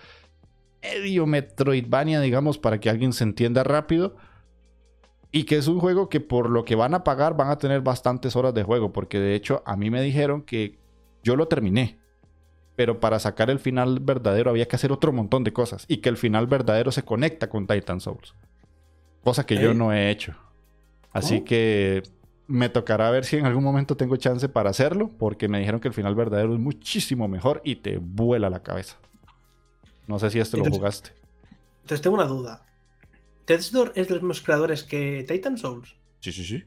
Medio 0.83 1.27
Metroidvania, 1.27 2.20
digamos, 2.20 2.59
para 2.59 2.79
que 2.79 2.90
alguien 2.90 3.12
se 3.12 3.24
entienda 3.24 3.64
rápido. 3.64 4.16
Y 5.33 5.44
que 5.44 5.57
es 5.57 5.66
un 5.66 5.81
juego 5.81 6.09
que 6.09 6.20
por 6.20 6.50
lo 6.50 6.64
que 6.64 6.77
van 6.77 6.94
a 6.94 7.03
pagar 7.03 7.37
van 7.37 7.48
a 7.48 7.59
tener 7.59 7.81
bastantes 7.81 8.37
horas 8.37 8.54
de 8.54 8.62
juego. 8.62 8.92
Porque 8.92 9.19
de 9.19 9.35
hecho 9.35 9.62
a 9.67 9.77
mí 9.77 9.90
me 9.90 10.02
dijeron 10.02 10.42
que 10.42 10.79
yo 11.23 11.35
lo 11.35 11.48
terminé. 11.48 11.98
Pero 12.77 13.00
para 13.00 13.19
sacar 13.19 13.50
el 13.50 13.58
final 13.58 14.00
verdadero 14.00 14.50
había 14.50 14.67
que 14.69 14.77
hacer 14.77 14.92
otro 14.92 15.12
montón 15.12 15.42
de 15.42 15.52
cosas. 15.52 15.87
Y 15.88 15.98
que 15.98 16.10
el 16.10 16.19
final 16.19 16.46
verdadero 16.46 16.92
se 16.92 17.02
conecta 17.02 17.48
con 17.48 17.67
Titan 17.67 18.00
Souls. 18.00 18.35
Cosa 19.23 19.46
que 19.46 19.56
yo 19.56 19.73
no 19.73 19.92
he 19.92 20.10
hecho. 20.10 20.35
Así 21.12 21.37
¿Cómo? 21.37 21.44
que 21.46 22.02
me 22.47 22.69
tocará 22.69 23.11
ver 23.11 23.25
si 23.25 23.37
en 23.37 23.47
algún 23.47 23.65
momento 23.65 23.97
tengo 23.97 24.17
chance 24.17 24.49
para 24.49 24.71
hacerlo, 24.71 25.11
porque 25.19 25.49
me 25.49 25.59
dijeron 25.59 25.81
que 25.81 25.88
el 25.88 25.95
final 25.95 26.15
verdadero 26.15 26.55
es 26.55 26.61
muchísimo 26.61 27.29
mejor 27.29 27.61
y 27.65 27.77
te 27.77 27.99
vuela 27.99 28.51
la 28.51 28.63
cabeza. 28.63 28.97
No 30.07 30.19
sé 30.19 30.31
si 30.31 30.38
este 30.38 30.59
lo 30.59 30.65
jugaste. 30.65 31.11
Entonces 31.83 32.03
tengo 32.03 32.17
una 32.17 32.27
duda. 32.27 32.67
¿Death's 33.47 33.73
Door 33.73 33.92
es 33.95 34.09
de 34.09 34.15
los 34.15 34.23
mismos 34.23 34.42
creadores 34.42 34.83
que 34.83 35.25
Titan 35.29 35.59
Souls? 35.59 35.97
Sí, 36.21 36.33
sí, 36.33 36.45
sí. 36.45 36.65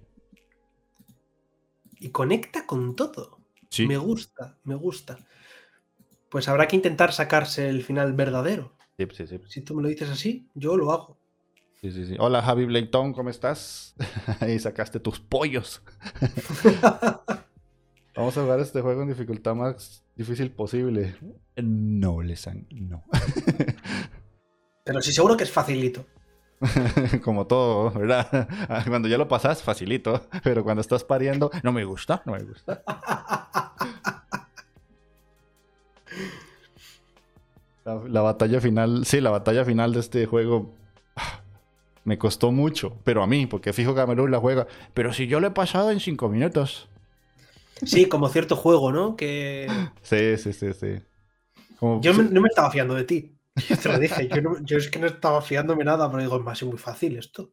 Y 1.99 2.09
conecta 2.09 2.65
con 2.65 2.95
todo. 2.95 3.39
Sí. 3.69 3.87
Me 3.87 3.97
gusta, 3.97 4.57
me 4.63 4.75
gusta. 4.75 5.17
Pues 6.29 6.47
habrá 6.47 6.67
que 6.67 6.75
intentar 6.75 7.13
sacarse 7.13 7.69
el 7.69 7.83
final 7.83 8.13
verdadero. 8.13 8.75
Sí, 8.97 9.07
sí, 9.13 9.27
sí. 9.27 9.39
Si 9.47 9.61
tú 9.61 9.75
me 9.75 9.81
lo 9.81 9.89
dices 9.89 10.09
así, 10.09 10.47
yo 10.53 10.77
lo 10.77 10.91
hago. 10.91 11.17
Sí, 11.81 11.91
sí, 11.91 12.07
sí. 12.07 12.15
Hola 12.17 12.41
Javi 12.41 12.65
Blayton, 12.65 13.13
¿cómo 13.13 13.29
estás? 13.29 13.93
Ahí 14.39 14.57
sacaste 14.57 14.99
tus 14.99 15.19
pollos. 15.19 15.83
Vamos 18.15 18.35
a 18.35 18.41
jugar 18.41 18.59
este 18.61 18.81
juego 18.81 19.03
en 19.03 19.09
dificultad 19.09 19.53
más 19.53 20.03
difícil 20.15 20.49
posible. 20.49 21.15
No, 21.55 22.23
Lesan, 22.23 22.65
no. 22.71 23.03
Pero 24.83 25.01
sí 25.03 25.13
seguro 25.13 25.37
que 25.37 25.43
es 25.43 25.51
facilito. 25.51 26.03
Como 27.23 27.45
todo, 27.45 27.91
¿verdad? 27.91 28.49
Cuando 28.87 29.07
ya 29.07 29.19
lo 29.19 29.27
pasas, 29.27 29.61
facilito. 29.61 30.27
Pero 30.43 30.63
cuando 30.63 30.81
estás 30.81 31.03
pariendo, 31.03 31.51
no 31.61 31.71
me 31.71 31.85
gusta, 31.85 32.23
no 32.25 32.31
me 32.31 32.41
gusta. 32.41 32.81
La, 37.85 38.01
la 38.07 38.21
batalla 38.21 38.59
final, 38.59 39.05
sí, 39.05 39.21
la 39.21 39.29
batalla 39.29 39.63
final 39.63 39.93
de 39.93 39.99
este 39.99 40.25
juego 40.25 40.73
ah, 40.73 40.86
me 42.07 42.17
costó 42.17 42.51
mucho, 42.53 42.97
pero 43.03 43.21
a 43.21 43.27
mí, 43.27 43.47
porque 43.47 43.73
fijo 43.73 43.93
Gamelur 43.93 44.29
la 44.31 44.39
juega. 44.39 44.67
Pero 44.95 45.13
si 45.13 45.27
yo 45.27 45.39
lo 45.41 45.47
he 45.47 45.51
pasado 45.51 45.91
en 45.91 45.99
cinco 45.99 46.29
minutos. 46.29 46.89
Sí, 47.85 48.07
como 48.09 48.29
cierto 48.29 48.55
juego, 48.55 48.91
¿no? 48.91 49.15
Que 49.15 49.91
Sí, 50.01 50.37
sí, 50.37 50.53
sí, 50.53 50.73
sí. 50.73 50.95
Como- 51.79 52.01
yo 52.01 52.13
me- 52.13 52.23
no 52.29 52.41
me 52.41 52.47
estaba 52.49 52.71
fiando 52.71 52.93
de 52.95 53.03
ti. 53.03 53.37
Yo 53.67 53.77
te 53.79 53.89
lo 53.89 53.99
dije, 53.99 54.29
yo, 54.29 54.41
no- 54.41 54.59
yo 54.63 54.77
es 54.77 54.89
que 54.89 54.99
no 54.99 55.07
estaba 55.07 55.41
fiándome 55.41 55.83
nada, 55.83 56.09
pero 56.09 56.21
digo, 56.23 56.37
es 56.37 56.43
más 56.43 56.63
muy 56.63 56.77
fácil 56.77 57.17
esto. 57.17 57.51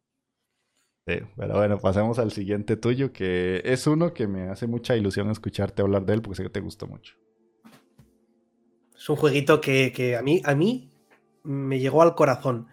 sí, 1.06 1.14
pero 1.36 1.54
bueno, 1.54 1.78
pasemos 1.80 2.18
al 2.18 2.32
siguiente 2.32 2.76
tuyo, 2.76 3.12
que 3.12 3.62
es 3.64 3.86
uno 3.86 4.12
que 4.14 4.26
me 4.26 4.48
hace 4.48 4.66
mucha 4.66 4.96
ilusión 4.96 5.30
escucharte 5.30 5.82
hablar 5.82 6.04
de 6.06 6.14
él, 6.14 6.22
porque 6.22 6.36
sé 6.38 6.42
que 6.44 6.50
te 6.50 6.60
gustó 6.60 6.86
mucho. 6.86 7.14
Es 8.96 9.08
un 9.08 9.16
jueguito 9.16 9.60
que, 9.60 9.92
que 9.92 10.16
a, 10.16 10.22
mí, 10.22 10.40
a 10.44 10.54
mí 10.54 10.90
me 11.42 11.78
llegó 11.78 12.02
al 12.02 12.14
corazón 12.14 12.68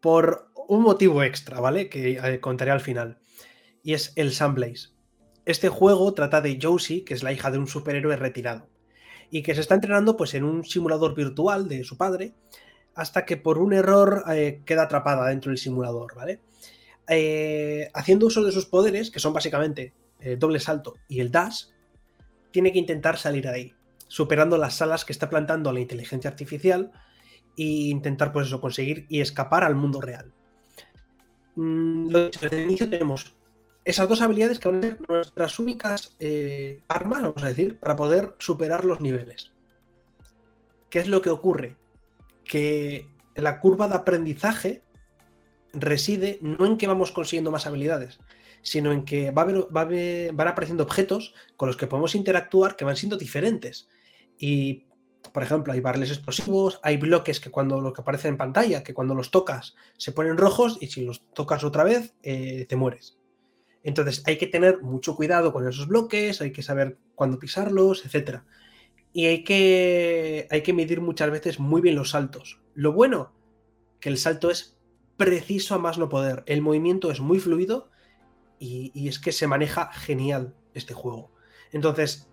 por 0.00 0.49
un 0.70 0.82
motivo 0.82 1.24
extra, 1.24 1.58
¿vale? 1.58 1.88
Que 1.88 2.12
eh, 2.12 2.40
contaré 2.40 2.70
al 2.70 2.80
final. 2.80 3.18
Y 3.82 3.94
es 3.94 4.12
el 4.14 4.30
Sunblaze. 4.32 4.90
Este 5.44 5.68
juego 5.68 6.14
trata 6.14 6.40
de 6.40 6.60
Josie, 6.62 7.04
que 7.04 7.12
es 7.12 7.24
la 7.24 7.32
hija 7.32 7.50
de 7.50 7.58
un 7.58 7.66
superhéroe 7.66 8.14
retirado, 8.14 8.68
y 9.32 9.42
que 9.42 9.54
se 9.56 9.62
está 9.62 9.74
entrenando 9.74 10.16
pues, 10.16 10.34
en 10.34 10.44
un 10.44 10.64
simulador 10.64 11.16
virtual 11.16 11.66
de 11.66 11.82
su 11.82 11.96
padre, 11.96 12.34
hasta 12.94 13.24
que 13.24 13.36
por 13.36 13.58
un 13.58 13.72
error 13.72 14.22
eh, 14.32 14.62
queda 14.64 14.84
atrapada 14.84 15.26
dentro 15.28 15.50
del 15.50 15.58
simulador, 15.58 16.14
¿vale? 16.14 16.40
Eh, 17.08 17.90
haciendo 17.92 18.26
uso 18.26 18.44
de 18.44 18.52
sus 18.52 18.66
poderes, 18.66 19.10
que 19.10 19.18
son 19.18 19.32
básicamente 19.32 19.92
el 20.20 20.38
doble 20.38 20.60
salto 20.60 20.94
y 21.08 21.18
el 21.18 21.32
dash, 21.32 21.64
tiene 22.52 22.72
que 22.72 22.78
intentar 22.78 23.18
salir 23.18 23.42
de 23.42 23.50
ahí 23.50 23.74
superando 24.06 24.56
las 24.56 24.74
salas 24.74 25.04
que 25.04 25.12
está 25.12 25.30
plantando 25.30 25.72
la 25.72 25.80
inteligencia 25.80 26.30
artificial 26.30 26.90
e 27.56 27.90
intentar, 27.90 28.32
pues 28.32 28.48
eso, 28.48 28.60
conseguir 28.60 29.06
y 29.08 29.20
escapar 29.20 29.62
al 29.62 29.76
mundo 29.76 30.00
real. 30.00 30.32
Mm, 31.56 32.10
lo 32.10 32.24
dicho, 32.26 32.40
desde 32.40 32.56
el 32.58 32.64
inicio 32.64 32.88
tenemos 32.88 33.34
esas 33.84 34.08
dos 34.08 34.20
habilidades 34.20 34.58
que 34.58 34.68
van 34.68 34.78
a 34.78 34.82
ser 34.82 34.98
nuestras 35.08 35.58
únicas 35.58 36.14
eh, 36.20 36.82
armas, 36.88 37.22
vamos 37.22 37.42
a 37.42 37.48
decir, 37.48 37.78
para 37.78 37.96
poder 37.96 38.34
superar 38.38 38.84
los 38.84 39.00
niveles. 39.00 39.52
¿Qué 40.90 40.98
es 40.98 41.08
lo 41.08 41.22
que 41.22 41.30
ocurre? 41.30 41.76
Que 42.44 43.06
la 43.34 43.60
curva 43.60 43.88
de 43.88 43.94
aprendizaje 43.94 44.82
reside 45.72 46.38
no 46.42 46.66
en 46.66 46.76
que 46.76 46.86
vamos 46.86 47.12
consiguiendo 47.12 47.50
más 47.50 47.66
habilidades, 47.66 48.18
sino 48.62 48.92
en 48.92 49.04
que 49.04 49.30
van 49.30 50.48
apareciendo 50.48 50.82
objetos 50.82 51.34
con 51.56 51.68
los 51.68 51.76
que 51.76 51.86
podemos 51.86 52.14
interactuar 52.14 52.76
que 52.76 52.84
van 52.84 52.96
siendo 52.96 53.16
diferentes. 53.16 53.88
Y, 54.38 54.84
por 55.32 55.42
ejemplo, 55.42 55.72
hay 55.72 55.80
barriles 55.80 56.10
explosivos, 56.10 56.80
hay 56.82 56.96
bloques 56.96 57.40
que 57.40 57.50
cuando 57.50 57.80
lo 57.80 57.92
que 57.92 58.02
aparece 58.02 58.28
en 58.28 58.36
pantalla, 58.36 58.82
que 58.82 58.94
cuando 58.94 59.14
los 59.14 59.30
tocas 59.30 59.74
se 59.96 60.12
ponen 60.12 60.36
rojos 60.36 60.78
y 60.80 60.88
si 60.88 61.04
los 61.04 61.22
tocas 61.34 61.62
otra 61.62 61.84
vez 61.84 62.14
eh, 62.22 62.66
te 62.68 62.76
mueres. 62.76 63.18
Entonces 63.82 64.22
hay 64.26 64.38
que 64.38 64.46
tener 64.46 64.82
mucho 64.82 65.16
cuidado 65.16 65.52
con 65.52 65.66
esos 65.66 65.86
bloques, 65.86 66.40
hay 66.40 66.52
que 66.52 66.62
saber 66.62 66.98
cuándo 67.14 67.38
pisarlos, 67.38 68.04
etc. 68.04 68.40
Y 69.12 69.26
hay 69.26 69.44
que, 69.44 70.48
hay 70.50 70.62
que 70.62 70.72
medir 70.72 71.00
muchas 71.00 71.30
veces 71.30 71.58
muy 71.58 71.80
bien 71.80 71.94
los 71.94 72.10
saltos. 72.10 72.60
Lo 72.74 72.92
bueno, 72.92 73.32
que 74.00 74.08
el 74.08 74.18
salto 74.18 74.50
es 74.50 74.78
preciso 75.16 75.74
a 75.74 75.78
más 75.78 75.98
no 75.98 76.08
poder. 76.08 76.42
El 76.46 76.62
movimiento 76.62 77.10
es 77.10 77.20
muy 77.20 77.38
fluido 77.38 77.90
y, 78.58 78.90
y 78.94 79.08
es 79.08 79.18
que 79.18 79.32
se 79.32 79.46
maneja 79.46 79.92
genial 79.92 80.54
este 80.74 80.94
juego. 80.94 81.32
Entonces, 81.72 82.29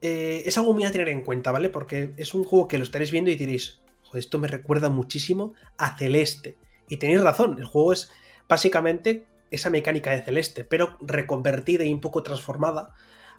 eh, 0.00 0.42
es 0.46 0.56
algo 0.58 0.72
muy 0.72 0.84
a 0.84 0.92
tener 0.92 1.08
en 1.08 1.22
cuenta, 1.22 1.52
¿vale? 1.52 1.68
Porque 1.70 2.12
es 2.16 2.34
un 2.34 2.44
juego 2.44 2.68
que 2.68 2.78
lo 2.78 2.84
estaréis 2.84 3.10
viendo 3.10 3.30
y 3.30 3.36
diréis, 3.36 3.80
joder, 4.04 4.20
esto 4.20 4.38
me 4.38 4.48
recuerda 4.48 4.88
muchísimo 4.88 5.54
a 5.76 5.96
Celeste. 5.96 6.56
Y 6.88 6.96
tenéis 6.96 7.20
razón, 7.22 7.56
el 7.58 7.64
juego 7.64 7.92
es 7.92 8.10
básicamente 8.48 9.26
esa 9.50 9.70
mecánica 9.70 10.10
de 10.10 10.22
Celeste, 10.22 10.64
pero 10.64 10.96
reconvertida 11.00 11.84
y 11.84 11.92
un 11.92 12.00
poco 12.00 12.22
transformada 12.22 12.94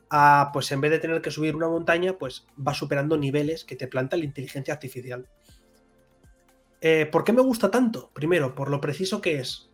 a, 0.09 0.49
pues 0.53 0.71
en 0.71 0.81
vez 0.81 0.91
de 0.91 0.99
tener 0.99 1.21
que 1.21 1.31
subir 1.31 1.55
una 1.55 1.67
montaña, 1.67 2.17
pues 2.17 2.47
va 2.55 2.73
superando 2.73 3.17
niveles 3.17 3.63
que 3.63 3.75
te 3.75 3.87
planta 3.87 4.17
la 4.17 4.25
inteligencia 4.25 4.73
artificial. 4.73 5.27
Eh, 6.81 7.05
¿Por 7.05 7.23
qué 7.23 7.33
me 7.33 7.41
gusta 7.41 7.69
tanto? 7.69 8.09
Primero, 8.13 8.55
por 8.55 8.69
lo 8.69 8.81
preciso 8.81 9.21
que 9.21 9.39
es, 9.39 9.69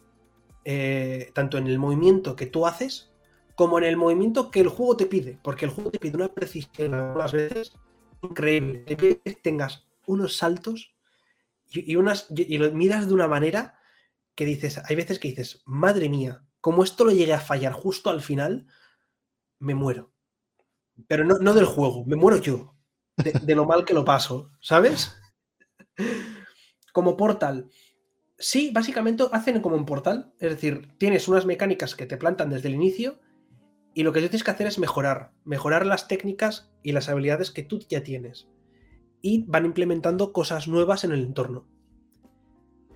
eh, 0.66 1.32
tanto 1.34 1.58
en 1.58 1.68
el 1.68 1.80
movimiento 1.80 2.36
que 2.36 2.48
tú 2.48 2.66
haces, 2.66 3.12
como 3.56 3.78
en 3.78 3.86
el 3.86 3.98
movimiento 3.98 4.52
que 4.52 4.60
el 4.60 4.68
juego 4.68 4.98
te 4.98 5.06
pide, 5.06 5.40
porque 5.42 5.66
el 5.66 5.72
juego 5.72 5.92
te 5.92 6.00
pide 6.00 6.18
una 6.18 6.34
precisión 6.34 6.94
algunas 6.94 7.32
veces 7.32 7.74
increíble. 8.22 8.80
Te 8.80 8.98
pide 8.98 9.20
que 9.20 9.34
tengas 9.34 9.88
unos 10.06 10.36
saltos 10.38 10.94
y, 11.72 11.92
y 11.92 11.96
unas, 11.96 12.28
y, 12.36 12.58
lo 12.58 12.72
miras 12.72 13.08
de 13.08 13.14
una 13.14 13.28
manera 13.28 13.80
que 14.36 14.46
dices, 14.46 14.82
hay 14.84 14.96
veces 14.96 15.20
que 15.20 15.30
dices, 15.30 15.62
madre 15.66 16.10
mía, 16.10 16.44
como 16.60 16.84
esto 16.84 17.06
lo 17.06 17.12
llegue 17.12 17.34
a 17.34 17.40
fallar 17.40 17.72
justo 17.72 18.10
al 18.10 18.22
final, 18.22 18.68
me 19.60 19.74
muero. 19.74 20.12
Pero 21.08 21.24
no, 21.24 21.36
no 21.36 21.54
del 21.54 21.66
juego, 21.66 22.06
me 22.06 22.16
muero 22.16 22.38
yo, 22.38 22.76
de 23.16 23.56
lo 23.56 23.66
mal 23.66 23.86
que 23.86 23.94
lo 23.94 24.04
paso, 24.04 24.52
¿sabes? 24.60 25.16
Como 26.92 27.16
Portal, 27.16 27.70
sí, 28.38 28.72
básicamente 28.74 29.24
hacen 29.32 29.62
como 29.62 29.76
un 29.76 29.86
Portal, 29.86 30.34
es 30.40 30.52
decir, 30.52 30.90
tienes 30.98 31.28
unas 31.28 31.46
mecánicas 31.46 31.96
que 31.96 32.06
te 32.06 32.18
plantan 32.18 32.50
desde 32.50 32.68
el 32.68 32.76
inicio 32.76 33.20
y 33.96 34.04
lo 34.04 34.12
que 34.12 34.20
tienes 34.20 34.44
que 34.44 34.52
hacer 34.52 34.68
es 34.68 34.78
mejorar, 34.78 35.32
mejorar 35.46 35.86
las 35.86 36.10
técnicas 36.10 36.70
y 36.84 36.92
las 36.92 37.08
habilidades 37.08 37.50
que 37.50 37.64
tú 37.64 37.80
ya 37.88 38.04
tienes. 38.04 38.50
Y 39.22 39.46
van 39.48 39.66
implementando 39.66 40.34
cosas 40.34 40.68
nuevas 40.68 41.06
en 41.06 41.14
el 41.14 41.24
entorno. 41.24 41.66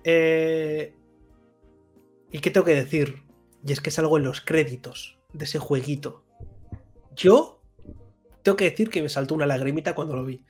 Eh... 0.04 0.94
¿Y 2.30 2.38
qué 2.40 2.50
tengo 2.50 2.66
que 2.66 2.74
decir? 2.74 3.22
Y 3.66 3.72
es 3.72 3.80
que 3.80 3.90
salgo 3.90 4.18
en 4.18 4.24
los 4.24 4.42
créditos 4.42 5.18
de 5.32 5.46
ese 5.46 5.58
jueguito. 5.58 6.22
Yo 7.16 7.62
tengo 8.42 8.56
que 8.56 8.70
decir 8.70 8.90
que 8.90 9.00
me 9.00 9.08
saltó 9.08 9.34
una 9.34 9.46
lagrimita 9.46 9.94
cuando 9.94 10.14
lo 10.14 10.26
vi. 10.26 10.44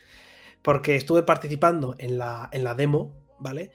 Porque 0.63 0.97
estuve 0.97 1.23
participando 1.23 1.95
en 1.99 2.19
la, 2.19 2.51
en 2.53 2.65
la 2.65 2.75
demo, 2.75 3.15
¿vale? 3.39 3.71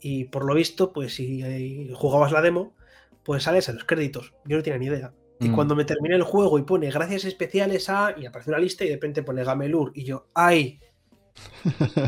Y 0.00 0.24
por 0.24 0.46
lo 0.46 0.54
visto, 0.54 0.94
pues 0.94 1.14
si 1.14 1.42
eh, 1.44 1.92
jugabas 1.94 2.32
la 2.32 2.40
demo, 2.40 2.74
pues 3.22 3.42
sales 3.42 3.68
en 3.68 3.74
los 3.74 3.84
créditos. 3.84 4.32
Yo 4.46 4.56
no 4.56 4.62
tenía 4.62 4.78
ni 4.78 4.86
idea. 4.86 5.12
Y 5.40 5.48
Mm. 5.48 5.54
cuando 5.54 5.76
me 5.76 5.84
terminé 5.84 6.14
el 6.16 6.22
juego 6.22 6.58
y 6.58 6.62
pone 6.62 6.90
gracias 6.90 7.24
especiales 7.24 7.88
a. 7.90 8.14
Y 8.18 8.26
aparece 8.26 8.50
una 8.50 8.58
lista 8.58 8.84
y 8.84 8.88
de 8.88 8.94
repente 8.94 9.22
pone 9.22 9.44
Gamelur. 9.44 9.92
Y 9.94 10.04
yo, 10.04 10.28
¡ay! 10.34 10.80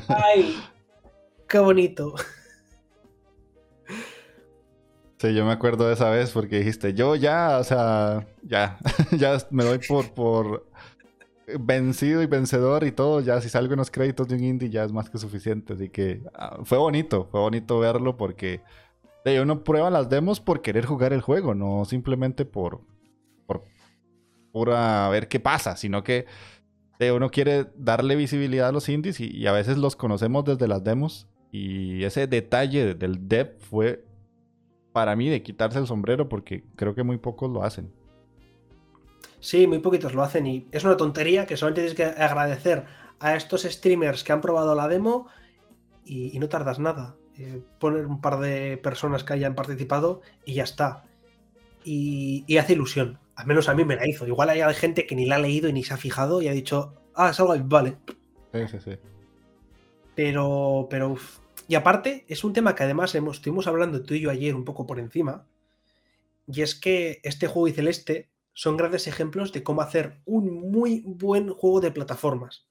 ¡ay! 0.09 0.57
¡Qué 1.47 1.59
bonito! 1.59 2.15
Sí, 5.19 5.35
yo 5.35 5.45
me 5.45 5.53
acuerdo 5.53 5.89
de 5.89 5.95
esa 5.95 6.11
vez 6.11 6.31
porque 6.31 6.59
dijiste, 6.59 6.95
yo 6.95 7.17
ya, 7.17 7.59
o 7.59 7.65
sea, 7.65 8.27
ya, 8.43 8.79
ya 9.19 9.37
me 9.51 9.65
doy 9.65 9.79
por, 9.79 10.13
por 10.15 10.67
vencido 11.59 12.23
y 12.23 12.27
vencedor 12.27 12.85
y 12.85 12.93
todo, 12.93 13.21
ya 13.21 13.41
si 13.41 13.49
salgo 13.49 13.73
en 13.73 13.79
los 13.79 13.91
créditos 13.91 14.29
de 14.29 14.37
un 14.37 14.45
indie 14.45 14.71
ya 14.71 14.85
es 14.85 14.93
más 14.93 15.11
que 15.11 15.19
suficiente, 15.19 15.73
así 15.73 15.89
que 15.89 16.23
ah, 16.35 16.59
fue 16.63 16.79
bonito, 16.79 17.27
fue 17.33 17.41
bonito 17.41 17.81
verlo 17.81 18.17
porque 18.17 18.61
de, 19.25 19.41
uno 19.41 19.65
prueba 19.65 19.91
las 19.91 20.09
demos 20.09 20.41
por 20.41 20.63
querer 20.63 20.85
jugar 20.87 21.13
el 21.13 21.21
juego, 21.21 21.55
no 21.55 21.85
simplemente 21.85 22.45
por, 22.45 22.81
por 22.81 22.98
pura 24.53 25.09
ver 25.09 25.29
qué 25.29 25.41
pasa, 25.41 25.77
sino 25.77 26.03
que 26.03 26.27
uno 27.15 27.31
quiere 27.31 27.67
darle 27.77 28.17
visibilidad 28.17 28.69
a 28.69 28.73
los 28.73 28.89
indies 28.89 29.21
y, 29.21 29.47
a 29.47 29.53
veces 29.53 29.79
los 29.79 29.95
conocemos 29.95 30.45
desde 30.45 30.67
las 30.67 30.83
demos 30.83 31.29
y 31.53 32.03
ese 32.05 32.27
detalle 32.27 32.95
del 32.95 33.29
dev 33.29 33.57
fue 33.59 34.05
para 34.93 35.15
mí 35.15 35.29
de 35.29 35.43
quitarse 35.43 35.79
el 35.79 35.87
sombrero 35.87 36.29
porque 36.29 36.65
creo 36.75 36.95
que 36.95 37.05
muy 37.05 37.19
pocos 37.19 37.51
lo 37.51 37.63
hacen. 37.63 37.93
Sí, 39.41 39.69
muy 39.69 39.79
poquitos 39.79 40.15
lo 40.15 40.23
hacen 40.23 40.47
y 40.47 40.67
es 40.73 40.83
una 40.85 40.97
tontería 40.97 41.47
que 41.47 41.57
solamente 41.57 41.83
tienes 41.83 41.97
que 41.97 42.21
agradecer 42.21 42.85
a 43.21 43.37
estos 43.37 43.63
streamers 43.63 44.25
que 44.25 44.33
han 44.33 44.41
probado 44.41 44.75
la 44.75 44.89
demo 44.89 45.29
y, 46.05 46.37
no 46.39 46.49
tardas 46.49 46.81
nada. 46.81 47.15
Eh, 47.39 47.63
poner 47.79 48.07
un 48.07 48.21
par 48.21 48.41
de 48.41 48.79
personas 48.79 49.23
que 49.23 49.35
hayan 49.35 49.55
participado 49.55 50.23
y 50.45 50.55
ya 50.55 50.65
está. 50.65 51.05
Y 51.85 52.57
hace 52.59 52.73
ilusión. 52.73 53.19
Al 53.39 53.47
menos 53.47 53.69
a 53.69 53.75
mí 53.75 53.85
me 53.85 53.95
la 53.95 54.05
hizo. 54.05 54.27
Igual 54.27 54.51
hay 54.51 54.75
gente 54.75 55.07
que 55.07 55.15
ni 55.15 55.25
la 55.25 55.37
ha 55.37 55.39
leído 55.39 55.69
y 55.69 55.73
ni 55.73 55.85
se 55.85 55.95
ha 55.95 55.97
fijado 55.97 56.43
y 56.43 56.49
ha 56.49 56.53
dicho, 56.53 56.95
ah, 57.15 57.31
es 57.31 57.39
algo 57.39 57.53
ahí, 57.53 57.63
vale. 57.65 57.97
Sí, 58.53 58.67
sí, 58.67 58.79
sí. 58.81 58.99
Pero, 60.17 60.89
pero, 60.91 61.11
uf. 61.11 61.39
y 61.69 61.77
aparte, 61.77 62.25
es 62.27 62.43
un 62.43 62.53
tema 62.53 62.75
que 62.75 62.83
además 62.83 63.15
hemos, 63.15 63.37
estuvimos 63.37 63.69
hablando 63.69 64.03
tú 64.03 64.15
y 64.15 64.21
yo 64.23 64.31
ayer 64.31 64.57
un 64.57 64.65
poco 64.65 64.87
por 64.89 64.99
encima. 64.99 65.47
Y 66.49 66.63
es 66.63 66.75
que 66.75 67.21
este 67.23 67.47
juego 67.47 67.69
y 67.69 67.73
Celeste 67.73 68.29
son 68.55 68.77
grandes 68.77 69.07
ejemplos 69.07 69.53
de 69.53 69.63
cómo 69.63 69.83
hacer 69.83 70.21
un 70.25 70.73
muy 70.73 71.05
buen 71.07 71.51
juego 71.51 71.81
de 71.81 71.93
plataformas. 71.93 72.67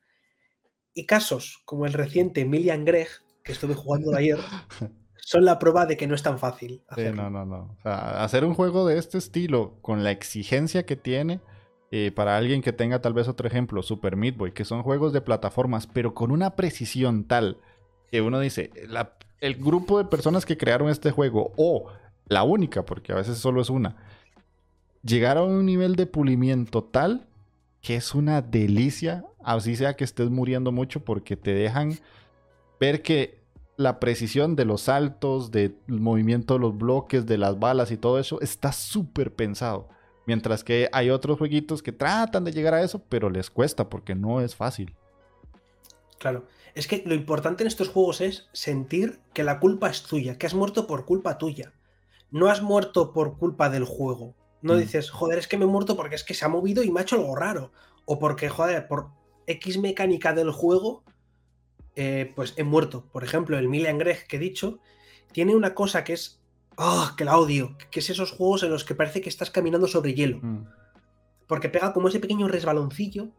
Y 0.94 1.06
casos 1.06 1.62
como 1.64 1.86
el 1.86 1.94
reciente 1.94 2.44
Millian 2.44 2.84
Greg, 2.84 3.08
que 3.42 3.54
estuve 3.54 3.74
jugando 3.74 4.14
ayer, 4.14 4.40
son 5.28 5.44
la 5.44 5.60
prueba 5.60 5.86
de 5.86 5.98
que 5.98 6.08
no 6.08 6.16
es 6.16 6.24
tan 6.24 6.40
fácil. 6.40 6.84
Sí, 6.96 7.02
Hacerlo. 7.02 7.24
no, 7.24 7.30
no, 7.30 7.46
no. 7.46 7.76
O 7.78 7.82
sea, 7.84 8.24
hacer 8.24 8.46
un 8.46 8.54
juego 8.54 8.88
de 8.88 8.98
este 8.98 9.18
estilo 9.18 9.74
con 9.82 10.06
la 10.06 10.12
exigencia 10.12 10.86
que 10.86 10.96
tiene, 10.96 11.42
eh, 11.92 12.14
para 12.16 12.38
alguien 12.38 12.62
que 12.62 12.72
tenga 12.72 13.02
tal 13.02 13.12
vez 13.12 13.28
otro 13.28 13.46
ejemplo, 13.46 13.84
Super 13.84 14.16
Meat 14.16 14.38
Boy, 14.38 14.54
que 14.54 14.64
son 14.64 14.84
juegos 14.84 15.12
de 15.12 15.20
plataformas, 15.20 15.86
pero 15.86 16.14
con 16.14 16.32
una 16.32 16.56
precisión 16.56 17.26
tal 17.26 17.58
que 18.10 18.22
uno 18.22 18.40
dice, 18.40 18.72
el 19.42 19.56
grupo 19.56 19.98
de 19.98 20.06
personas 20.06 20.46
que 20.46 20.58
crearon 20.58 20.88
este 20.88 21.12
juego, 21.12 21.52
o 21.58 21.92
la 22.30 22.44
única, 22.44 22.86
porque 22.86 23.12
a 23.12 23.16
veces 23.16 23.38
solo 23.38 23.60
es 23.60 23.70
una, 23.70 23.98
llegaron 25.04 25.52
a 25.52 25.58
un 25.58 25.66
nivel 25.66 25.98
de 25.98 26.06
pulimiento 26.06 26.86
tal 26.86 27.28
que 27.82 27.98
es 27.98 28.16
una 28.16 28.42
delicia, 28.42 29.26
así 29.44 29.76
sea 29.76 29.98
que 29.98 30.06
estés 30.06 30.30
muriendo 30.30 30.72
mucho, 30.72 31.04
porque 31.04 31.36
te 31.36 31.54
dejan 31.54 32.00
ver 32.80 33.02
que 33.02 33.37
la 33.78 34.00
precisión 34.00 34.56
de 34.56 34.66
los 34.66 34.82
saltos, 34.82 35.52
del 35.52 35.78
movimiento 35.88 36.56
de 36.56 36.60
los 36.60 36.78
bloques, 36.78 37.26
de 37.26 37.38
las 37.38 37.60
balas 37.60 37.92
y 37.92 37.98
todo 37.98 38.20
eso 38.20 38.42
está 38.42 38.72
súper 38.72 39.34
pensado. 39.34 39.88
Mientras 40.26 40.64
que 40.64 40.90
hay 40.92 41.10
otros 41.10 41.38
jueguitos 41.38 41.82
que 41.82 41.94
tratan 41.94 42.44
de 42.44 42.52
llegar 42.52 42.74
a 42.74 42.82
eso, 42.82 43.02
pero 43.08 43.30
les 43.30 43.50
cuesta 43.50 43.88
porque 43.88 44.16
no 44.16 44.42
es 44.42 44.56
fácil. 44.56 44.94
Claro. 46.18 46.46
Es 46.76 46.88
que 46.88 47.04
lo 47.06 47.16
importante 47.16 47.64
en 47.64 47.68
estos 47.68 47.90
juegos 47.90 48.22
es 48.22 48.50
sentir 48.52 49.20
que 49.34 49.44
la 49.44 49.60
culpa 49.60 49.90
es 49.90 50.04
tuya, 50.04 50.38
que 50.38 50.46
has 50.46 50.54
muerto 50.54 50.86
por 50.86 51.06
culpa 51.06 51.38
tuya. 51.38 51.72
No 52.30 52.50
has 52.50 52.62
muerto 52.62 53.14
por 53.14 53.38
culpa 53.38 53.70
del 53.70 53.86
juego. 53.86 54.36
No 54.62 54.74
mm. 54.74 54.80
dices, 54.80 55.10
joder, 55.12 55.40
es 55.40 55.48
que 55.48 55.58
me 55.58 55.66
he 55.66 55.68
muerto 55.68 55.96
porque 55.96 56.16
es 56.16 56.24
que 56.24 56.34
se 56.34 56.46
ha 56.46 56.50
movido 56.50 56.84
y 56.84 56.92
me 56.92 57.00
ha 57.00 57.04
hecho 57.04 57.16
algo 57.16 57.36
raro. 57.36 57.72
O 58.06 58.20
porque, 58.20 58.50
joder, 58.50 58.88
por 58.88 59.10
X 59.46 59.78
mecánica 59.78 60.34
del 60.34 60.52
juego, 60.52 61.04
eh, 62.00 62.32
pues 62.36 62.54
he 62.58 62.64
muerto. 62.64 63.06
Por 63.12 63.24
ejemplo, 63.24 63.58
el 63.58 63.68
Millian 63.68 63.98
Greg 63.98 64.28
que 64.28 64.38
he 64.38 64.40
dicho, 64.40 64.80
tiene 65.32 65.56
una 65.56 65.74
cosa 65.74 66.04
que 66.04 66.14
es 66.14 66.40
¡Ah! 66.78 67.16
que 67.18 67.26
la 67.26 67.38
odio. 67.38 67.76
Que 67.90 68.00
es 68.02 68.10
esos 68.12 68.32
juegos 68.32 68.62
en 68.62 68.70
los 68.70 68.84
que 68.84 68.94
parece 68.94 69.20
que 69.20 69.30
estás 69.30 69.50
caminando 69.50 69.88
sobre 69.88 70.14
hielo. 70.14 70.40
Mm. 70.42 70.68
Porque 71.48 71.70
pega 71.70 71.94
como 71.94 72.08
ese 72.08 72.20
pequeño 72.20 72.48
resbaloncillo. 72.48 73.30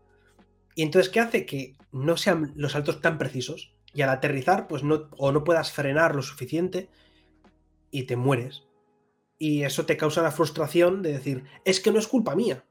Y 0.74 0.82
entonces, 0.82 1.08
¿qué 1.08 1.20
hace? 1.20 1.46
Que 1.46 1.76
no 1.92 2.16
sean 2.16 2.52
los 2.56 2.72
saltos 2.72 3.00
tan 3.00 3.16
precisos. 3.16 3.72
Y 3.94 4.02
al 4.02 4.10
aterrizar, 4.10 4.66
pues 4.66 4.82
no, 4.82 5.08
o 5.16 5.30
no 5.30 5.44
puedas 5.44 5.70
frenar 5.70 6.16
lo 6.16 6.22
suficiente. 6.22 6.90
Y 7.92 8.04
te 8.04 8.16
mueres. 8.16 8.64
Y 9.38 9.62
eso 9.62 9.86
te 9.86 9.96
causa 9.96 10.20
la 10.20 10.32
frustración 10.32 11.00
de 11.02 11.12
decir, 11.12 11.44
es 11.64 11.78
que 11.78 11.92
no 11.92 12.00
es 12.00 12.08
culpa 12.08 12.34
mía. 12.34 12.64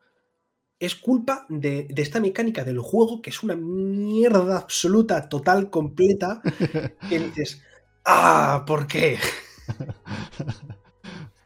Es 0.80 0.96
culpa 0.96 1.46
de, 1.50 1.88
de 1.90 2.02
esta 2.02 2.20
mecánica 2.20 2.64
del 2.64 2.80
juego, 2.80 3.22
que 3.22 3.32
es 3.32 3.42
una 3.42 3.56
mierda 3.56 4.58
absoluta, 4.58 5.28
total, 5.28 5.70
completa. 5.70 6.42
que 7.10 7.20
dices, 7.36 7.64
¡ah! 8.06 8.64
¿Por 8.68 8.88
qué? 8.88 9.18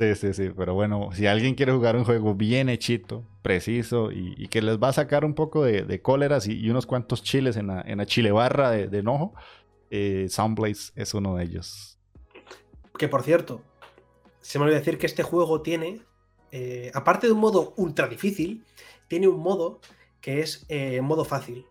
Sí, 0.01 0.15
sí, 0.15 0.33
sí, 0.33 0.49
pero 0.57 0.73
bueno, 0.73 1.09
si 1.13 1.27
alguien 1.27 1.53
quiere 1.53 1.73
jugar 1.73 1.95
un 1.95 2.05
juego 2.05 2.33
bien 2.33 2.69
hechito, 2.69 3.23
preciso 3.43 4.11
y, 4.11 4.47
que 4.47 4.63
les 4.63 4.79
va 4.79 4.87
a 4.87 4.93
sacar 4.93 5.23
un 5.23 5.35
poco 5.35 5.63
de, 5.63 6.01
cóleras 6.01 6.47
y, 6.47 6.67
unos 6.71 6.87
cuantos 6.87 7.21
chiles 7.21 7.55
en 7.55 7.67
la, 7.67 7.81
en 7.81 8.03
chile 8.07 8.31
barra 8.31 8.71
de, 8.71 8.97
enojo, 8.97 9.35
eh, 9.91 10.25
Soundblaze 10.27 10.91
es 10.95 11.13
uno 11.13 11.35
de 11.35 11.43
ellos. 11.43 11.99
Que 12.97 13.07
por 13.09 13.21
cierto, 13.21 13.61
se 14.39 14.57
me 14.57 14.63
olvidó 14.65 14.79
decir 14.79 14.97
que 14.97 15.05
este 15.05 15.21
juego 15.21 15.61
tiene, 15.61 16.01
eh, 16.51 16.89
aparte 16.95 17.27
de 17.27 17.33
un 17.33 17.39
modo 17.39 17.75
ultra 17.77 18.07
difícil, 18.07 18.65
tiene 19.11 19.27
un 19.27 19.41
modo 19.41 19.81
que 20.21 20.39
es 20.39 20.65
eh, 20.69 21.01
modo 21.01 21.25
fácil. 21.25 21.65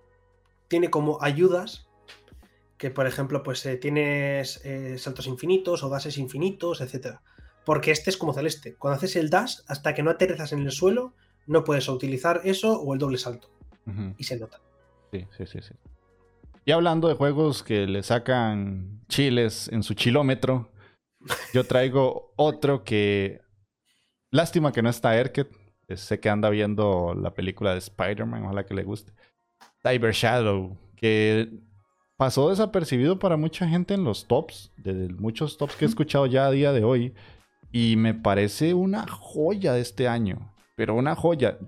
Tiene 0.68 0.90
como 0.90 1.22
ayudas 1.22 1.88
que 2.76 2.90
por 2.90 3.06
ejemplo 3.06 3.42
pues 3.42 3.64
eh, 3.64 3.78
tienes 3.78 4.62
eh, 4.66 4.98
saltos 4.98 5.26
infinitos 5.26 5.82
o 5.82 5.88
dashes 5.88 6.18
infinitos, 6.18 6.82
etc. 6.82 7.16
Porque 7.64 7.92
este 7.92 8.10
es 8.10 8.18
como 8.18 8.34
celeste. 8.34 8.74
Cuando 8.74 8.98
haces 8.98 9.16
el 9.16 9.30
dash, 9.30 9.60
hasta 9.68 9.94
que 9.94 10.02
no 10.02 10.10
aterrizas 10.10 10.52
en 10.52 10.60
el 10.60 10.70
suelo, 10.70 11.14
no 11.46 11.64
puedes 11.64 11.88
utilizar 11.88 12.42
eso 12.44 12.78
o 12.78 12.92
el 12.92 12.98
doble 12.98 13.16
salto. 13.16 13.48
Y 14.18 14.24
se 14.24 14.38
nota. 14.38 14.60
Sí, 15.10 15.26
sí, 15.34 15.46
sí, 15.46 15.60
sí. 15.62 15.74
Y 16.66 16.72
hablando 16.72 17.08
de 17.08 17.14
juegos 17.14 17.62
que 17.62 17.86
le 17.86 18.02
sacan 18.02 19.00
chiles 19.08 19.68
en 19.72 19.82
su 19.82 19.94
chilómetro, 19.94 20.70
yo 21.54 21.64
traigo 21.64 22.34
otro 22.36 22.84
que... 22.84 23.40
Lástima 24.30 24.72
que 24.72 24.82
no 24.82 24.90
está 24.90 25.16
Erket. 25.16 25.59
Sé 25.96 26.20
que 26.20 26.28
anda 26.28 26.50
viendo 26.50 27.14
la 27.14 27.34
película 27.34 27.72
de 27.72 27.78
Spider-Man, 27.78 28.44
ojalá 28.44 28.64
que 28.64 28.74
le 28.74 28.84
guste. 28.84 29.12
Cyber 29.82 30.12
Shadow, 30.12 30.76
que 30.96 31.50
pasó 32.16 32.50
desapercibido 32.50 33.18
para 33.18 33.36
mucha 33.36 33.66
gente 33.66 33.94
en 33.94 34.04
los 34.04 34.26
tops, 34.26 34.72
de 34.76 35.08
muchos 35.08 35.56
tops 35.56 35.76
que 35.76 35.84
he 35.84 35.88
escuchado 35.88 36.26
ya 36.26 36.46
a 36.46 36.50
día 36.50 36.72
de 36.72 36.84
hoy. 36.84 37.14
Y 37.72 37.96
me 37.96 38.14
parece 38.14 38.74
una 38.74 39.06
joya 39.06 39.72
de 39.72 39.80
este 39.80 40.08
año. 40.08 40.52
Pero 40.76 40.94
una 40.94 41.14
joya. 41.14 41.58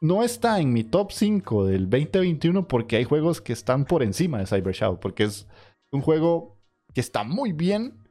No 0.00 0.22
está 0.22 0.60
en 0.60 0.72
mi 0.72 0.84
top 0.84 1.12
5 1.12 1.66
del 1.66 1.90
2021 1.90 2.68
porque 2.68 2.96
hay 2.96 3.04
juegos 3.04 3.40
que 3.40 3.52
están 3.52 3.84
por 3.84 4.02
encima 4.02 4.38
de 4.38 4.46
Cyber 4.46 4.74
Shadow. 4.74 5.00
Porque 5.00 5.24
es 5.24 5.48
un 5.90 6.02
juego 6.02 6.56
que 6.94 7.00
está 7.00 7.24
muy 7.24 7.52
bien, 7.52 8.03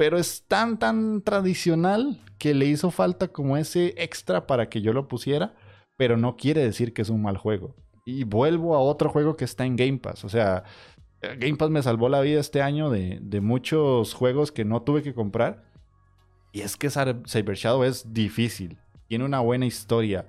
pero 0.00 0.16
es 0.16 0.46
tan, 0.48 0.78
tan 0.78 1.20
tradicional 1.20 2.22
que 2.38 2.54
le 2.54 2.64
hizo 2.64 2.90
falta 2.90 3.28
como 3.28 3.58
ese 3.58 3.92
extra 3.98 4.46
para 4.46 4.70
que 4.70 4.80
yo 4.80 4.94
lo 4.94 5.08
pusiera. 5.08 5.54
Pero 5.98 6.16
no 6.16 6.38
quiere 6.38 6.62
decir 6.62 6.94
que 6.94 7.02
es 7.02 7.10
un 7.10 7.20
mal 7.20 7.36
juego. 7.36 7.76
Y 8.06 8.24
vuelvo 8.24 8.74
a 8.74 8.80
otro 8.80 9.10
juego 9.10 9.36
que 9.36 9.44
está 9.44 9.66
en 9.66 9.76
Game 9.76 9.98
Pass. 9.98 10.24
O 10.24 10.30
sea, 10.30 10.64
Game 11.20 11.56
Pass 11.56 11.68
me 11.68 11.82
salvó 11.82 12.08
la 12.08 12.22
vida 12.22 12.40
este 12.40 12.62
año 12.62 12.88
de, 12.88 13.40
muchos 13.42 14.14
juegos 14.14 14.52
que 14.52 14.64
no 14.64 14.80
tuve 14.80 15.02
que 15.02 15.12
comprar. 15.12 15.64
Y 16.50 16.62
es 16.62 16.78
que 16.78 16.88
Cyber 16.88 17.56
Shadow 17.56 17.84
es 17.84 18.10
difícil. 18.14 18.78
Tiene 19.06 19.26
una 19.26 19.40
buena 19.40 19.66
historia. 19.66 20.26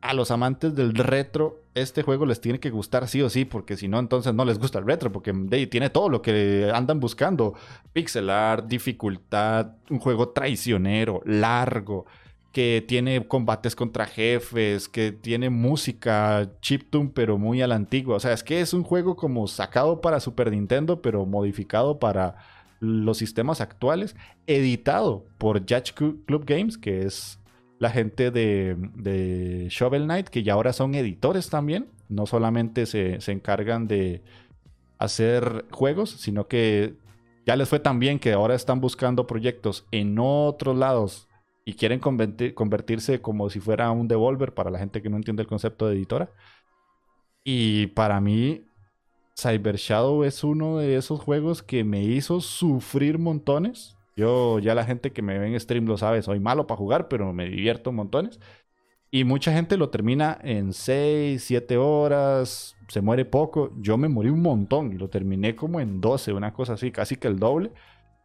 A 0.00 0.14
los 0.14 0.30
amantes 0.30 0.74
del 0.76 0.94
retro, 0.94 1.62
este 1.74 2.02
juego 2.02 2.24
les 2.24 2.40
tiene 2.40 2.60
que 2.60 2.70
gustar 2.70 3.08
sí 3.08 3.20
o 3.20 3.28
sí, 3.28 3.44
porque 3.44 3.76
si 3.76 3.88
no, 3.88 3.98
entonces 3.98 4.32
no 4.32 4.44
les 4.44 4.58
gusta 4.58 4.78
el 4.78 4.86
retro, 4.86 5.10
porque 5.10 5.32
tiene 5.70 5.90
todo 5.90 6.08
lo 6.08 6.22
que 6.22 6.70
andan 6.72 7.00
buscando. 7.00 7.54
Pixel 7.92 8.30
art, 8.30 8.66
dificultad, 8.66 9.72
un 9.90 9.98
juego 9.98 10.28
traicionero, 10.28 11.20
largo 11.24 12.06
que 12.52 12.84
tiene 12.86 13.26
combates 13.28 13.76
contra 13.76 14.06
jefes, 14.06 14.88
que 14.88 15.12
tiene 15.12 15.50
música 15.50 16.50
chiptune 16.60 17.10
pero 17.14 17.38
muy 17.38 17.62
a 17.62 17.66
la 17.66 17.74
antigua. 17.74 18.16
O 18.16 18.20
sea, 18.20 18.32
es 18.32 18.42
que 18.42 18.60
es 18.60 18.72
un 18.72 18.82
juego 18.82 19.16
como 19.16 19.46
sacado 19.46 20.00
para 20.00 20.18
Super 20.18 20.50
Nintendo 20.50 21.02
pero 21.02 21.26
modificado 21.26 21.98
para 21.98 22.36
los 22.80 23.18
sistemas 23.18 23.60
actuales, 23.60 24.16
editado 24.46 25.26
por 25.36 25.60
Judge 25.60 25.92
Club 25.94 26.44
Games, 26.46 26.78
que 26.78 27.02
es 27.02 27.37
la 27.78 27.90
gente 27.90 28.30
de, 28.30 29.66
Shovel 29.70 30.04
Knight, 30.04 30.28
que 30.28 30.42
ya 30.42 30.54
ahora 30.54 30.72
son 30.72 30.94
editores 30.94 31.50
también. 31.50 31.88
No 32.08 32.26
solamente 32.26 32.86
se, 32.86 33.20
se 33.20 33.32
encargan 33.32 33.86
de 33.86 34.22
hacer 34.98 35.66
juegos, 35.70 36.10
sino 36.10 36.48
que 36.48 36.94
ya 37.46 37.56
les 37.56 37.68
fue 37.68 37.80
tan 37.80 37.98
bien 37.98 38.18
que 38.18 38.32
ahora 38.32 38.54
están 38.54 38.80
buscando 38.80 39.26
proyectos 39.26 39.86
en 39.90 40.18
otros 40.18 40.76
lados 40.76 41.28
y 41.68 41.74
quieren 41.74 42.00
convertirse 42.00 43.20
como 43.20 43.50
si 43.50 43.60
fuera 43.60 43.90
un 43.90 44.08
devolver 44.08 44.54
para 44.54 44.70
la 44.70 44.78
gente 44.78 45.02
que 45.02 45.10
no 45.10 45.18
entiende 45.18 45.42
el 45.42 45.48
concepto 45.48 45.86
de 45.86 45.96
editora. 45.96 46.30
Y 47.44 47.88
para 47.88 48.22
mí, 48.22 48.64
Cyber 49.38 49.76
Shadow 49.76 50.24
es 50.24 50.42
uno 50.44 50.78
de 50.78 50.96
esos 50.96 51.20
juegos 51.20 51.62
que 51.62 51.84
me 51.84 52.02
hizo 52.02 52.40
sufrir 52.40 53.18
montones. 53.18 53.97
Yo, 54.18 54.58
ya 54.58 54.74
la 54.74 54.84
gente 54.84 55.12
que 55.12 55.22
me 55.22 55.38
ve 55.38 55.46
en 55.46 55.60
stream 55.60 55.86
lo 55.86 55.96
sabe, 55.96 56.22
soy 56.22 56.40
malo 56.40 56.66
para 56.66 56.76
jugar, 56.76 57.06
pero 57.06 57.32
me 57.32 57.48
divierto 57.48 57.92
montones. 57.92 58.40
Y 59.12 59.22
mucha 59.22 59.52
gente 59.52 59.76
lo 59.76 59.90
termina 59.90 60.36
en 60.42 60.72
6, 60.72 61.40
7 61.40 61.76
horas, 61.76 62.76
se 62.88 63.00
muere 63.00 63.24
poco. 63.24 63.70
Yo 63.76 63.96
me 63.96 64.08
morí 64.08 64.30
un 64.30 64.42
montón 64.42 64.92
y 64.92 64.98
lo 64.98 65.08
terminé 65.08 65.54
como 65.54 65.78
en 65.78 66.00
12, 66.00 66.32
una 66.32 66.52
cosa 66.52 66.72
así, 66.72 66.90
casi 66.90 67.14
que 67.14 67.28
el 67.28 67.38
doble. 67.38 67.70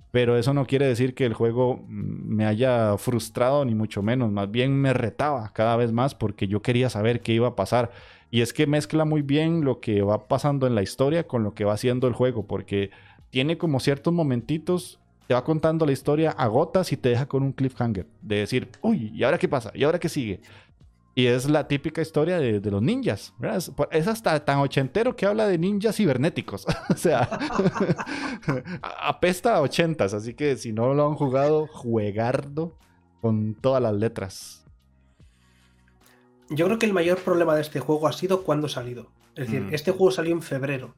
Pero 0.09 0.35
eso 0.35 0.51
no 0.55 0.65
quiere 0.65 0.87
decir 0.87 1.13
que 1.13 1.25
el 1.25 1.35
juego 1.35 1.85
me 1.87 2.47
haya 2.47 2.97
frustrado, 2.97 3.63
ni 3.63 3.75
mucho 3.75 4.01
menos. 4.01 4.31
Más 4.31 4.49
bien 4.49 4.73
me 4.81 4.93
retaba 4.93 5.51
cada 5.53 5.75
vez 5.77 5.91
más 5.91 6.15
porque 6.15 6.47
yo 6.47 6.63
quería 6.63 6.89
saber 6.89 7.21
qué 7.21 7.33
iba 7.33 7.49
a 7.49 7.55
pasar. 7.55 7.91
Y 8.31 8.41
es 8.41 8.51
que 8.51 8.65
mezcla 8.65 9.05
muy 9.05 9.21
bien 9.21 9.63
lo 9.63 9.79
que 9.79 10.01
va 10.01 10.27
pasando 10.27 10.65
en 10.65 10.73
la 10.73 10.81
historia 10.81 11.27
con 11.27 11.43
lo 11.43 11.53
que 11.53 11.65
va 11.65 11.73
haciendo 11.73 12.07
el 12.07 12.13
juego. 12.13 12.47
Porque 12.47 12.89
tiene 13.29 13.59
como 13.59 13.79
ciertos 13.79 14.11
momentitos, 14.11 14.99
te 15.27 15.33
va 15.33 15.43
contando 15.43 15.85
la 15.85 15.91
historia 15.91 16.31
a 16.31 16.47
gotas 16.47 16.91
y 16.91 16.97
te 16.97 17.09
deja 17.09 17.25
con 17.25 17.43
un 17.43 17.53
cliffhanger. 17.53 18.07
De 18.21 18.37
decir, 18.37 18.69
uy, 18.81 19.11
¿y 19.13 19.23
ahora 19.23 19.37
qué 19.37 19.47
pasa? 19.47 19.71
¿Y 19.73 19.83
ahora 19.83 19.99
qué 19.99 20.09
sigue? 20.09 20.41
Y 21.15 21.27
es 21.27 21.47
la 21.47 21.67
típica 21.67 22.01
historia 22.01 22.39
de, 22.39 22.59
los 22.71 22.81
ninjas. 22.81 23.33
Es, 23.91 24.07
hasta 24.07 24.43
tan 24.43 24.59
ochentero 24.59 25.15
que 25.15 25.27
habla 25.27 25.47
de 25.47 25.59
ninjas 25.59 25.95
cibernéticos. 25.95 26.65
o 26.89 26.97
sea, 26.97 27.21
apesta 28.81 29.55
a 29.55 29.61
ochentas. 29.61 30.13
Así 30.13 30.33
que 30.33 30.57
si 30.57 30.73
no 30.73 30.93
lo 30.93 31.07
han 31.07 31.15
jugado, 31.15 31.67
juegardo 31.67 32.75
con 33.21 33.53
todas 33.53 33.81
las 33.81 33.93
letras. 33.93 34.65
Yo 36.49 36.65
creo 36.65 36.79
que 36.79 36.87
el 36.87 36.93
mayor 36.93 37.19
problema 37.19 37.55
de 37.55 37.61
este 37.61 37.79
juego 37.79 38.07
ha 38.07 38.13
sido 38.13 38.43
cuando 38.43 38.67
ha 38.67 38.69
salido. 38.69 39.11
Es 39.35 39.45
decir, 39.45 39.61
mm. 39.61 39.73
este 39.73 39.91
juego 39.91 40.11
salió 40.11 40.33
en 40.33 40.41
febrero. 40.41 40.95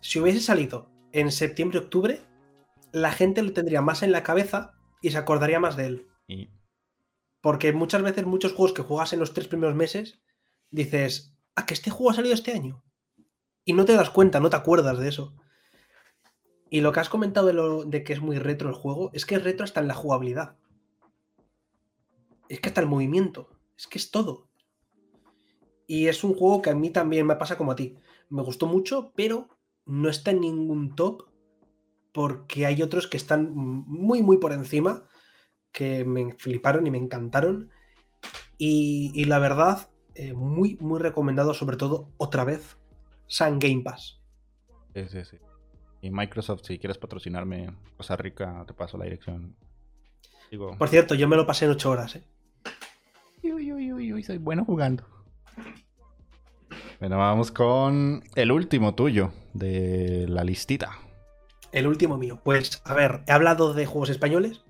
Si 0.00 0.18
hubiese 0.18 0.40
salido 0.40 0.88
en 1.12 1.30
septiembre-octubre, 1.30 2.20
la 2.92 3.12
gente 3.12 3.42
lo 3.42 3.52
tendría 3.52 3.82
más 3.82 4.02
en 4.02 4.12
la 4.12 4.22
cabeza 4.22 4.72
y 5.00 5.10
se 5.10 5.18
acordaría 5.18 5.60
más 5.60 5.76
de 5.76 5.86
él. 5.86 6.08
Y 6.26 6.50
porque 7.40 7.72
muchas 7.72 8.02
veces 8.02 8.26
muchos 8.26 8.52
juegos 8.52 8.72
que 8.72 8.82
juegas 8.82 9.12
en 9.12 9.20
los 9.20 9.32
tres 9.32 9.48
primeros 9.48 9.74
meses, 9.74 10.20
dices, 10.70 11.34
¿a 11.54 11.62
ah, 11.62 11.66
que 11.66 11.74
este 11.74 11.90
juego 11.90 12.10
ha 12.10 12.14
salido 12.14 12.34
este 12.34 12.52
año? 12.52 12.82
Y 13.64 13.72
no 13.72 13.84
te 13.84 13.94
das 13.94 14.10
cuenta, 14.10 14.40
no 14.40 14.50
te 14.50 14.56
acuerdas 14.56 14.98
de 14.98 15.08
eso. 15.08 15.34
Y 16.70 16.82
lo 16.82 16.92
que 16.92 17.00
has 17.00 17.08
comentado 17.08 17.46
de, 17.46 17.52
lo, 17.52 17.84
de 17.84 18.04
que 18.04 18.12
es 18.12 18.20
muy 18.20 18.38
retro 18.38 18.68
el 18.68 18.74
juego, 18.74 19.10
es 19.12 19.26
que 19.26 19.36
es 19.36 19.44
retro 19.44 19.64
hasta 19.64 19.80
en 19.80 19.88
la 19.88 19.94
jugabilidad. 19.94 20.56
Es 22.48 22.60
que 22.60 22.68
hasta 22.68 22.80
el 22.80 22.86
movimiento. 22.86 23.48
Es 23.76 23.86
que 23.86 23.98
es 23.98 24.10
todo. 24.10 24.48
Y 25.86 26.08
es 26.08 26.22
un 26.22 26.34
juego 26.34 26.62
que 26.62 26.70
a 26.70 26.74
mí 26.74 26.90
también 26.90 27.26
me 27.26 27.36
pasa 27.36 27.56
como 27.56 27.72
a 27.72 27.76
ti. 27.76 27.96
Me 28.28 28.42
gustó 28.42 28.66
mucho, 28.66 29.12
pero 29.16 29.48
no 29.86 30.08
está 30.08 30.30
en 30.30 30.42
ningún 30.42 30.94
top 30.94 31.29
porque 32.12 32.66
hay 32.66 32.82
otros 32.82 33.06
que 33.06 33.16
están 33.16 33.52
muy, 33.54 34.22
muy 34.22 34.38
por 34.38 34.52
encima, 34.52 35.04
que 35.72 36.04
me 36.04 36.34
fliparon 36.34 36.86
y 36.86 36.90
me 36.90 36.98
encantaron. 36.98 37.70
Y, 38.58 39.24
la 39.24 39.38
verdad, 39.38 39.88
eh, 40.14 40.34
muy, 40.34 40.76
muy 40.80 41.00
recomendado, 41.00 41.54
sobre 41.54 41.76
todo 41.76 42.10
otra 42.18 42.44
vez, 42.44 42.76
San 43.26 43.58
Game 43.58 43.82
Pass. 43.82 44.20
Sí, 44.94 45.08
sí, 45.08 45.24
sí. 45.24 45.36
Y 46.02 46.10
Microsoft, 46.10 46.62
si 46.64 46.78
quieres 46.78 46.98
patrocinarme 46.98 47.70
Costa 47.96 48.16
Rica, 48.16 48.64
te 48.66 48.74
paso 48.74 48.98
la 48.98 49.04
dirección. 49.04 49.56
Por 50.78 50.88
cierto, 50.88 51.14
yo 51.14 51.28
me 51.28 51.36
lo 51.36 51.46
pasé 51.46 51.66
en 51.66 51.70
8 51.72 51.90
horas, 51.90 52.16
¿eh? 52.16 52.24
Uy, 53.42 53.72
uy, 53.72 53.92
uy, 53.92 54.12
uy, 54.12 54.22
soy 54.22 54.38
bueno 54.38 54.64
jugando. 54.64 55.04
Bueno, 56.98 57.16
vamos 57.16 57.50
con 57.50 58.22
el 58.34 58.52
último 58.52 58.94
tuyo 58.94 59.32
de 59.54 60.26
la 60.28 60.44
listita. 60.44 60.98
El 61.72 61.86
último 61.86 62.16
mío. 62.16 62.40
Pues, 62.42 62.80
a 62.84 62.94
ver, 62.94 63.22
he 63.26 63.32
hablado 63.32 63.74
de 63.74 63.86
juegos 63.86 64.10
españoles. 64.10 64.62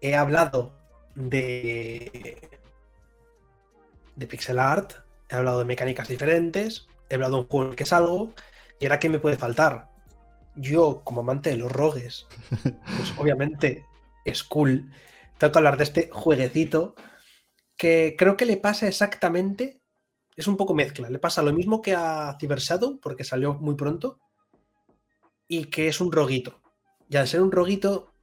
He 0.00 0.14
hablado 0.14 0.72
de. 1.14 2.50
de 4.16 4.26
pixel 4.26 4.58
art. 4.58 4.92
He 5.28 5.34
hablado 5.34 5.60
de 5.60 5.64
mecánicas 5.64 6.08
diferentes. 6.08 6.86
He 7.08 7.14
hablado 7.14 7.36
de 7.36 7.42
un 7.42 7.48
juego 7.48 7.74
que 7.74 7.84
es 7.84 7.92
algo. 7.92 8.34
¿Y 8.78 8.86
ahora 8.86 8.98
qué 8.98 9.08
me 9.08 9.18
puede 9.18 9.36
faltar? 9.36 9.90
Yo, 10.54 11.02
como 11.04 11.22
amante 11.22 11.50
de 11.50 11.56
los 11.56 11.72
rogues, 11.72 12.26
pues 12.62 13.14
obviamente 13.16 13.86
es 14.24 14.44
cool. 14.44 14.92
Tengo 15.38 15.52
que 15.52 15.58
hablar 15.58 15.78
de 15.78 15.84
este 15.84 16.10
jueguecito 16.12 16.94
que 17.76 18.16
creo 18.18 18.36
que 18.36 18.44
le 18.44 18.58
pasa 18.58 18.86
exactamente. 18.86 19.80
Es 20.36 20.46
un 20.46 20.56
poco 20.56 20.74
mezcla. 20.74 21.08
Le 21.10 21.18
pasa 21.18 21.42
lo 21.42 21.52
mismo 21.52 21.80
que 21.80 21.94
a 21.94 22.36
Cyber 22.38 22.58
Shadow, 22.58 22.98
porque 23.00 23.24
salió 23.24 23.54
muy 23.54 23.74
pronto 23.74 24.18
y 25.52 25.66
que 25.66 25.86
es 25.86 26.00
un 26.00 26.10
roguito. 26.10 26.62
Y 27.10 27.18
al 27.18 27.28
ser 27.28 27.42
un 27.42 27.52
roguito, 27.52 28.14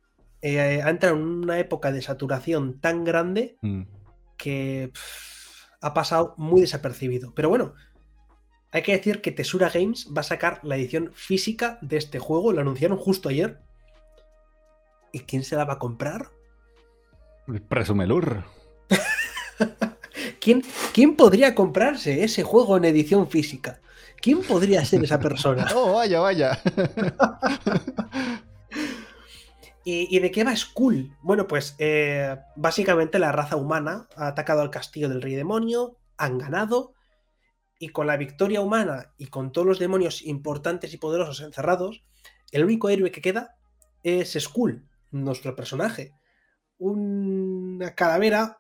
eh, 0.42 0.82
ha 0.82 0.90
entrado 0.90 1.16
en 1.16 1.22
una 1.22 1.60
época 1.60 1.92
de 1.92 2.02
saturación 2.02 2.80
tan 2.80 3.04
grande 3.04 3.56
mm. 3.62 3.84
que 4.36 4.92
ha 5.80 5.94
pasado 5.94 6.34
muy 6.38 6.62
desapercibido. 6.62 7.36
Pero 7.36 7.50
bueno, 7.50 7.76
hay 8.72 8.82
que 8.82 8.94
decir 8.94 9.22
que 9.22 9.32
Tesura 9.32 9.70
Games 9.70 10.08
va 10.12 10.22
a 10.22 10.24
sacar 10.24 10.60
la 10.64 10.76
edición 10.76 11.12
física 11.14 11.78
de 11.84 11.98
este 11.98 12.18
juego. 12.18 12.52
Lo 12.52 12.62
anunciaron 12.62 12.98
justo 12.98 13.30
ayer. 13.30 13.60
¿Y 15.12 15.20
quién 15.20 15.44
se 15.44 15.56
la 15.56 15.66
va 15.66 15.74
a 15.74 15.80
comprar? 15.80 16.32
Presumelur. 17.68 18.44
¿Quién, 20.42 20.64
¿Quién 20.94 21.16
podría 21.16 21.54
comprarse 21.54 22.24
ese 22.24 22.42
juego 22.42 22.76
en 22.78 22.86
edición 22.86 23.30
física? 23.30 23.82
¿Quién 24.22 24.42
podría 24.44 24.84
ser 24.86 25.04
esa 25.04 25.20
persona? 25.20 25.68
oh, 25.76 25.94
vaya, 25.94 26.20
vaya. 26.20 26.60
¿Y, 29.86 30.20
de 30.20 30.30
qué 30.30 30.44
va 30.44 30.56
Skull? 30.56 31.18
Bueno, 31.22 31.48
pues 31.48 31.76
eh, 31.80 32.38
básicamente 32.56 33.18
la 33.18 33.32
raza 33.32 33.56
humana 33.56 34.08
ha 34.16 34.28
atacado 34.28 34.62
al 34.62 34.70
castillo 34.70 35.10
del 35.10 35.22
rey 35.22 35.34
demonio, 35.34 35.98
han 36.16 36.38
ganado, 36.38 36.94
y 37.80 37.90
con 37.90 38.06
la 38.06 38.16
victoria 38.16 38.62
humana 38.62 39.14
y 39.18 39.28
con 39.28 39.52
todos 39.52 39.66
los 39.66 39.80
demonios 39.80 40.22
importantes 40.22 40.94
y 40.94 40.98
poderosos 40.98 41.42
encerrados, 41.42 42.04
el 42.52 42.66
único 42.66 42.90
héroe 42.90 43.12
que 43.12 43.22
queda 43.22 43.56
es 44.04 44.38
Skull, 44.40 44.88
nuestro 45.10 45.56
personaje. 45.56 46.14
Una 46.78 47.96
calavera, 47.96 48.60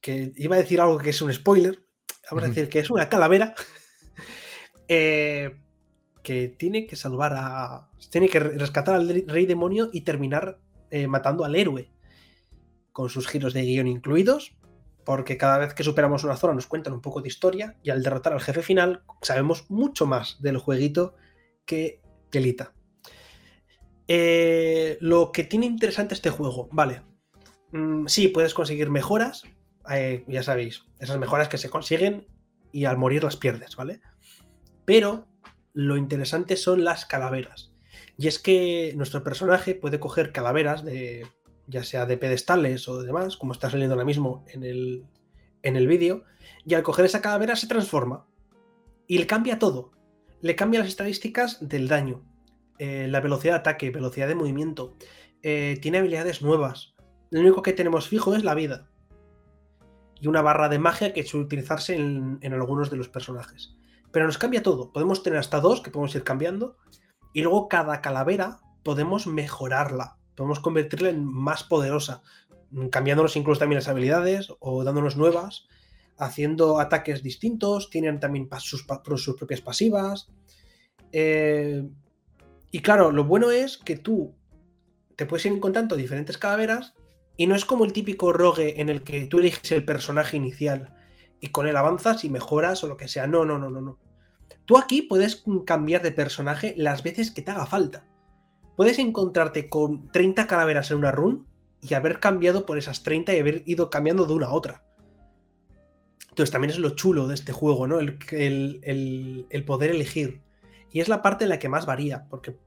que 0.00 0.32
iba 0.34 0.56
a 0.56 0.60
decir 0.60 0.80
algo 0.80 0.98
que 0.98 1.10
es 1.10 1.22
un 1.22 1.32
spoiler, 1.32 1.86
vamos 2.28 2.44
a 2.44 2.48
decir 2.48 2.68
que 2.68 2.80
es 2.80 2.90
una 2.90 3.08
calavera 3.08 3.54
eh, 4.88 5.56
que 6.22 6.48
tiene 6.48 6.86
que 6.86 6.96
salvar 6.96 7.34
a. 7.36 7.88
Tiene 8.10 8.28
que 8.28 8.40
rescatar 8.40 8.94
al 8.94 9.24
rey 9.26 9.46
demonio 9.46 9.90
y 9.92 10.02
terminar 10.02 10.58
eh, 10.90 11.06
matando 11.06 11.44
al 11.44 11.56
héroe. 11.56 11.90
Con 12.92 13.10
sus 13.10 13.28
giros 13.28 13.52
de 13.52 13.62
guion 13.62 13.86
incluidos. 13.86 14.56
Porque 15.04 15.36
cada 15.36 15.58
vez 15.58 15.74
que 15.74 15.84
superamos 15.84 16.24
una 16.24 16.36
zona 16.36 16.54
nos 16.54 16.66
cuentan 16.66 16.92
un 16.92 17.00
poco 17.00 17.20
de 17.20 17.28
historia. 17.28 17.76
Y 17.82 17.90
al 17.90 18.02
derrotar 18.02 18.32
al 18.32 18.40
jefe 18.40 18.62
final, 18.62 19.02
sabemos 19.22 19.70
mucho 19.70 20.06
más 20.06 20.42
del 20.42 20.58
jueguito 20.58 21.14
que 21.64 22.00
Telita. 22.30 22.72
Eh, 24.08 24.98
lo 25.00 25.32
que 25.32 25.44
tiene 25.44 25.66
interesante 25.66 26.14
este 26.14 26.30
juego, 26.30 26.68
vale. 26.72 27.02
Mm, 27.72 28.06
sí, 28.06 28.28
puedes 28.28 28.54
conseguir 28.54 28.90
mejoras. 28.90 29.42
ya 30.26 30.42
sabéis, 30.42 30.84
esas 30.98 31.18
mejoras 31.18 31.48
que 31.48 31.58
se 31.58 31.70
consiguen 31.70 32.26
y 32.72 32.86
al 32.86 32.98
morir 32.98 33.22
las 33.22 33.36
pierdes, 33.36 33.76
¿vale? 33.76 34.00
Pero 34.86 35.26
lo 35.74 35.98
interesante 35.98 36.56
son 36.56 36.84
las 36.84 37.04
calaveras. 37.04 37.70
Y 38.16 38.28
es 38.28 38.38
que 38.38 38.94
nuestro 38.96 39.22
personaje 39.22 39.74
puede 39.74 40.00
coger 40.00 40.32
calaveras 40.32 40.82
de 40.82 41.26
ya 41.66 41.82
sea 41.82 42.06
de 42.06 42.16
pedestales 42.16 42.88
o 42.88 43.02
demás, 43.02 43.36
como 43.36 43.52
está 43.52 43.68
saliendo 43.68 43.94
ahora 43.94 44.04
mismo 44.04 44.44
en 44.48 44.62
el, 44.62 45.04
en 45.62 45.76
el 45.76 45.86
vídeo, 45.86 46.22
y 46.64 46.74
al 46.74 46.82
coger 46.82 47.04
esa 47.04 47.20
calavera 47.20 47.56
se 47.56 47.66
transforma. 47.66 48.26
Y 49.06 49.18
le 49.18 49.26
cambia 49.26 49.58
todo. 49.58 49.92
Le 50.40 50.56
cambia 50.56 50.80
las 50.80 50.88
estadísticas 50.88 51.58
del 51.60 51.88
daño, 51.88 52.22
eh, 52.78 53.08
la 53.08 53.20
velocidad 53.20 53.54
de 53.54 53.58
ataque, 53.60 53.90
velocidad 53.90 54.28
de 54.28 54.34
movimiento. 54.34 54.96
Eh, 55.42 55.78
tiene 55.82 55.98
habilidades 55.98 56.42
nuevas. 56.42 56.94
Lo 57.30 57.40
único 57.40 57.62
que 57.62 57.72
tenemos 57.72 58.08
fijo 58.08 58.34
es 58.34 58.44
la 58.44 58.54
vida. 58.54 58.88
Y 60.20 60.28
una 60.28 60.42
barra 60.42 60.68
de 60.68 60.78
magia 60.78 61.12
que 61.12 61.24
suele 61.24 61.46
utilizarse 61.46 61.94
en 61.94 62.52
algunos 62.52 62.90
de 62.90 62.96
los 62.96 63.08
personajes. 63.08 63.76
Pero 64.16 64.24
nos 64.24 64.38
cambia 64.38 64.62
todo. 64.62 64.94
Podemos 64.94 65.22
tener 65.22 65.38
hasta 65.38 65.60
dos 65.60 65.82
que 65.82 65.90
podemos 65.90 66.14
ir 66.14 66.24
cambiando. 66.24 66.78
Y 67.34 67.42
luego 67.42 67.68
cada 67.68 68.00
calavera 68.00 68.60
podemos 68.82 69.26
mejorarla. 69.26 70.16
Podemos 70.34 70.58
convertirla 70.58 71.10
en 71.10 71.22
más 71.22 71.64
poderosa. 71.64 72.22
Cambiándonos 72.90 73.36
incluso 73.36 73.58
también 73.58 73.76
las 73.76 73.88
habilidades 73.88 74.48
o 74.58 74.84
dándonos 74.84 75.18
nuevas. 75.18 75.66
Haciendo 76.16 76.80
ataques 76.80 77.22
distintos. 77.22 77.90
Tienen 77.90 78.18
también 78.18 78.48
sus, 78.58 78.86
propias 78.86 79.60
pasivas. 79.60 80.30
Eh, 81.12 81.86
y 82.70 82.78
claro, 82.80 83.12
lo 83.12 83.24
bueno 83.24 83.50
es 83.50 83.76
que 83.76 83.98
tú 83.98 84.34
te 85.14 85.26
puedes 85.26 85.44
ir 85.44 85.52
encontrando 85.52 85.94
diferentes 85.94 86.38
calaveras. 86.38 86.94
Y 87.36 87.48
no 87.48 87.54
es 87.54 87.66
como 87.66 87.84
el 87.84 87.92
típico 87.92 88.32
rogue 88.32 88.80
en 88.80 88.88
el 88.88 89.02
que 89.02 89.26
tú 89.26 89.40
eliges 89.40 89.72
el 89.72 89.84
personaje 89.84 90.38
inicial 90.38 90.94
y 91.38 91.48
con 91.48 91.66
él 91.66 91.76
avanzas 91.76 92.24
y 92.24 92.30
mejoras 92.30 92.82
o 92.82 92.88
lo 92.88 92.96
que 92.96 93.08
sea. 93.08 93.26
No, 93.26 93.44
no, 93.44 93.58
no, 93.58 93.68
no, 93.68 93.82
no. 93.82 94.05
Tú 94.66 94.76
aquí 94.76 95.02
puedes 95.02 95.44
cambiar 95.64 96.02
de 96.02 96.10
personaje 96.10 96.74
las 96.76 97.02
veces 97.02 97.30
que 97.30 97.40
te 97.40 97.52
haga 97.52 97.66
falta. 97.66 98.04
Puedes 98.76 98.98
encontrarte 98.98 99.68
con 99.68 100.10
30 100.10 100.46
calaveras 100.46 100.90
en 100.90 100.98
una 100.98 101.12
run 101.12 101.46
y 101.80 101.94
haber 101.94 102.18
cambiado 102.20 102.66
por 102.66 102.76
esas 102.76 103.02
30 103.04 103.34
y 103.34 103.38
haber 103.38 103.62
ido 103.66 103.90
cambiando 103.90 104.26
de 104.26 104.34
una 104.34 104.46
a 104.46 104.52
otra. 104.52 104.82
Entonces 106.28 106.50
también 106.50 106.70
es 106.70 106.78
lo 106.78 106.90
chulo 106.90 107.28
de 107.28 107.34
este 107.34 107.52
juego, 107.52 107.86
¿no? 107.86 108.00
El, 108.00 108.18
el, 109.50 109.64
poder 109.64 109.92
elegir. 109.92 110.42
Y 110.92 111.00
es 111.00 111.08
la 111.08 111.22
parte 111.22 111.44
en 111.44 111.50
la 111.50 111.58
que 111.58 111.68
más 111.68 111.86
varía, 111.86 112.26
porque 112.28 112.58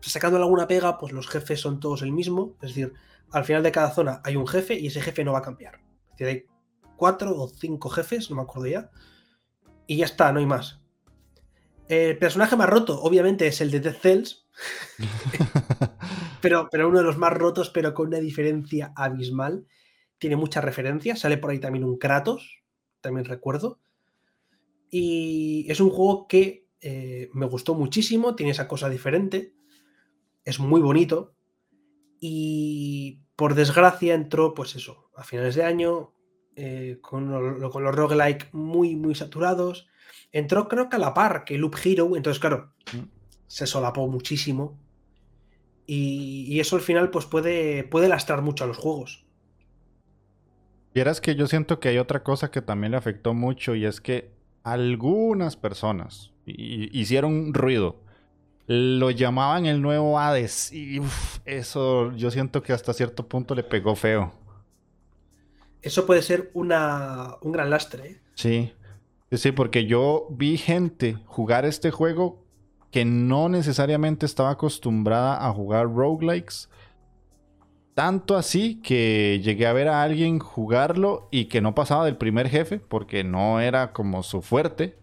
sacando 0.00 0.36
alguna 0.36 0.66
pega, 0.66 0.98
pues 0.98 1.12
los 1.12 1.28
jefes 1.28 1.60
son 1.60 1.80
todos 1.80 2.02
el 2.02 2.12
mismo. 2.12 2.56
Es 2.60 2.70
decir, 2.70 2.92
al 3.30 3.44
final 3.44 3.62
de 3.62 3.72
cada 3.72 3.92
zona 3.92 4.20
hay 4.24 4.36
un 4.36 4.46
jefe 4.46 4.74
y 4.74 4.88
ese 4.88 5.00
jefe 5.00 5.24
no 5.24 5.32
va 5.32 5.38
a 5.38 5.42
cambiar. 5.42 5.76
Es 6.10 6.18
decir, 6.18 6.26
hay 6.26 6.46
cuatro 6.96 7.40
o 7.40 7.48
cinco 7.48 7.88
jefes, 7.88 8.28
no 8.28 8.36
me 8.36 8.42
acuerdo 8.42 8.66
ya. 8.66 8.90
Y 9.86 9.96
ya 9.96 10.04
está, 10.04 10.32
no 10.32 10.40
hay 10.40 10.46
más. 10.46 10.80
El 11.88 12.18
personaje 12.18 12.56
más 12.56 12.68
roto, 12.68 13.00
obviamente, 13.00 13.46
es 13.46 13.60
el 13.60 13.70
de 13.70 13.80
Death 13.80 14.00
Cells. 14.00 14.46
pero, 16.42 16.68
pero 16.70 16.88
uno 16.88 16.98
de 16.98 17.04
los 17.04 17.16
más 17.16 17.32
rotos, 17.32 17.70
pero 17.70 17.94
con 17.94 18.08
una 18.08 18.18
diferencia 18.18 18.92
abismal. 18.94 19.66
Tiene 20.18 20.36
muchas 20.36 20.64
referencias. 20.64 21.20
Sale 21.20 21.38
por 21.38 21.50
ahí 21.50 21.60
también 21.60 21.84
un 21.84 21.96
Kratos, 21.96 22.62
también 23.00 23.24
recuerdo. 23.24 23.78
Y 24.90 25.66
es 25.70 25.80
un 25.80 25.90
juego 25.90 26.26
que 26.26 26.66
eh, 26.80 27.30
me 27.32 27.46
gustó 27.46 27.74
muchísimo. 27.74 28.34
Tiene 28.34 28.52
esa 28.52 28.68
cosa 28.68 28.88
diferente. 28.88 29.54
Es 30.44 30.58
muy 30.60 30.80
bonito. 30.80 31.34
Y 32.20 33.20
por 33.36 33.54
desgracia 33.54 34.14
entró, 34.14 34.52
pues 34.54 34.74
eso, 34.74 35.10
a 35.14 35.22
finales 35.22 35.54
de 35.54 35.62
año, 35.62 36.12
eh, 36.60 36.98
con, 37.00 37.60
con, 37.70 37.84
los 37.84 37.94
roguelike 37.94 38.48
muy, 38.52 38.96
muy 38.96 39.14
saturados. 39.14 39.86
Entró 40.32 40.66
creo 40.66 40.88
que 40.88 40.96
a 40.96 40.98
la 40.98 41.14
par 41.14 41.44
que 41.44 41.56
Loop 41.56 41.76
Hero, 41.84 42.16
entonces 42.16 42.40
claro, 42.40 42.72
mm. 42.92 43.06
se 43.46 43.66
solapó 43.66 44.08
muchísimo. 44.08 44.76
Y, 45.86 46.58
eso 46.58 46.74
al 46.74 46.82
final 46.82 47.10
pues 47.10 47.26
puede, 47.26 47.84
puede 47.84 48.08
lastrar 48.08 48.42
mucho 48.42 48.64
a 48.64 48.66
los 48.66 48.76
juegos. 48.76 49.24
Vieras 50.92 51.20
que 51.20 51.36
yo 51.36 51.46
siento 51.46 51.78
que 51.78 51.90
hay 51.90 51.98
otra 51.98 52.24
cosa 52.24 52.50
que 52.50 52.60
también 52.60 52.90
le 52.90 52.98
afectó 52.98 53.34
mucho 53.34 53.76
y 53.76 53.86
es 53.86 54.00
que 54.00 54.32
algunas 54.64 55.56
personas 55.56 56.32
hicieron 56.44 57.54
ruido 57.54 58.00
lo 58.66 59.10
llamaban 59.10 59.66
el 59.66 59.80
nuevo 59.80 60.18
Hades. 60.18 60.72
Y 60.72 61.00
uf, 61.00 61.38
eso 61.46 62.12
yo 62.16 62.30
siento 62.30 62.62
que 62.62 62.72
hasta 62.72 62.92
cierto 62.92 63.26
punto 63.26 63.54
le 63.54 63.62
pegó 63.62 63.96
feo. 63.96 64.32
Eso 65.82 66.06
puede 66.06 66.22
ser 66.22 66.50
una, 66.54 67.36
un 67.42 67.52
gran 67.52 67.70
lastre. 67.70 68.10
¿eh? 68.10 68.20
Sí. 68.34 68.72
Sí, 69.30 69.52
porque 69.52 69.84
yo 69.86 70.26
vi 70.30 70.56
gente 70.56 71.18
jugar 71.26 71.66
este 71.66 71.90
juego 71.90 72.44
que 72.90 73.04
no 73.04 73.48
necesariamente 73.48 74.24
estaba 74.24 74.50
acostumbrada 74.50 75.46
a 75.46 75.52
jugar 75.52 75.92
roguelikes. 75.92 76.68
Tanto 77.94 78.36
así 78.36 78.80
que 78.80 79.40
llegué 79.42 79.66
a 79.66 79.72
ver 79.72 79.88
a 79.88 80.02
alguien 80.02 80.38
jugarlo 80.38 81.28
y 81.30 81.46
que 81.46 81.60
no 81.60 81.74
pasaba 81.74 82.04
del 82.04 82.16
primer 82.16 82.48
jefe 82.48 82.78
porque 82.78 83.24
no 83.24 83.60
era 83.60 83.92
como 83.92 84.22
su 84.22 84.40
fuerte. 84.40 84.96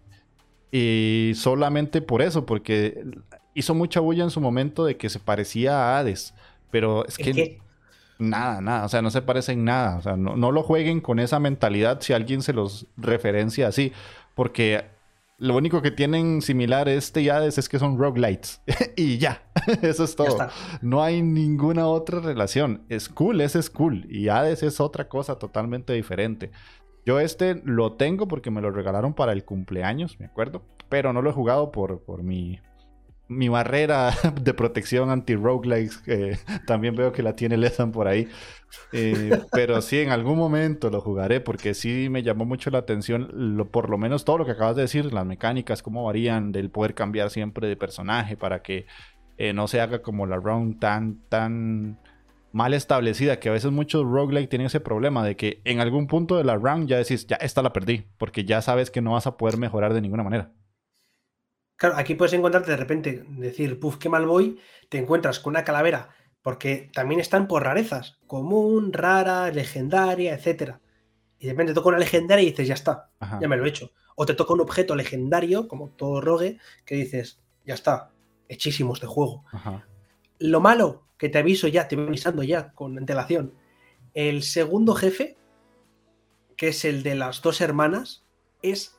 Y 0.72 1.32
solamente 1.36 2.00
por 2.00 2.22
eso, 2.22 2.46
porque 2.46 3.04
hizo 3.54 3.74
mucha 3.74 4.00
bulla 4.00 4.24
en 4.24 4.30
su 4.30 4.40
momento 4.40 4.84
de 4.84 4.96
que 4.96 5.08
se 5.08 5.20
parecía 5.20 5.74
a 5.76 5.98
Hades. 5.98 6.34
Pero 6.70 7.06
es 7.06 7.16
que. 7.16 7.60
Nada, 8.18 8.60
nada, 8.60 8.84
o 8.84 8.88
sea, 8.88 9.02
no 9.02 9.10
se 9.10 9.22
parece 9.22 9.52
en 9.52 9.64
nada. 9.64 9.96
O 9.96 10.02
sea, 10.02 10.16
no, 10.16 10.36
no 10.36 10.52
lo 10.52 10.62
jueguen 10.62 11.00
con 11.00 11.18
esa 11.18 11.38
mentalidad 11.38 12.00
si 12.00 12.12
alguien 12.12 12.42
se 12.42 12.52
los 12.52 12.86
referencia 12.96 13.68
así. 13.68 13.92
Porque 14.34 14.84
lo 15.38 15.56
único 15.56 15.82
que 15.82 15.90
tienen 15.90 16.40
similar 16.40 16.88
este 16.88 17.20
y 17.20 17.28
Hades 17.28 17.58
es 17.58 17.68
que 17.68 17.78
son 17.78 17.98
roguelites. 17.98 18.62
y 18.96 19.18
ya, 19.18 19.42
eso 19.82 20.04
es 20.04 20.16
todo. 20.16 20.48
No 20.80 21.02
hay 21.02 21.22
ninguna 21.22 21.86
otra 21.86 22.20
relación. 22.20 22.82
Skull 22.96 23.40
es 23.40 23.52
Skull 23.60 24.06
y 24.10 24.28
Hades 24.28 24.62
es 24.62 24.80
otra 24.80 25.08
cosa 25.08 25.38
totalmente 25.38 25.92
diferente. 25.92 26.50
Yo 27.04 27.20
este 27.20 27.60
lo 27.64 27.92
tengo 27.92 28.26
porque 28.26 28.50
me 28.50 28.60
lo 28.60 28.70
regalaron 28.70 29.14
para 29.14 29.32
el 29.32 29.44
cumpleaños, 29.44 30.18
me 30.18 30.26
acuerdo. 30.26 30.62
Pero 30.88 31.12
no 31.12 31.22
lo 31.22 31.30
he 31.30 31.32
jugado 31.32 31.70
por, 31.70 32.00
por 32.00 32.22
mi, 32.22 32.60
mi 33.28 33.48
barrera 33.48 34.12
de 34.40 34.54
protección 34.54 35.10
anti-roguelikes. 35.10 35.98
que 35.98 36.38
también 36.66 36.94
veo 36.94 37.12
que 37.12 37.22
la 37.22 37.34
tiene 37.34 37.56
Lethan 37.56 37.92
por 37.92 38.08
ahí. 38.08 38.28
Eh, 38.92 39.40
pero 39.52 39.80
sí, 39.80 40.00
en 40.00 40.10
algún 40.10 40.36
momento 40.36 40.90
lo 40.90 41.00
jugaré 41.00 41.40
porque 41.40 41.74
sí 41.74 42.08
me 42.10 42.22
llamó 42.22 42.44
mucho 42.44 42.70
la 42.70 42.78
atención, 42.78 43.68
por 43.70 43.90
lo 43.90 43.98
menos 43.98 44.24
todo 44.24 44.38
lo 44.38 44.44
que 44.44 44.52
acabas 44.52 44.76
de 44.76 44.82
decir, 44.82 45.12
las 45.12 45.26
mecánicas, 45.26 45.82
cómo 45.82 46.04
varían, 46.04 46.52
del 46.52 46.70
poder 46.70 46.94
cambiar 46.94 47.30
siempre 47.30 47.68
de 47.68 47.76
personaje 47.76 48.36
para 48.36 48.62
que 48.62 48.86
eh, 49.38 49.52
no 49.52 49.68
se 49.68 49.80
haga 49.80 50.02
como 50.02 50.26
la 50.26 50.36
round 50.36 50.78
tan, 50.78 51.20
tan 51.28 51.98
mal 52.52 52.74
establecida, 52.74 53.38
que 53.38 53.48
a 53.48 53.52
veces 53.52 53.70
muchos 53.70 54.04
roguelike 54.04 54.48
tienen 54.48 54.66
ese 54.66 54.80
problema 54.80 55.24
de 55.24 55.36
que 55.36 55.60
en 55.64 55.80
algún 55.80 56.06
punto 56.06 56.36
de 56.36 56.44
la 56.44 56.56
round 56.56 56.88
ya 56.88 56.96
decís, 56.96 57.26
ya 57.26 57.36
esta 57.36 57.62
la 57.62 57.72
perdí, 57.72 58.06
porque 58.18 58.44
ya 58.44 58.62
sabes 58.62 58.90
que 58.90 59.02
no 59.02 59.12
vas 59.12 59.26
a 59.26 59.36
poder 59.36 59.58
mejorar 59.58 59.94
de 59.94 60.00
ninguna 60.00 60.22
manera. 60.22 60.52
Claro, 61.76 61.96
aquí 61.96 62.14
puedes 62.14 62.32
encontrarte 62.32 62.70
de 62.70 62.76
repente, 62.76 63.24
decir, 63.28 63.78
puf, 63.78 63.98
qué 63.98 64.08
mal 64.08 64.26
voy, 64.26 64.58
te 64.88 64.98
encuentras 64.98 65.40
con 65.40 65.52
una 65.52 65.64
calavera, 65.64 66.10
porque 66.42 66.90
también 66.92 67.20
están 67.20 67.48
por 67.48 67.64
rarezas, 67.64 68.18
común, 68.26 68.92
rara, 68.92 69.50
legendaria, 69.50 70.34
etcétera. 70.34 70.80
Y 71.38 71.46
de 71.46 71.52
repente 71.52 71.74
toca 71.74 71.88
una 71.88 71.98
legendaria 71.98 72.42
y 72.42 72.50
dices, 72.50 72.68
ya 72.68 72.74
está, 72.74 73.10
Ajá. 73.20 73.38
ya 73.40 73.48
me 73.48 73.56
lo 73.56 73.66
he 73.66 73.68
hecho. 73.68 73.90
O 74.14 74.24
te 74.24 74.34
toca 74.34 74.54
un 74.54 74.60
objeto 74.60 74.96
legendario, 74.96 75.68
como 75.68 75.90
todo 75.90 76.22
rogue, 76.22 76.58
que 76.86 76.94
dices, 76.94 77.40
ya 77.66 77.74
está, 77.74 78.10
hechísimo 78.48 78.94
este 78.94 79.06
juego. 79.06 79.44
Ajá. 79.52 79.86
Lo 80.38 80.60
malo, 80.60 81.06
que 81.18 81.28
te 81.28 81.38
aviso 81.38 81.68
ya, 81.68 81.88
te 81.88 81.96
voy 81.96 82.06
avisando 82.06 82.42
ya 82.42 82.72
con 82.72 82.96
antelación. 82.96 83.54
El 84.14 84.42
segundo 84.42 84.94
jefe, 84.94 85.36
que 86.56 86.68
es 86.68 86.86
el 86.86 87.02
de 87.02 87.16
las 87.16 87.42
dos 87.42 87.60
hermanas, 87.60 88.24
es 88.62 88.95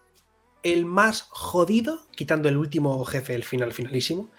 el 0.74 0.86
más 0.86 1.28
jodido, 1.30 2.08
quitando 2.16 2.50
el 2.50 2.58
último 2.58 3.04
jefe, 3.06 3.36
el 3.36 3.44
final 3.44 3.74
finalísimo. 3.74 4.30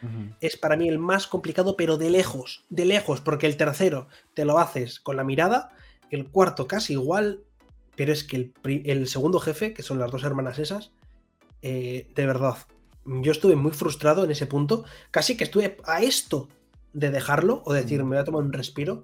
Es 0.41 0.57
para 0.57 0.77
mí 0.77 0.89
el 0.89 0.99
más 0.99 1.27
complicado, 1.27 1.77
pero 1.77 1.97
de 1.97 2.11
lejos, 2.11 2.65
de 2.69 2.85
lejos, 2.85 3.21
porque 3.21 3.47
el 3.47 3.57
tercero 3.57 4.09
te 4.35 4.45
lo 4.45 4.59
haces 4.59 5.01
con 5.01 5.17
la 5.17 5.25
mirada, 5.25 5.73
el 6.11 6.27
cuarto 6.27 6.67
casi 6.67 6.95
igual, 6.95 7.41
pero 7.97 8.13
es 8.13 8.25
que 8.25 8.53
el, 8.65 9.09
segundo 9.09 9.41
jefe, 9.41 9.73
que 9.73 9.83
son 9.83 9.99
las 9.99 10.11
dos 10.11 10.23
hermanas 10.25 10.59
esas, 10.59 10.93
eh, 11.63 12.11
de 12.15 12.27
verdad, 12.27 12.57
yo 13.05 13.33
estuve 13.33 13.57
muy 13.57 13.73
frustrado 13.73 14.25
en 14.25 14.31
ese 14.31 14.47
punto, 14.47 14.85
casi 15.11 15.37
que 15.37 15.45
estuve 15.45 15.79
a 15.85 16.03
esto 16.03 16.49
de 16.93 17.11
dejarlo 17.11 17.63
o 17.65 17.73
decir, 17.73 18.03
me 18.05 18.11
voy 18.11 18.19
a 18.19 18.25
tomar 18.25 18.43
un 18.43 18.53
respiro, 18.53 19.03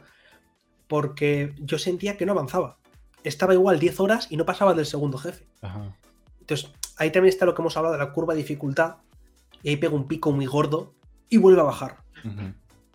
porque 0.89 1.55
yo 1.59 1.79
sentía 1.79 2.17
que 2.17 2.27
no 2.27 2.33
avanzaba. 2.33 2.79
Estaba 3.23 3.55
igual 3.55 3.79
10 3.79 4.01
horas 4.01 4.27
y 4.31 4.37
no 4.37 4.45
pasaba 4.45 4.75
del 4.75 4.85
segundo 4.85 5.17
jefe. 5.17 5.47
Ajá. 5.63 5.97
Entonces, 6.41 6.71
ahí 6.97 7.11
también 7.11 7.33
está 7.33 7.47
lo 7.47 7.55
que 7.55 7.63
hemos 7.63 7.77
hablado 7.77 7.95
de 7.95 8.05
la 8.05 8.13
curva 8.13 8.35
de 8.35 8.39
dificultad, 8.39 8.97
y 9.63 9.71
ahí 9.71 9.77
pega 9.77 9.95
un 9.95 10.07
pico 10.07 10.33
muy 10.33 10.47
gordo 10.47 10.95
y 11.29 11.39
vuelve 11.39 11.61
a 11.61 11.65
bajar. 11.65 11.97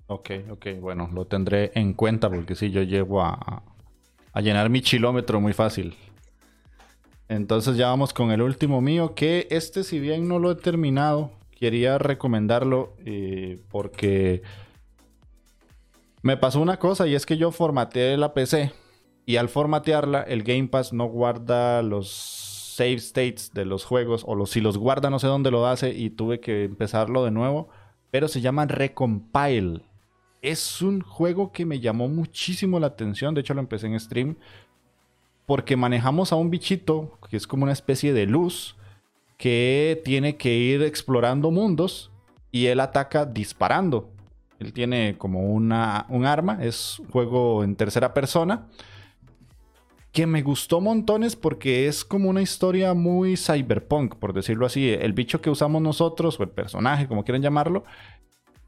Ok, 0.08 0.32
ok, 0.50 0.68
bueno, 0.80 1.10
lo 1.14 1.26
tendré 1.26 1.72
en 1.76 1.93
cuenta 1.93 2.30
porque 2.30 2.56
sí, 2.56 2.72
yo 2.72 2.84
llego 2.84 3.22
a 3.22 3.64
llenar 4.36 4.70
mi 4.70 4.82
kilómetro 4.82 5.41
muy 5.41 5.54
fácil. 5.54 5.95
Entonces 7.30 7.78
ya 7.78 7.88
vamos 7.88 8.12
con 8.12 8.32
el 8.32 8.41
último 8.41 8.82
mío, 8.82 9.14
que 9.14 9.47
este 9.52 9.84
si 9.84 10.00
bien 10.00 10.28
no 10.28 10.39
lo 10.39 10.52
he 10.52 10.56
terminado, 10.56 11.32
quería 11.52 12.00
recomendarlo 12.00 12.95
eh, 13.06 13.62
porque 13.70 14.41
me 16.24 16.38
pasó 16.38 16.60
una 16.60 16.78
cosa 16.78 17.06
y 17.06 17.14
es 17.14 17.28
que 17.28 17.38
yo 17.38 17.52
formateé 17.52 18.18
la 18.18 18.34
PC 18.34 18.74
y 19.28 19.36
al 19.36 19.47
formatearla 19.47 20.24
el 20.24 20.41
Game 20.41 20.70
Pass 20.70 20.91
no 20.91 21.06
guarda 21.06 21.84
los 21.84 22.49
save 22.80 22.99
states 22.99 23.51
de 23.53 23.65
los 23.65 23.84
juegos 23.84 24.23
o 24.25 24.45
si 24.45 24.61
los 24.61 24.77
guarda 24.77 25.09
no 25.09 25.19
sé 25.19 25.27
dónde 25.27 25.51
lo 25.51 25.67
hace 25.67 25.89
y 25.89 26.11
tuve 26.11 26.39
que 26.39 26.63
empezarlo 26.63 27.25
de 27.25 27.32
nuevo 27.32 27.67
pero 28.09 28.27
se 28.27 28.41
llama 28.41 28.65
Recompile. 28.65 29.82
Es 30.41 30.82
un 30.82 31.01
juego 31.01 31.51
que 31.51 31.65
me 31.65 31.82
llamó 31.82 32.07
muchísimo 32.07 32.80
la 32.80 32.88
atención, 32.88 33.36
de 33.36 33.41
hecho 33.41 33.53
lo 33.53 33.59
empecé 33.59 33.88
en 33.88 33.99
stream, 33.99 34.38
porque 35.45 35.75
manejamos 35.75 36.32
a 36.32 36.38
un 36.38 36.49
bichito 36.49 37.19
que 37.30 37.36
es 37.36 37.45
como 37.45 37.63
una 37.63 37.73
especie 37.73 38.13
de 38.13 38.25
luz 38.25 38.77
que 39.38 40.01
tiene 40.05 40.38
que 40.38 40.55
ir 40.55 40.82
explorando 40.82 41.51
mundos 41.51 42.11
y 42.51 42.67
él 42.67 42.80
ataca 42.80 43.25
disparando. 43.25 44.09
Él 44.59 44.73
tiene 44.73 45.17
como 45.17 45.53
una, 45.53 46.05
un 46.09 46.25
arma, 46.25 46.59
es 46.61 47.01
juego 47.11 47.63
en 47.63 47.75
tercera 47.75 48.13
persona 48.13 48.67
que 50.12 50.26
me 50.26 50.41
gustó 50.41 50.82
montones 50.82 51.36
porque 51.36 51.88
es 51.88 52.03
como 52.03 52.30
una 52.30 52.41
historia 52.41 52.93
muy 52.93 53.38
cyberpunk, 53.38 54.16
por 54.16 54.34
decirlo 54.34 54.66
así. 54.66 54.89
El 54.89 55.14
bicho 55.14 55.41
que 55.41 55.49
usamos 55.49 55.82
nosotros, 55.82 56.39
o 56.39 56.43
el 56.43 56.49
personaje, 56.49 57.07
como 57.07 57.24
quieran 57.24 57.41
llamarlo, 57.43 57.84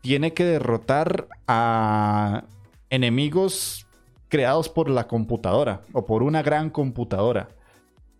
tiene 0.01 0.33
que 0.33 0.45
derrotar 0.45 1.27
a 1.47 2.43
enemigos 2.89 3.87
creados 4.29 4.69
por 4.69 4.89
la 4.89 5.07
computadora 5.07 5.81
o 5.93 6.05
por 6.05 6.23
una 6.23 6.41
gran 6.41 6.69
computadora. 6.69 7.49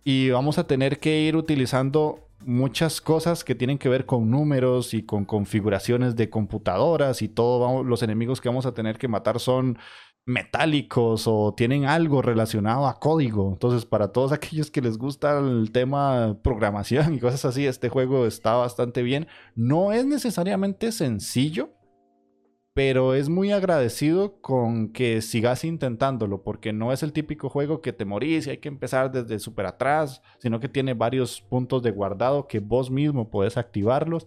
Y 0.04 0.30
vamos 0.30 0.58
a 0.58 0.66
tener 0.66 0.98
que 0.98 1.20
ir 1.20 1.36
utilizando 1.36 2.18
muchas 2.44 3.00
cosas 3.00 3.44
que 3.44 3.54
tienen 3.54 3.78
que 3.78 3.88
ver 3.88 4.04
con 4.04 4.28
números 4.30 4.94
y 4.94 5.04
con 5.04 5.24
configuraciones 5.24 6.16
de 6.16 6.28
computadoras 6.28 7.22
y 7.22 7.28
todo 7.28 7.60
vamos- 7.60 7.86
los 7.86 8.02
enemigos 8.02 8.40
que 8.40 8.48
vamos 8.48 8.66
a 8.66 8.74
tener 8.74 8.98
que 8.98 9.06
matar 9.06 9.38
son 9.38 9.78
metálicos 10.24 11.24
o 11.26 11.52
tienen 11.54 11.84
algo 11.84 12.22
relacionado 12.22 12.86
a 12.86 12.98
código. 13.00 13.50
Entonces, 13.52 13.84
para 13.84 14.08
todos 14.12 14.32
aquellos 14.32 14.70
que 14.70 14.80
les 14.80 14.98
gusta 14.98 15.38
el 15.38 15.72
tema 15.72 16.38
programación 16.42 17.14
y 17.14 17.20
cosas 17.20 17.44
así, 17.44 17.66
este 17.66 17.88
juego 17.88 18.26
está 18.26 18.54
bastante 18.54 19.02
bien. 19.02 19.26
No 19.54 19.92
es 19.92 20.06
necesariamente 20.06 20.92
sencillo, 20.92 21.70
pero 22.74 23.14
es 23.14 23.28
muy 23.28 23.52
agradecido 23.52 24.40
con 24.40 24.92
que 24.92 25.20
sigas 25.20 25.64
intentándolo, 25.64 26.42
porque 26.42 26.72
no 26.72 26.92
es 26.92 27.02
el 27.02 27.12
típico 27.12 27.50
juego 27.50 27.82
que 27.82 27.92
te 27.92 28.06
morís 28.06 28.46
y 28.46 28.50
hay 28.50 28.58
que 28.58 28.68
empezar 28.68 29.10
desde 29.10 29.38
súper 29.38 29.66
atrás, 29.66 30.22
sino 30.38 30.58
que 30.58 30.68
tiene 30.68 30.94
varios 30.94 31.42
puntos 31.42 31.82
de 31.82 31.90
guardado 31.90 32.46
que 32.46 32.60
vos 32.60 32.90
mismo 32.90 33.28
podés 33.28 33.58
activarlos. 33.58 34.26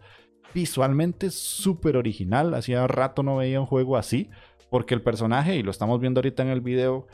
Visualmente 0.54 1.32
súper 1.32 1.98
original, 1.98 2.54
hacía 2.54 2.86
rato 2.88 3.24
no 3.24 3.38
veía 3.38 3.60
un 3.60 3.66
juego 3.66 3.98
así, 3.98 4.30
porque 4.76 4.94
el 4.94 5.02
personaje, 5.02 5.56
y 5.56 5.64
lo 5.64 5.72
estamos 5.72 6.02
viendo 6.02 6.20
ahorita 6.20 6.44
en 6.44 6.50
el 6.50 6.60
video, 6.60 7.08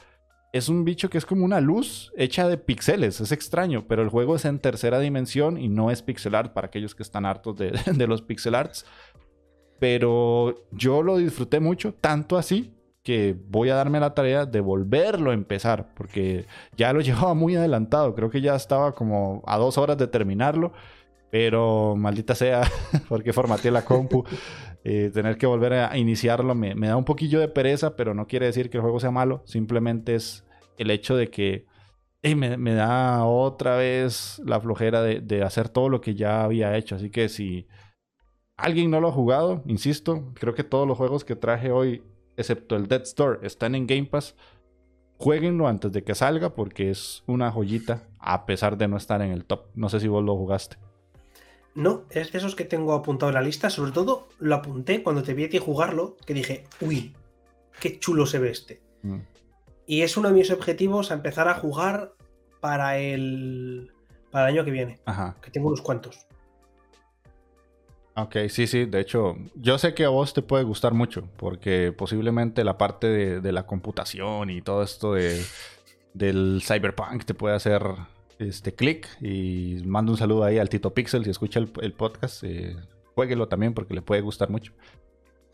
es 0.51 0.67
un 0.67 0.83
bicho 0.83 1.11
que 1.11 1.19
es 1.19 1.27
como 1.27 1.45
una 1.45 1.61
luz 1.61 2.11
hecha 2.17 2.47
de 2.47 2.57
píxeles, 2.57 3.21
es 3.21 3.31
extraño, 3.31 3.85
pero 3.87 4.01
el 4.01 4.09
juego 4.09 4.35
es 4.35 4.45
en 4.45 4.57
tercera 4.57 4.97
dimensión 4.97 5.59
y 5.59 5.69
no 5.69 5.91
es 5.91 6.01
pixel 6.01 6.33
art 6.33 6.53
para 6.53 6.65
aquellos 6.65 6.95
que 6.95 7.03
están 7.03 7.23
hartos 7.23 7.55
de, 7.57 7.79
de 7.93 8.07
los 8.07 8.23
pixel 8.23 8.55
arts. 8.55 8.87
Pero 9.77 10.55
yo 10.71 11.03
lo 11.03 11.17
disfruté 11.17 11.59
mucho, 11.59 11.93
tanto 11.93 12.35
así 12.35 12.73
que 13.03 13.37
voy 13.47 13.69
a 13.69 13.75
darme 13.75 13.99
la 13.99 14.15
tarea 14.15 14.47
de 14.47 14.59
volverlo 14.59 15.29
a 15.29 15.35
empezar, 15.35 15.93
porque 15.93 16.47
ya 16.75 16.93
lo 16.93 17.01
llevaba 17.01 17.35
muy 17.35 17.55
adelantado, 17.55 18.15
creo 18.15 18.31
que 18.31 18.41
ya 18.41 18.55
estaba 18.55 18.95
como 18.95 19.43
a 19.45 19.59
dos 19.59 19.77
horas 19.77 19.99
de 19.99 20.07
terminarlo, 20.07 20.73
pero 21.29 21.95
maldita 21.95 22.33
sea, 22.33 22.63
porque 23.07 23.33
formateé 23.33 23.69
la 23.69 23.85
compu, 23.85 24.23
eh, 24.83 25.11
tener 25.13 25.37
que 25.37 25.45
volver 25.45 25.73
a 25.73 25.97
iniciarlo 25.97 26.55
me, 26.55 26.75
da 26.75 26.97
un 26.97 27.05
poquillo 27.05 27.39
de 27.39 27.47
pereza, 27.47 27.95
pero 27.95 28.13
no 28.13 28.27
quiere 28.27 28.47
decir 28.47 28.69
que 28.69 28.77
el 28.77 28.81
juego 28.81 28.99
sea 28.99 29.11
malo, 29.11 29.43
simplemente 29.45 30.15
es 30.15 30.45
el 30.77 30.89
hecho 30.89 31.15
de 31.15 31.29
que 31.29 31.65
me 32.23 32.73
da 32.73 33.25
otra 33.25 33.77
vez 33.77 34.41
la 34.45 34.59
flojera 34.59 35.01
de, 35.01 35.21
de 35.21 35.43
hacer 35.43 35.69
todo 35.69 35.89
lo 35.89 36.01
que 36.01 36.15
ya 36.15 36.43
había 36.43 36.77
hecho, 36.77 36.95
así 36.95 37.09
que 37.09 37.29
si 37.29 37.67
alguien 38.61 38.91
no 38.91 39.01
lo 39.01 39.09
ha 39.09 39.11
jugado, 39.11 39.63
insisto, 39.65 40.31
creo 40.35 40.53
que 40.53 40.63
todos 40.63 40.87
los 40.87 40.97
juegos 40.97 41.25
que 41.25 41.35
traje 41.35 41.71
hoy, 41.71 42.03
excepto 42.37 42.75
el 42.75 42.87
Dead 42.87 43.01
Store, 43.01 43.39
están 43.45 43.75
en 43.75 43.87
Game 43.87 44.05
Pass. 44.05 44.35
Jueguenlo 45.17 45.67
antes 45.67 45.91
de 45.91 46.03
que 46.03 46.15
salga 46.15 46.55
porque 46.55 46.89
es 46.89 47.23
una 47.27 47.51
joyita, 47.51 48.07
a 48.19 48.45
pesar 48.45 48.77
de 48.77 48.87
no 48.87 48.97
estar 48.97 49.21
en 49.21 49.31
el 49.31 49.45
top. 49.45 49.65
No 49.75 49.89
sé 49.89 49.99
si 49.99 50.07
vos 50.07 50.23
lo 50.23 50.35
jugaste. 50.35 50.77
No, 51.73 52.03
es 52.09 52.31
de 52.31 52.37
esos 52.37 52.55
que 52.55 52.65
tengo 52.65 52.93
apuntado 52.93 53.29
en 53.29 53.35
la 53.35 53.41
lista. 53.41 53.69
Sobre 53.69 53.91
todo 53.91 54.27
lo 54.39 54.55
apunté 54.55 55.03
cuando 55.03 55.23
te 55.23 55.33
vi 55.33 55.45
a 55.45 55.49
ti 55.49 55.57
jugarlo, 55.57 56.17
que 56.25 56.33
dije, 56.33 56.65
uy, 56.81 57.15
qué 57.79 57.99
chulo 57.99 58.25
se 58.25 58.39
ve 58.39 58.51
este. 58.51 58.81
Mm. 59.03 59.19
Y 59.87 60.01
es 60.01 60.17
uno 60.17 60.29
de 60.29 60.35
mis 60.35 60.51
objetivos 60.51 61.11
a 61.11 61.15
empezar 61.15 61.47
a 61.47 61.55
jugar 61.55 62.13
para 62.59 62.97
el, 62.97 63.91
para 64.31 64.49
el 64.49 64.55
año 64.55 64.65
que 64.65 64.71
viene. 64.71 64.99
Ajá. 65.05 65.37
Que 65.41 65.51
tengo 65.51 65.67
unos 65.67 65.81
cuantos. 65.81 66.27
Ok, 68.15 68.35
sí, 68.49 68.67
sí. 68.67 68.85
De 68.85 68.99
hecho, 68.99 69.37
yo 69.55 69.77
sé 69.77 69.93
que 69.93 70.05
a 70.05 70.09
vos 70.09 70.33
te 70.33 70.41
puede 70.41 70.63
gustar 70.63 70.93
mucho, 70.93 71.27
porque 71.37 71.93
posiblemente 71.97 72.63
la 72.63 72.77
parte 72.77 73.07
de, 73.41 73.51
la 73.51 73.65
computación 73.65 74.49
y 74.49 74.61
todo 74.61 74.83
esto 74.83 75.13
de, 75.13 75.41
del 76.13 76.61
cyberpunk 76.61 77.23
te 77.23 77.33
puede 77.33 77.55
hacer 77.55 77.81
este 78.41 78.73
clic. 78.73 79.07
Y 79.21 79.81
mando 79.85 80.11
un 80.11 80.17
saludo 80.17 80.43
ahí 80.43 80.57
al 80.57 80.69
Tito 80.69 80.93
Pixel 80.93 81.23
si 81.23 81.29
escucha 81.29 81.59
el, 81.59 81.93
podcast. 81.93 82.43
Eh, 82.43 82.75
jueguelo 83.15 83.47
también 83.47 83.73
porque 83.73 83.93
le 83.93 84.01
puede 84.01 84.21
gustar 84.21 84.49
mucho. 84.49 84.73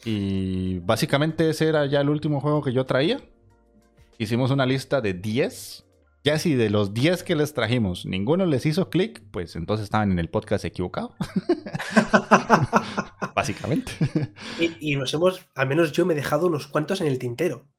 Y 0.05 0.79
básicamente 0.79 1.49
ese 1.49 1.67
era 1.67 1.85
ya 1.85 2.01
el 2.01 2.09
último 2.09 2.39
juego 2.39 2.61
que 2.61 2.73
yo 2.73 2.85
traía. 2.85 3.19
Hicimos 4.17 4.51
una 4.51 4.65
lista 4.65 5.01
de 5.01 5.13
10 5.13 5.87
ya 6.27 6.37
si 6.37 6.55
de 6.55 6.69
los 6.69 6.93
10 6.93 7.23
que 7.23 7.37
les 7.37 7.53
trajimos 7.53 8.05
ninguno 8.05 8.45
les 8.45 8.65
hizo 8.65 8.89
clic, 8.89 9.23
pues 9.31 9.55
entonces 9.55 9.85
estaban 9.85 10.11
en 10.11 10.19
el 10.19 10.29
podcast 10.29 10.65
equivocado. 10.65 11.15
Básicamente. 13.33 13.93
Y, 14.81 14.97
nos 14.97 15.13
hemos, 15.13 15.47
al 15.55 15.69
menos 15.69 15.93
yo 15.93 16.05
me 16.05 16.13
he 16.13 16.17
dejado 16.17 16.47
unos 16.47 16.67
cuantos 16.67 16.99
en 16.99 17.07
el 17.07 17.17
tintero. 17.17 17.69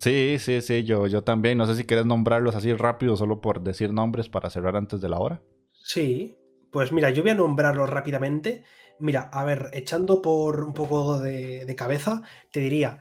Sí, 0.00 0.38
sí, 0.38 0.62
sí, 0.62 0.84
yo, 0.84 1.06
yo 1.06 1.22
también. 1.22 1.58
No 1.58 1.66
sé 1.66 1.76
si 1.76 1.84
quieres 1.84 2.06
nombrarlos 2.06 2.56
así 2.56 2.72
rápido, 2.72 3.16
solo 3.16 3.40
por 3.40 3.62
decir 3.62 3.92
nombres 3.92 4.28
para 4.28 4.48
cerrar 4.48 4.76
antes 4.76 5.00
de 5.00 5.08
la 5.10 5.18
hora. 5.18 5.42
Sí, 5.72 6.38
pues 6.72 6.90
mira, 6.90 7.10
yo 7.10 7.22
voy 7.22 7.32
a 7.32 7.34
nombrarlos 7.34 7.90
rápidamente. 7.90 8.64
Mira, 8.98 9.28
a 9.32 9.44
ver, 9.44 9.70
echando 9.72 10.22
por 10.22 10.64
un 10.64 10.72
poco 10.72 11.18
de, 11.20 11.74
cabeza, 11.76 12.22
te 12.50 12.60
diría, 12.60 13.00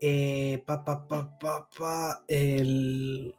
eh, 0.00 0.62
pa, 0.66 0.84
pa, 0.84 1.06
pa, 1.06 2.24
el, 2.28 3.34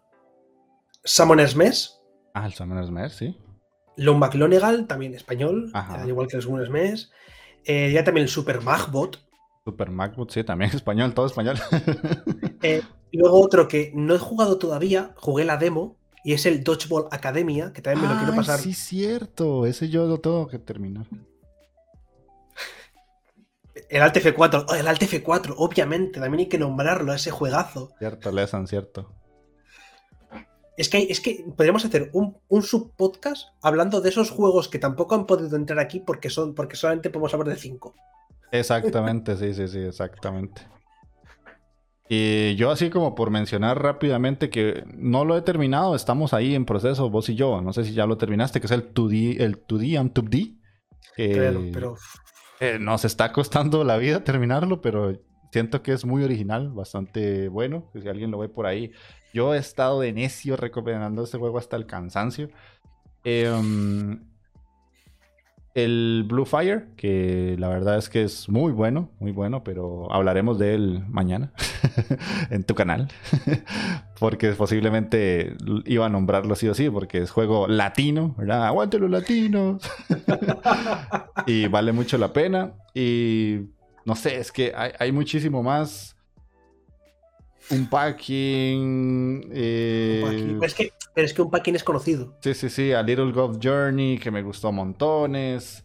Summoner's 1.03 1.55
Mess. 1.55 2.01
Ah, 2.33 2.45
el 2.45 2.53
Summoner's 2.53 2.91
Mess, 2.91 3.13
sí. 3.13 3.37
Lon 3.97 4.19
McLonegal, 4.19 4.87
también 4.87 5.13
español, 5.13 5.71
al 5.73 6.07
igual 6.07 6.27
que 6.27 6.37
el 6.37 6.43
Summoner's 6.43 6.69
Mess. 6.69 7.11
Eh, 7.65 7.91
ya 7.91 8.03
también 8.03 8.23
el 8.23 8.29
Super 8.29 8.61
Magbot. 8.61 9.19
Super 9.65 9.89
Magbot, 9.89 10.31
sí, 10.31 10.43
también 10.43 10.71
español, 10.75 11.13
todo 11.13 11.25
español. 11.25 11.57
Eh, 12.61 12.81
luego 13.17 13.41
otro 13.41 13.67
que 13.67 13.91
no 13.95 14.15
he 14.15 14.19
jugado 14.19 14.57
todavía, 14.57 15.13
jugué 15.17 15.45
la 15.45 15.57
demo, 15.57 15.97
y 16.23 16.33
es 16.33 16.45
el 16.45 16.63
Dodgeball 16.63 17.07
Academia, 17.11 17.71
que 17.73 17.81
también 17.81 18.07
me 18.07 18.13
lo 18.13 18.19
quiero 18.19 18.35
pasar. 18.35 18.59
Sí, 18.59 18.73
cierto, 18.73 19.65
ese 19.65 19.89
yo 19.89 20.05
lo 20.05 20.19
tengo 20.19 20.47
que 20.47 20.59
terminar. 20.59 21.05
El 23.89 24.01
Alt 24.01 24.17
F4, 24.17 24.65
oh, 24.67 24.75
el 24.75 24.87
Alt 24.87 25.01
F4, 25.01 25.55
obviamente, 25.57 26.19
también 26.19 26.41
hay 26.41 26.49
que 26.49 26.57
nombrarlo, 26.57 27.13
ese 27.13 27.31
juegazo. 27.31 27.91
Cierto, 27.97 28.31
Lesan, 28.31 28.67
cierto. 28.67 29.11
Es 30.77 30.87
que, 30.87 30.99
es 31.09 31.19
que 31.19 31.45
podríamos 31.57 31.83
hacer 31.83 32.09
un, 32.13 32.63
subpodcast 32.63 33.49
hablando 33.61 33.99
de 33.99 34.09
esos 34.09 34.29
juegos 34.29 34.69
que 34.69 34.79
tampoco 34.79 35.15
han 35.15 35.25
podido 35.25 35.57
entrar 35.57 35.79
aquí 35.79 35.99
porque, 35.99 36.29
son, 36.29 36.55
porque 36.55 36.75
solamente 36.75 37.09
podemos 37.09 37.33
hablar 37.33 37.49
de 37.49 37.57
cinco. 37.57 37.95
Exactamente, 38.51 39.35
sí, 39.35 39.53
sí, 39.53 39.67
sí, 39.67 39.79
exactamente. 39.79 40.61
Y 42.11 42.55
yo 42.55 42.71
así 42.71 42.89
como 42.89 43.13
por 43.13 43.29
mencionar 43.29 43.81
rápidamente 43.81 44.49
que 44.49 44.83
no 44.97 45.25
lo 45.25 45.37
he 45.37 45.43
terminado, 45.43 45.95
estamos 45.95 46.33
ahí 46.33 46.55
en 46.55 46.65
proceso, 46.65 47.09
vos 47.11 47.29
y 47.29 47.35
yo, 47.35 47.61
no 47.61 47.71
sé 47.71 47.85
si 47.85 47.93
ya 47.93 48.07
lo 48.07 48.17
terminaste, 48.17 48.59
que 48.59 48.65
es 48.65 48.71
el 48.71 48.93
2D, 48.93 49.39
el 49.39 49.65
2D 49.65 49.99
and 49.99 50.13
2D. 50.13 50.57
pero... 51.71 51.95
Eh, 52.61 52.77
nos 52.77 53.05
está 53.05 53.31
costando 53.31 53.85
la 53.85 53.97
vida 53.97 54.23
terminarlo, 54.23 54.81
pero 54.81 55.17
siento 55.51 55.81
que 55.81 55.93
es 55.93 56.03
muy 56.03 56.23
original, 56.23 56.69
bastante 56.69 57.47
bueno. 57.47 57.89
Si 57.93 58.07
alguien 58.07 58.31
lo 58.31 58.39
ve 58.39 58.49
por 58.49 58.65
ahí, 58.65 58.91
yo 59.33 59.53
he 59.53 59.57
estado 59.57 60.01
de 60.01 60.11
necio 60.11 60.57
recomendando 60.57 61.23
este 61.23 61.37
juego 61.37 61.57
hasta 61.57 61.77
el 61.77 61.85
cansancio. 61.85 62.49
Em, 63.23 64.25
el 65.75 66.25
Blue 66.27 66.45
Fire, 66.45 66.87
que 66.95 67.55
la 67.59 67.69
verdad 67.69 67.97
es 67.97 68.09
que 68.09 68.23
es 68.23 68.49
muy 68.49 68.71
bueno, 68.71 69.11
muy 69.19 69.31
bueno, 69.31 69.63
pero 69.63 70.11
hablaremos 70.11 70.57
de 70.57 70.73
él 70.73 71.03
mañana 71.07 71.51
en 72.49 72.63
tu 72.63 72.75
canal. 72.75 73.07
porque 74.19 74.51
posiblemente 74.51 75.55
iba 75.85 76.05
a 76.05 76.09
nombrarlo 76.09 76.55
sí 76.55 76.67
o 76.67 76.73
sí, 76.73 76.89
porque 76.89 77.19
es 77.19 77.31
juego 77.31 77.67
latino, 77.67 78.35
¿verdad? 78.37 78.65
Aguante 78.65 78.99
los 78.99 79.09
latinos. 79.09 79.81
y 81.45 81.67
vale 81.67 81.91
mucho 81.91 82.17
la 82.17 82.33
pena. 82.33 82.73
Y 82.93 83.59
no 84.05 84.15
sé, 84.15 84.37
es 84.37 84.51
que 84.51 84.73
hay 84.75 85.11
muchísimo 85.11 85.63
más 85.63 86.15
un 87.71 87.87
packing. 87.87 89.49
Eh, 89.53 90.57
es 90.61 90.73
que, 90.73 90.91
pero 91.13 91.25
es 91.25 91.33
que 91.33 91.41
un 91.41 91.49
packing 91.49 91.75
es 91.75 91.83
conocido. 91.83 92.37
Sí, 92.41 92.53
sí, 92.53 92.69
sí. 92.69 92.93
A 92.93 93.01
Little 93.01 93.31
Golf 93.31 93.57
Journey, 93.61 94.17
que 94.17 94.31
me 94.31 94.41
gustó 94.41 94.71
montones. 94.71 95.83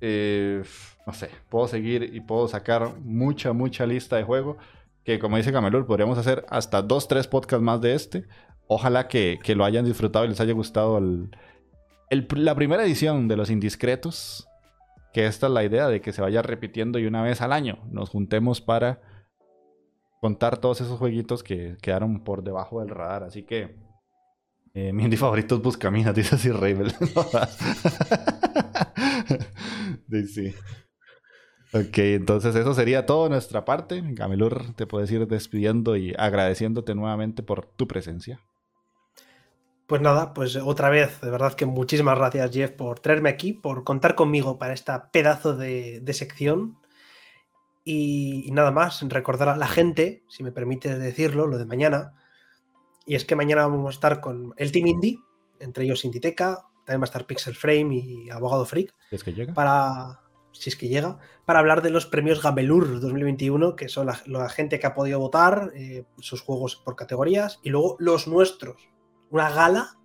Eh, 0.00 0.62
no 1.06 1.12
sé, 1.12 1.30
puedo 1.48 1.68
seguir 1.68 2.10
y 2.12 2.20
puedo 2.20 2.48
sacar 2.48 2.98
mucha, 3.00 3.52
mucha 3.52 3.86
lista 3.86 4.16
de 4.16 4.24
juego. 4.24 4.58
Que 5.04 5.18
como 5.18 5.36
dice 5.36 5.52
Camelur, 5.52 5.86
podríamos 5.86 6.18
hacer 6.18 6.44
hasta 6.48 6.82
dos, 6.82 7.08
tres 7.08 7.26
podcasts 7.26 7.62
más 7.62 7.80
de 7.80 7.94
este. 7.94 8.24
Ojalá 8.66 9.08
que, 9.08 9.38
lo 9.54 9.64
hayan 9.64 9.84
disfrutado 9.84 10.24
y 10.24 10.28
les 10.28 10.40
haya 10.40 10.52
gustado 10.52 11.00
la 12.10 12.54
primera 12.54 12.84
edición 12.84 13.28
de 13.28 13.36
Los 13.36 13.50
Indiscretos. 13.50 14.48
Que 15.12 15.26
esta 15.26 15.46
es 15.46 15.52
la 15.52 15.64
idea 15.64 15.88
de 15.88 16.00
que 16.00 16.12
se 16.12 16.22
vaya 16.22 16.40
repitiendo 16.42 16.98
y 16.98 17.06
una 17.06 17.22
vez 17.22 17.42
al 17.42 17.52
año 17.52 17.78
nos 17.90 18.08
juntemos 18.08 18.60
para 18.60 19.02
contar 20.20 20.58
todos 20.58 20.80
esos 20.80 20.98
jueguitos 20.98 21.42
que 21.42 21.76
quedaron 21.82 22.24
por 22.24 22.42
debajo 22.42 22.80
del 22.80 22.88
radar. 22.88 23.24
Así 23.24 23.42
que 23.42 23.76
eh, 24.74 24.92
mi 24.92 25.04
indie 25.04 25.18
favorito 25.18 25.56
es 25.56 25.62
Buscaminas, 25.62 26.14
dice 26.14 26.36
así 26.36 26.50
Ravel. 26.50 26.92
sí. 30.28 30.54
Ok, 31.74 31.98
entonces 31.98 32.54
eso 32.54 32.74
sería 32.74 33.06
todo 33.06 33.24
de 33.24 33.30
nuestra 33.30 33.64
parte. 33.64 34.02
Gamelur, 34.04 34.74
te 34.74 34.86
puedes 34.86 35.10
ir 35.10 35.26
despidiendo 35.26 35.96
y 35.96 36.14
agradeciéndote 36.18 36.94
nuevamente 36.94 37.42
por 37.42 37.64
tu 37.64 37.88
presencia. 37.88 38.40
Pues 39.86 40.00
nada, 40.00 40.32
pues 40.32 40.56
otra 40.56 40.90
vez, 40.90 41.20
de 41.20 41.30
verdad 41.30 41.54
que 41.54 41.66
muchísimas 41.66 42.16
gracias 42.16 42.50
Jeff 42.52 42.70
por 42.70 43.00
traerme 43.00 43.28
aquí, 43.28 43.52
por 43.52 43.84
contar 43.84 44.14
conmigo 44.14 44.58
para 44.58 44.72
esta 44.72 45.10
pedazo 45.10 45.56
de, 45.56 46.02
sección 46.12 46.78
y, 47.84 48.48
nada 48.52 48.70
más, 48.70 49.02
recordar 49.08 49.48
a 49.48 49.56
la 49.56 49.66
gente, 49.66 50.22
si 50.28 50.44
me 50.44 50.52
permite 50.52 50.98
decirlo, 50.98 51.46
lo 51.46 51.58
de 51.58 51.66
mañana. 51.66 52.14
Y 53.06 53.14
es 53.14 53.24
que 53.24 53.36
mañana 53.36 53.66
vamos 53.66 53.86
a 53.86 53.94
estar 53.94 54.20
con 54.20 54.54
el 54.56 54.72
Team 54.72 54.86
Indie, 54.86 55.18
entre 55.58 55.84
ellos 55.84 56.04
Inditeca, 56.04 56.66
también 56.84 57.00
va 57.00 57.04
a 57.04 57.06
estar 57.06 57.26
Pixel 57.26 57.54
Frame 57.54 57.94
y 57.94 58.30
Abogado 58.30 58.64
Freak. 58.64 58.94
Si 59.10 59.16
es 59.16 59.24
que 59.24 59.32
llega. 59.32 59.54
Para, 59.54 60.20
si 60.52 60.70
es 60.70 60.76
que 60.76 60.88
llega, 60.88 61.18
para 61.44 61.60
hablar 61.60 61.82
de 61.82 61.90
los 61.90 62.06
premios 62.06 62.42
Gamelur 62.42 63.00
2021, 63.00 63.76
que 63.76 63.88
son 63.88 64.06
la, 64.06 64.48
gente 64.48 64.80
que 64.80 64.86
ha 64.86 64.94
podido 64.94 65.18
votar, 65.18 65.72
eh, 65.74 66.04
sus 66.18 66.40
juegos 66.40 66.76
por 66.76 66.96
categorías, 66.96 67.60
y 67.62 67.70
luego 67.70 67.96
los 67.98 68.26
nuestros. 68.26 68.90
Una 69.30 69.50
gala 69.50 69.98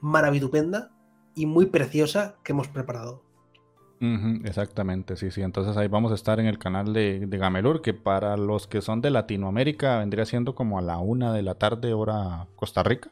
maravitupenda 0.00 0.90
y 1.34 1.46
muy 1.46 1.66
preciosa 1.66 2.36
que 2.42 2.52
hemos 2.52 2.68
preparado 2.68 3.22
exactamente, 4.44 5.16
sí, 5.16 5.30
sí. 5.30 5.42
Entonces 5.42 5.76
ahí 5.76 5.88
vamos 5.88 6.12
a 6.12 6.14
estar 6.14 6.40
en 6.40 6.46
el 6.46 6.58
canal 6.58 6.92
de, 6.92 7.26
Gamelur, 7.30 7.82
que 7.82 7.94
para 7.94 8.36
los 8.36 8.66
que 8.66 8.80
son 8.80 9.00
de 9.00 9.10
Latinoamérica 9.10 9.98
vendría 9.98 10.24
siendo 10.24 10.54
como 10.54 10.78
a 10.78 10.82
la 10.82 10.98
una 10.98 11.32
de 11.32 11.42
la 11.42 11.54
tarde, 11.54 11.92
hora 11.92 12.46
Costa 12.56 12.82
Rica. 12.82 13.10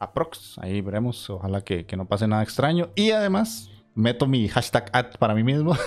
Aprox, 0.00 0.58
ahí 0.58 0.80
veremos, 0.80 1.30
ojalá 1.30 1.62
que, 1.62 1.86
no 1.96 2.06
pase 2.06 2.26
nada 2.26 2.42
extraño. 2.42 2.90
Y 2.94 3.10
además, 3.12 3.70
meto 3.94 4.26
mi 4.26 4.48
hashtag 4.48 4.90
ad 4.92 5.12
para 5.18 5.34
mí 5.34 5.42
mismo. 5.42 5.76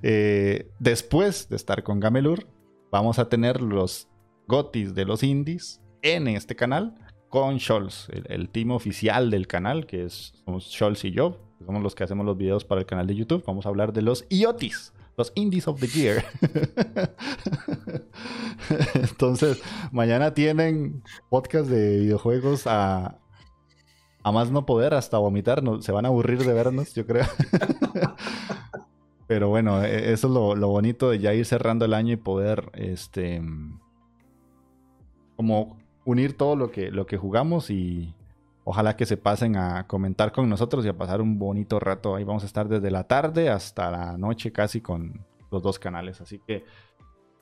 Eh, 0.00 0.70
después 0.78 1.48
de 1.48 1.56
estar 1.56 1.82
con 1.82 1.98
Gamelur, 1.98 2.46
vamos 2.92 3.18
a 3.18 3.28
tener 3.28 3.60
los 3.60 4.06
gotis 4.46 4.94
de 4.94 5.04
los 5.04 5.24
indies 5.24 5.82
en 6.02 6.28
este 6.28 6.54
canal 6.54 6.94
con 7.28 7.58
Scholz, 7.58 8.08
el, 8.10 8.24
el 8.28 8.48
team 8.48 8.70
oficial 8.70 9.28
del 9.28 9.48
canal, 9.48 9.86
que 9.86 10.04
es 10.04 10.34
somos 10.44 10.70
Scholz 10.70 11.04
y 11.04 11.10
yo 11.10 11.47
somos 11.64 11.82
los 11.82 11.94
que 11.94 12.04
hacemos 12.04 12.24
los 12.24 12.36
videos 12.36 12.64
para 12.64 12.80
el 12.80 12.86
canal 12.86 13.06
de 13.06 13.14
YouTube, 13.14 13.44
vamos 13.46 13.66
a 13.66 13.68
hablar 13.68 13.92
de 13.92 14.02
los 14.02 14.24
IoTs, 14.28 14.92
los 15.16 15.32
Indies 15.34 15.68
of 15.68 15.80
the 15.80 15.86
Year. 15.86 16.24
Entonces, 18.94 19.60
mañana 19.92 20.34
tienen 20.34 21.02
podcast 21.28 21.68
de 21.68 21.98
videojuegos 21.98 22.66
a, 22.66 23.18
a 24.22 24.32
más 24.32 24.50
no 24.50 24.66
poder, 24.66 24.94
hasta 24.94 25.18
vomitar, 25.18 25.62
se 25.80 25.92
van 25.92 26.04
a 26.04 26.08
aburrir 26.08 26.44
de 26.44 26.52
vernos, 26.52 26.94
yo 26.94 27.06
creo. 27.06 27.26
Pero 29.26 29.48
bueno, 29.48 29.84
e, 29.84 30.12
eso 30.12 30.28
es 30.28 30.32
lo, 30.32 30.56
lo, 30.56 30.68
bonito 30.68 31.10
de 31.10 31.18
ya 31.18 31.34
ir 31.34 31.44
cerrando 31.44 31.84
el 31.84 31.94
año 31.94 32.14
y 32.14 32.16
poder, 32.16 32.70
este, 32.74 33.42
como 35.36 35.78
unir 36.04 36.36
todo 36.36 36.56
lo 36.56 36.70
que, 36.70 36.90
lo 36.90 37.06
que 37.06 37.18
jugamos 37.18 37.70
y 37.70 38.14
ojalá 38.68 38.96
que 38.96 39.06
se 39.06 39.16
pasen 39.16 39.56
a 39.56 39.86
comentar 39.86 40.30
con 40.30 40.46
nosotros 40.46 40.84
y 40.84 40.88
a 40.88 40.96
pasar 40.98 41.22
un 41.22 41.38
bonito 41.38 41.80
rato. 41.80 42.14
Ahí 42.14 42.24
vamos 42.24 42.42
a 42.42 42.46
estar 42.46 42.68
desde 42.68 42.90
la 42.90 43.04
tarde 43.04 43.48
hasta 43.48 43.90
la 43.90 44.18
noche 44.18 44.52
casi 44.52 44.82
con 44.82 45.24
los 45.50 45.62
dos 45.62 45.78
canales. 45.78 46.20
Así 46.20 46.38
que 46.46 46.66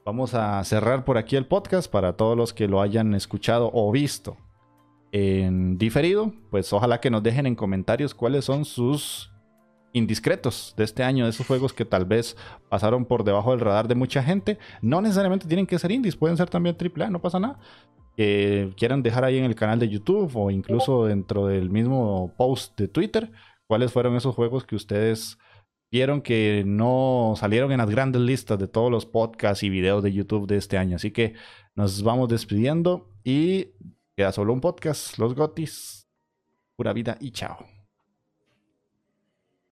vamos 0.04 0.34
a 0.34 0.62
cerrar 0.62 1.04
por 1.04 1.18
aquí 1.18 1.34
el 1.34 1.44
podcast 1.44 1.90
para 1.90 2.12
todos 2.12 2.36
los 2.36 2.54
que 2.54 2.68
lo 2.68 2.80
hayan 2.80 3.12
escuchado 3.12 3.72
o 3.74 3.90
visto 3.90 4.36
en 5.10 5.78
diferido. 5.78 6.32
Pues 6.52 6.72
ojalá 6.72 7.00
que 7.00 7.10
nos 7.10 7.24
dejen 7.24 7.48
en 7.48 7.56
comentarios 7.56 8.14
cuáles 8.14 8.44
son 8.44 8.64
sus 8.64 9.32
indiscretos 9.92 10.74
de 10.76 10.84
este 10.84 11.02
año, 11.02 11.24
de 11.24 11.30
esos 11.30 11.44
juegos 11.44 11.72
que 11.72 11.84
tal 11.84 12.04
vez 12.04 12.36
pasaron 12.68 13.04
por 13.04 13.24
debajo 13.24 13.50
del 13.50 13.58
radar 13.58 13.88
de 13.88 13.96
mucha 13.96 14.22
gente. 14.22 14.60
No 14.80 15.00
necesariamente 15.00 15.48
tienen 15.48 15.66
que 15.66 15.80
ser 15.80 15.90
indies, 15.90 16.14
pueden 16.14 16.36
ser 16.36 16.48
también 16.48 16.76
AAA, 16.80 17.10
no 17.10 17.20
pasa 17.20 17.40
nada. 17.40 17.58
Que 18.16 18.72
quieran 18.76 19.02
dejar 19.02 19.24
ahí 19.24 19.38
en 19.38 19.44
el 19.44 19.54
canal 19.54 19.78
de 19.78 19.88
YouTube 19.88 20.34
o 20.34 20.50
incluso 20.50 21.04
dentro 21.04 21.46
del 21.46 21.70
mismo 21.70 22.34
post 22.36 22.78
de 22.78 22.88
Twitter, 22.88 23.30
cuáles 23.66 23.92
fueron 23.92 24.16
esos 24.16 24.34
juegos 24.34 24.64
que 24.64 24.74
ustedes 24.76 25.38
vieron 25.90 26.20
que 26.20 26.64
no 26.66 27.34
salieron 27.36 27.72
en 27.72 27.78
las 27.78 27.90
grandes 27.90 28.22
listas 28.22 28.58
de 28.58 28.68
todos 28.68 28.90
los 28.90 29.06
podcasts 29.06 29.62
y 29.62 29.70
videos 29.70 30.02
de 30.02 30.12
YouTube 30.12 30.46
de 30.46 30.56
este 30.56 30.78
año. 30.78 30.96
Así 30.96 31.10
que 31.10 31.34
nos 31.74 32.02
vamos 32.02 32.28
despidiendo 32.28 33.10
y 33.24 33.68
queda 34.16 34.32
solo 34.32 34.52
un 34.52 34.60
podcast, 34.60 35.18
Los 35.18 35.34
Gotis. 35.34 36.08
Pura 36.76 36.92
vida 36.92 37.16
y 37.20 37.30
chao. 37.30 37.75